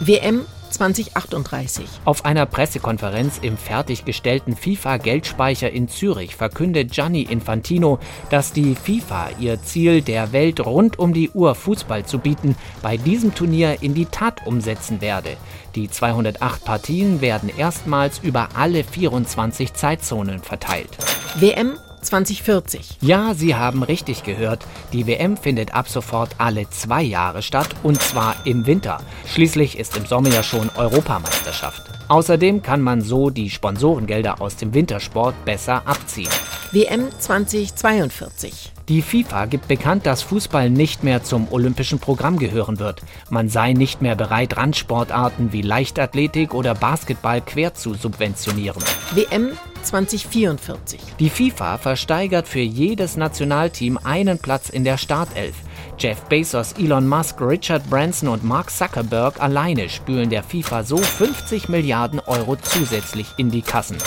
WM 0.00 0.46
2038. 0.72 1.86
Auf 2.04 2.24
einer 2.24 2.46
Pressekonferenz 2.46 3.38
im 3.42 3.56
fertiggestellten 3.56 4.56
FIFA-Geldspeicher 4.56 5.70
in 5.70 5.88
Zürich 5.88 6.34
verkündet 6.34 6.92
Gianni 6.92 7.22
Infantino, 7.22 7.98
dass 8.30 8.52
die 8.52 8.74
FIFA 8.74 9.30
ihr 9.38 9.62
Ziel, 9.62 10.02
der 10.02 10.32
Welt 10.32 10.64
rund 10.64 10.98
um 10.98 11.12
die 11.12 11.30
Uhr 11.30 11.54
Fußball 11.54 12.04
zu 12.06 12.18
bieten, 12.18 12.56
bei 12.82 12.96
diesem 12.96 13.34
Turnier 13.34 13.82
in 13.82 13.94
die 13.94 14.06
Tat 14.06 14.46
umsetzen 14.46 15.00
werde. 15.00 15.36
Die 15.74 15.88
208 15.88 16.64
Partien 16.64 17.20
werden 17.20 17.50
erstmals 17.56 18.18
über 18.18 18.48
alle 18.54 18.84
24 18.84 19.74
Zeitzonen 19.74 20.40
verteilt. 20.40 20.90
WM 21.36 21.76
2040. 22.02 22.98
Ja, 23.00 23.34
Sie 23.34 23.54
haben 23.54 23.82
richtig 23.82 24.22
gehört. 24.24 24.66
Die 24.92 25.06
WM 25.06 25.36
findet 25.36 25.74
ab 25.74 25.88
sofort 25.88 26.30
alle 26.38 26.68
zwei 26.70 27.02
Jahre 27.02 27.42
statt 27.42 27.68
und 27.82 28.00
zwar 28.02 28.36
im 28.44 28.66
Winter. 28.66 29.00
Schließlich 29.26 29.78
ist 29.78 29.96
im 29.96 30.06
Sommer 30.06 30.28
ja 30.30 30.42
schon 30.42 30.70
Europameisterschaft. 30.76 31.82
Außerdem 32.08 32.62
kann 32.62 32.82
man 32.82 33.00
so 33.00 33.30
die 33.30 33.48
Sponsorengelder 33.48 34.40
aus 34.40 34.56
dem 34.56 34.74
Wintersport 34.74 35.34
besser 35.44 35.82
abziehen. 35.86 36.28
WM 36.72 37.08
2042. 37.18 38.72
Die 38.92 39.00
FIFA 39.00 39.46
gibt 39.46 39.68
bekannt, 39.68 40.04
dass 40.04 40.20
Fußball 40.20 40.68
nicht 40.68 41.02
mehr 41.02 41.24
zum 41.24 41.50
olympischen 41.50 41.98
Programm 41.98 42.38
gehören 42.38 42.78
wird. 42.78 43.00
Man 43.30 43.48
sei 43.48 43.72
nicht 43.72 44.02
mehr 44.02 44.16
bereit, 44.16 44.58
Randsportarten 44.58 45.50
wie 45.50 45.62
Leichtathletik 45.62 46.52
oder 46.52 46.74
Basketball 46.74 47.40
quer 47.40 47.72
zu 47.72 47.94
subventionieren. 47.94 48.82
WM 49.14 49.52
2044. 49.82 51.00
Die 51.18 51.30
FIFA 51.30 51.78
versteigert 51.78 52.46
für 52.46 52.60
jedes 52.60 53.16
Nationalteam 53.16 53.98
einen 54.04 54.38
Platz 54.38 54.68
in 54.68 54.84
der 54.84 54.98
Startelf. 54.98 55.54
Jeff 55.98 56.22
Bezos, 56.24 56.72
Elon 56.78 57.06
Musk, 57.06 57.40
Richard 57.40 57.88
Branson 57.88 58.28
und 58.28 58.44
Mark 58.44 58.70
Zuckerberg 58.70 59.40
alleine 59.40 59.88
spülen 59.88 60.30
der 60.30 60.42
FIFA 60.42 60.84
so 60.84 60.96
50 60.96 61.68
Milliarden 61.68 62.20
Euro 62.20 62.56
zusätzlich 62.56 63.26
in 63.36 63.50
die 63.50 63.62
Kassen. 63.62 63.98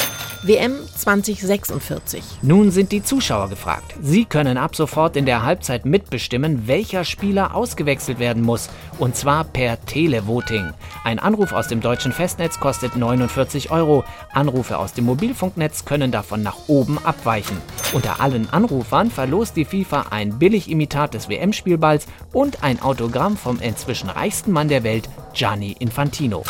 WM 0.44 0.76
2046. 0.96 2.24
Nun 2.44 2.70
sind 2.70 2.92
die 2.92 3.02
Zuschauer 3.02 3.50
gefragt. 3.50 3.96
Sie 4.00 4.26
können 4.26 4.58
ab 4.58 4.76
sofort 4.76 5.16
in 5.16 5.26
der 5.26 5.42
Halbzeit 5.42 5.86
mitbestimmen, 5.86 6.68
welcher 6.68 7.04
Spieler 7.04 7.56
ausgewechselt 7.56 8.20
werden 8.20 8.44
muss. 8.44 8.70
Und 9.00 9.16
zwar 9.16 9.44
per 9.44 9.84
Televoting. 9.86 10.72
Ein 11.04 11.18
Anruf 11.18 11.52
aus 11.52 11.68
dem 11.68 11.82
deutschen 11.82 12.12
Festnetz 12.12 12.60
kostet 12.60 12.96
49 12.96 13.72
Euro. 13.72 14.04
Anrufe 14.34 14.78
aus 14.78 14.94
dem 14.94 15.06
Mobilfunknetz 15.06 15.84
können 15.84 16.12
davon 16.12 16.44
nach 16.44 16.68
oben 16.68 17.00
abweichen. 17.04 17.58
Unter 17.94 18.22
allen 18.22 18.48
Anrufern 18.52 19.10
verlost 19.10 19.56
die 19.56 19.66
FIFA 19.66 20.08
ein 20.12 20.38
Billigimitat 20.38 21.16
des 21.16 21.28
WM-Spielballs 21.76 22.07
und 22.34 22.63
ein 22.63 22.82
Autogramm 22.82 23.38
vom 23.38 23.59
inzwischen 23.59 24.09
reichsten 24.09 24.51
Mann 24.51 24.67
der 24.67 24.84
Welt, 24.84 25.09
Gianni 25.34 25.76
Infantino. 25.80 26.43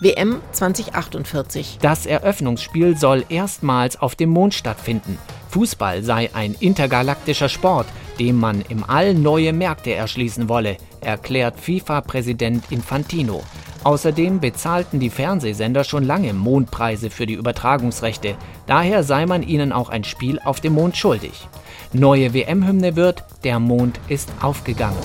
WM 0.00 0.40
2048. 0.52 1.78
Das 1.80 2.06
Eröffnungsspiel 2.06 2.96
soll 2.96 3.24
erstmals 3.28 4.00
auf 4.00 4.14
dem 4.14 4.30
Mond 4.30 4.54
stattfinden. 4.54 5.18
Fußball 5.50 6.04
sei 6.04 6.30
ein 6.34 6.54
intergalaktischer 6.60 7.48
Sport, 7.48 7.86
dem 8.18 8.36
man 8.36 8.62
im 8.68 8.84
All 8.84 9.14
neue 9.14 9.52
Märkte 9.52 9.94
erschließen 9.94 10.48
wolle, 10.48 10.76
erklärt 11.00 11.58
FIFA-Präsident 11.58 12.70
Infantino. 12.70 13.42
Außerdem 13.88 14.38
bezahlten 14.38 15.00
die 15.00 15.08
Fernsehsender 15.08 15.82
schon 15.82 16.04
lange 16.04 16.34
Mondpreise 16.34 17.08
für 17.08 17.24
die 17.24 17.32
Übertragungsrechte. 17.32 18.36
Daher 18.66 19.02
sei 19.02 19.24
man 19.24 19.42
ihnen 19.42 19.72
auch 19.72 19.88
ein 19.88 20.04
Spiel 20.04 20.38
auf 20.40 20.60
dem 20.60 20.74
Mond 20.74 20.98
schuldig. 20.98 21.48
Neue 21.94 22.34
WM-Hymne 22.34 22.96
wird 22.96 23.24
Der 23.44 23.58
Mond 23.58 23.98
ist 24.08 24.30
aufgegangen. 24.42 24.98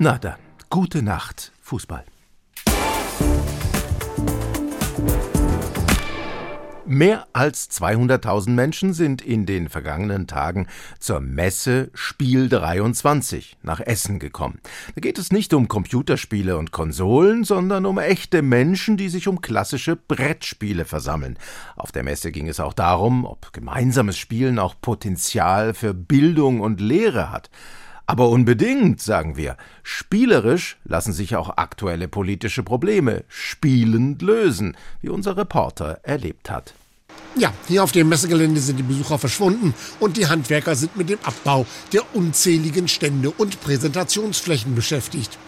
Na 0.00 0.18
dann, 0.18 0.34
gute 0.68 1.00
Nacht, 1.00 1.52
Fußball. 1.60 2.09
Mehr 6.92 7.28
als 7.32 7.70
200.000 7.70 8.50
Menschen 8.50 8.94
sind 8.94 9.22
in 9.22 9.46
den 9.46 9.68
vergangenen 9.68 10.26
Tagen 10.26 10.66
zur 10.98 11.20
Messe 11.20 11.92
Spiel 11.94 12.48
23 12.48 13.58
nach 13.62 13.78
Essen 13.78 14.18
gekommen. 14.18 14.58
Da 14.96 15.00
geht 15.00 15.16
es 15.16 15.30
nicht 15.30 15.54
um 15.54 15.68
Computerspiele 15.68 16.58
und 16.58 16.72
Konsolen, 16.72 17.44
sondern 17.44 17.86
um 17.86 17.98
echte 17.98 18.42
Menschen, 18.42 18.96
die 18.96 19.08
sich 19.08 19.28
um 19.28 19.40
klassische 19.40 19.94
Brettspiele 19.94 20.84
versammeln. 20.84 21.38
Auf 21.76 21.92
der 21.92 22.02
Messe 22.02 22.32
ging 22.32 22.48
es 22.48 22.58
auch 22.58 22.72
darum, 22.72 23.24
ob 23.24 23.52
gemeinsames 23.52 24.18
Spielen 24.18 24.58
auch 24.58 24.74
Potenzial 24.82 25.74
für 25.74 25.94
Bildung 25.94 26.60
und 26.60 26.80
Lehre 26.80 27.30
hat. 27.30 27.50
Aber 28.06 28.30
unbedingt, 28.30 29.00
sagen 29.00 29.36
wir. 29.36 29.56
Spielerisch 29.84 30.76
lassen 30.82 31.12
sich 31.12 31.36
auch 31.36 31.50
aktuelle 31.56 32.08
politische 32.08 32.64
Probleme 32.64 33.22
spielend 33.28 34.22
lösen, 34.22 34.76
wie 35.00 35.10
unser 35.10 35.36
Reporter 35.36 36.00
erlebt 36.02 36.50
hat. 36.50 36.74
Ja, 37.36 37.54
hier 37.68 37.84
auf 37.84 37.92
dem 37.92 38.08
Messegelände 38.08 38.60
sind 38.60 38.76
die 38.76 38.82
Besucher 38.82 39.18
verschwunden 39.18 39.72
und 40.00 40.16
die 40.16 40.26
Handwerker 40.26 40.74
sind 40.74 40.96
mit 40.96 41.08
dem 41.08 41.18
Abbau 41.22 41.64
der 41.92 42.14
unzähligen 42.14 42.88
Stände 42.88 43.30
und 43.30 43.60
Präsentationsflächen 43.60 44.74
beschäftigt. 44.74 45.38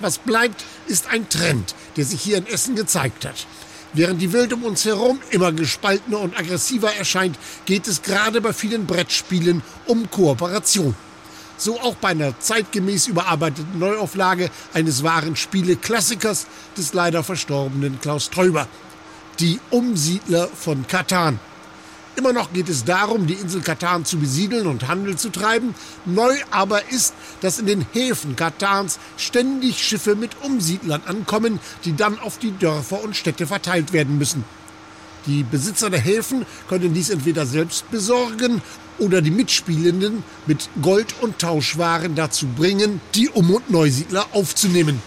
Was 0.00 0.18
bleibt, 0.18 0.64
ist 0.86 1.08
ein 1.10 1.28
Trend, 1.28 1.74
der 1.96 2.04
sich 2.04 2.20
hier 2.20 2.38
in 2.38 2.46
Essen 2.46 2.74
gezeigt 2.74 3.24
hat. 3.24 3.46
Während 3.94 4.20
die 4.20 4.32
Welt 4.32 4.52
um 4.52 4.64
uns 4.64 4.84
herum 4.84 5.20
immer 5.30 5.52
gespaltener 5.52 6.18
und 6.18 6.38
aggressiver 6.38 6.94
erscheint, 6.94 7.38
geht 7.64 7.88
es 7.88 8.02
gerade 8.02 8.40
bei 8.40 8.52
vielen 8.52 8.86
Brettspielen 8.86 9.62
um 9.86 10.10
Kooperation. 10.10 10.94
So 11.56 11.80
auch 11.80 11.96
bei 11.96 12.08
einer 12.08 12.38
zeitgemäß 12.38 13.08
überarbeiteten 13.08 13.78
Neuauflage 13.78 14.50
eines 14.74 15.02
wahren 15.02 15.34
Spiele-Klassikers 15.34 16.46
des 16.76 16.92
leider 16.92 17.24
verstorbenen 17.24 18.00
Klaus 18.00 18.30
Teuber 18.30 18.68
die 19.40 19.60
Umsiedler 19.70 20.48
von 20.48 20.86
Katan. 20.86 21.38
Immer 22.16 22.32
noch 22.32 22.52
geht 22.52 22.68
es 22.68 22.84
darum, 22.84 23.28
die 23.28 23.34
Insel 23.34 23.60
Katan 23.60 24.04
zu 24.04 24.18
besiedeln 24.18 24.66
und 24.66 24.88
Handel 24.88 25.16
zu 25.16 25.30
treiben. 25.30 25.76
Neu 26.04 26.34
aber 26.50 26.90
ist, 26.90 27.14
dass 27.42 27.60
in 27.60 27.66
den 27.66 27.86
Häfen 27.92 28.34
Katans 28.34 28.98
ständig 29.16 29.78
Schiffe 29.78 30.16
mit 30.16 30.32
Umsiedlern 30.42 31.02
ankommen, 31.06 31.60
die 31.84 31.94
dann 31.94 32.18
auf 32.18 32.38
die 32.38 32.58
Dörfer 32.58 33.04
und 33.04 33.14
Städte 33.14 33.46
verteilt 33.46 33.92
werden 33.92 34.18
müssen. 34.18 34.44
Die 35.26 35.44
Besitzer 35.44 35.90
der 35.90 36.00
Häfen 36.00 36.44
können 36.68 36.92
dies 36.92 37.10
entweder 37.10 37.46
selbst 37.46 37.88
besorgen 37.92 38.62
oder 38.98 39.22
die 39.22 39.30
Mitspielenden 39.30 40.24
mit 40.46 40.68
Gold 40.82 41.14
und 41.20 41.38
Tauschwaren 41.38 42.16
dazu 42.16 42.48
bringen, 42.48 43.00
die 43.14 43.28
Um- 43.28 43.54
und 43.54 43.70
Neusiedler 43.70 44.26
aufzunehmen. 44.32 45.00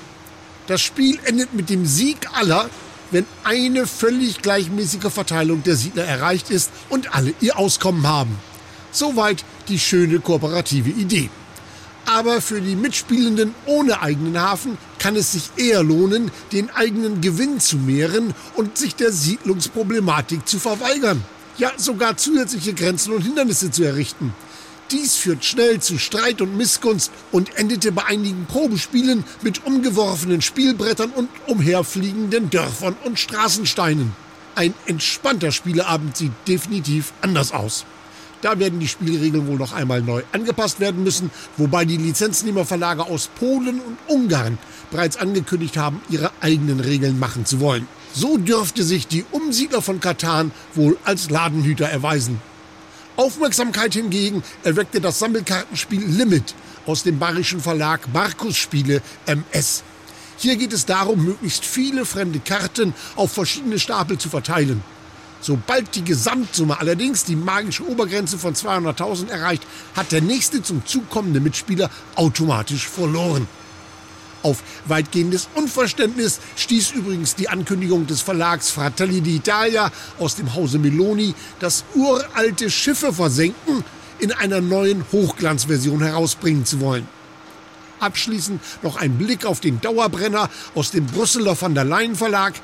Das 0.67 0.79
Spiel 0.79 1.19
endet 1.25 1.53
mit 1.53 1.69
dem 1.69 1.85
Sieg 1.85 2.29
aller, 2.31 2.69
wenn 3.11 3.25
eine 3.43 3.85
völlig 3.85 4.41
gleichmäßige 4.41 5.11
Verteilung 5.11 5.63
der 5.63 5.75
Siedler 5.75 6.05
erreicht 6.05 6.49
ist 6.49 6.71
und 6.89 7.13
alle 7.13 7.33
ihr 7.41 7.57
Auskommen 7.57 8.07
haben. 8.07 8.37
Soweit 8.91 9.45
die 9.67 9.79
schöne 9.79 10.19
kooperative 10.19 10.89
Idee. 10.89 11.29
Aber 12.05 12.41
für 12.41 12.61
die 12.61 12.75
Mitspielenden 12.75 13.53
ohne 13.65 14.01
eigenen 14.01 14.39
Hafen 14.41 14.77
kann 14.97 15.15
es 15.15 15.33
sich 15.33 15.51
eher 15.55 15.83
lohnen, 15.83 16.31
den 16.51 16.69
eigenen 16.71 17.21
Gewinn 17.21 17.59
zu 17.59 17.77
mehren 17.77 18.33
und 18.55 18.77
sich 18.77 18.95
der 18.95 19.11
Siedlungsproblematik 19.11 20.47
zu 20.47 20.59
verweigern. 20.59 21.23
Ja, 21.57 21.71
sogar 21.77 22.17
zusätzliche 22.17 22.73
Grenzen 22.73 23.13
und 23.13 23.21
Hindernisse 23.21 23.71
zu 23.71 23.83
errichten. 23.83 24.33
Dies 24.91 25.15
führt 25.15 25.45
schnell 25.45 25.79
zu 25.79 25.97
Streit 25.97 26.41
und 26.41 26.57
Missgunst 26.57 27.11
und 27.31 27.55
endete 27.55 27.93
bei 27.93 28.05
einigen 28.07 28.45
Probespielen 28.45 29.23
mit 29.41 29.65
umgeworfenen 29.65 30.41
Spielbrettern 30.41 31.11
und 31.11 31.29
umherfliegenden 31.47 32.49
Dörfern 32.49 32.97
und 33.05 33.17
Straßensteinen. 33.17 34.11
Ein 34.55 34.73
entspannter 34.87 35.53
Spieleabend 35.53 36.17
sieht 36.17 36.33
definitiv 36.45 37.13
anders 37.21 37.53
aus. 37.53 37.85
Da 38.41 38.59
werden 38.59 38.81
die 38.81 38.87
Spielregeln 38.89 39.47
wohl 39.47 39.57
noch 39.57 39.71
einmal 39.71 40.01
neu 40.01 40.23
angepasst 40.33 40.81
werden 40.81 41.03
müssen, 41.03 41.31
wobei 41.55 41.85
die 41.85 41.97
Lizenznehmerverlage 41.97 43.03
aus 43.03 43.29
Polen 43.39 43.79
und 43.79 43.97
Ungarn 44.07 44.57
bereits 44.89 45.15
angekündigt 45.15 45.77
haben, 45.77 46.01
ihre 46.09 46.31
eigenen 46.41 46.81
Regeln 46.81 47.17
machen 47.17 47.45
zu 47.45 47.61
wollen. 47.61 47.87
So 48.13 48.37
dürfte 48.37 48.83
sich 48.83 49.07
die 49.07 49.23
Umsiedler 49.31 49.81
von 49.81 50.01
Katan 50.01 50.51
wohl 50.73 50.97
als 51.05 51.29
Ladenhüter 51.29 51.85
erweisen. 51.85 52.41
Aufmerksamkeit 53.17 53.93
hingegen 53.93 54.43
erweckte 54.63 55.01
das 55.01 55.19
Sammelkartenspiel 55.19 56.03
Limit 56.03 56.55
aus 56.85 57.03
dem 57.03 57.19
bayerischen 57.19 57.59
Verlag 57.59 58.01
Markus 58.13 58.57
Spiele 58.57 59.01
MS. 59.25 59.83
Hier 60.37 60.55
geht 60.55 60.73
es 60.73 60.85
darum, 60.85 61.23
möglichst 61.23 61.65
viele 61.65 62.05
fremde 62.05 62.39
Karten 62.39 62.93
auf 63.15 63.31
verschiedene 63.31 63.77
Stapel 63.77 64.17
zu 64.17 64.29
verteilen. 64.29 64.83
Sobald 65.41 65.95
die 65.95 66.03
Gesamtsumme 66.03 66.79
allerdings 66.79 67.23
die 67.25 67.35
magische 67.35 67.87
Obergrenze 67.87 68.37
von 68.37 68.53
200.000 68.53 69.29
erreicht, 69.29 69.63
hat 69.95 70.11
der 70.11 70.21
nächste 70.21 70.61
zum 70.61 70.85
Zug 70.85 71.09
kommende 71.09 71.39
Mitspieler 71.39 71.89
automatisch 72.15 72.87
verloren. 72.87 73.47
Auf 74.43 74.63
weitgehendes 74.85 75.49
Unverständnis 75.53 76.39
stieß 76.55 76.91
übrigens 76.91 77.35
die 77.35 77.49
Ankündigung 77.49 78.07
des 78.07 78.21
Verlags 78.21 78.71
Fratelli 78.71 79.19
d'Italia 79.19 79.91
aus 80.19 80.35
dem 80.35 80.55
Hause 80.55 80.79
Meloni, 80.79 81.35
das 81.59 81.83
uralte 81.93 82.71
Schiffe 82.71 83.13
versenken 83.13 83.83
in 84.19 84.31
einer 84.31 84.61
neuen 84.61 85.05
Hochglanzversion 85.11 86.01
herausbringen 86.01 86.65
zu 86.65 86.79
wollen. 86.79 87.07
Abschließend 87.99 88.61
noch 88.81 88.95
ein 88.95 89.17
Blick 89.17 89.45
auf 89.45 89.59
den 89.59 89.79
Dauerbrenner 89.79 90.49
aus 90.73 90.89
dem 90.89 91.05
Brüsseler 91.05 91.59
van 91.59 91.75
der 91.75 91.85
Leyen 91.85 92.15
Verlag. 92.15 92.55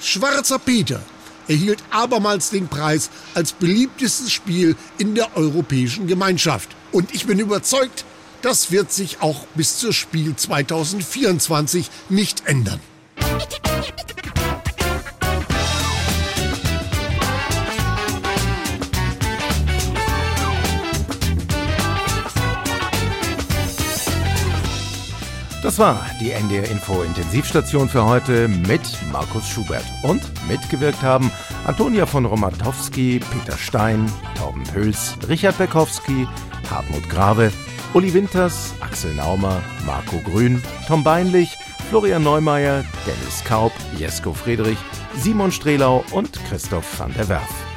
Schwarzer 0.00 0.58
Peter 0.58 1.00
erhielt 1.48 1.82
abermals 1.90 2.50
den 2.50 2.68
Preis 2.68 3.08
als 3.34 3.52
beliebtestes 3.52 4.30
Spiel 4.32 4.76
in 4.98 5.14
der 5.14 5.34
Europäischen 5.36 6.06
Gemeinschaft. 6.06 6.68
Und 6.92 7.14
ich 7.14 7.26
bin 7.26 7.38
überzeugt, 7.38 8.04
das 8.42 8.70
wird 8.72 8.92
sich 8.92 9.22
auch 9.22 9.46
bis 9.54 9.78
zur 9.78 9.92
Spiel 9.92 10.36
2024 10.36 11.90
nicht 12.08 12.46
ändern. 12.46 12.80
Das 25.62 25.78
war 25.78 26.04
die 26.20 26.32
NDR 26.32 26.68
Info 26.68 27.02
Intensivstation 27.02 27.88
für 27.88 28.04
heute 28.04 28.48
mit 28.48 28.80
Markus 29.12 29.48
Schubert. 29.48 29.84
Und 30.02 30.20
mitgewirkt 30.48 31.00
haben 31.02 31.30
Antonia 31.64 32.04
von 32.04 32.24
Romatowski, 32.24 33.20
Peter 33.20 33.56
Stein, 33.56 34.10
Torben 34.36 34.64
Hüls, 34.74 35.16
Richard 35.28 35.56
Bekowski, 35.58 36.26
Hartmut 36.68 37.08
Grave, 37.08 37.52
Uli 37.94 38.14
Winters, 38.14 38.72
Axel 38.80 39.12
Naumer, 39.14 39.62
Marco 39.84 40.18
Grün, 40.18 40.62
Tom 40.86 41.04
Beinlich, 41.04 41.58
Florian 41.90 42.22
Neumeier, 42.22 42.84
Dennis 43.06 43.44
Kaub, 43.44 43.72
Jesko 43.98 44.32
Friedrich, 44.32 44.78
Simon 45.14 45.52
Strelau 45.52 46.02
und 46.12 46.32
Christoph 46.48 46.98
van 46.98 47.12
der 47.12 47.28
Werf. 47.28 47.71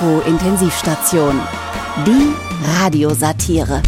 Info 0.00 0.20
Intensivstation. 0.20 1.38
Die 2.06 2.34
Radiosatire. 2.80 3.82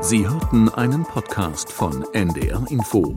Sie 0.00 0.28
hörten 0.28 0.68
einen 0.70 1.04
Podcast 1.04 1.70
von 1.70 2.04
NDR 2.12 2.64
Info. 2.68 3.14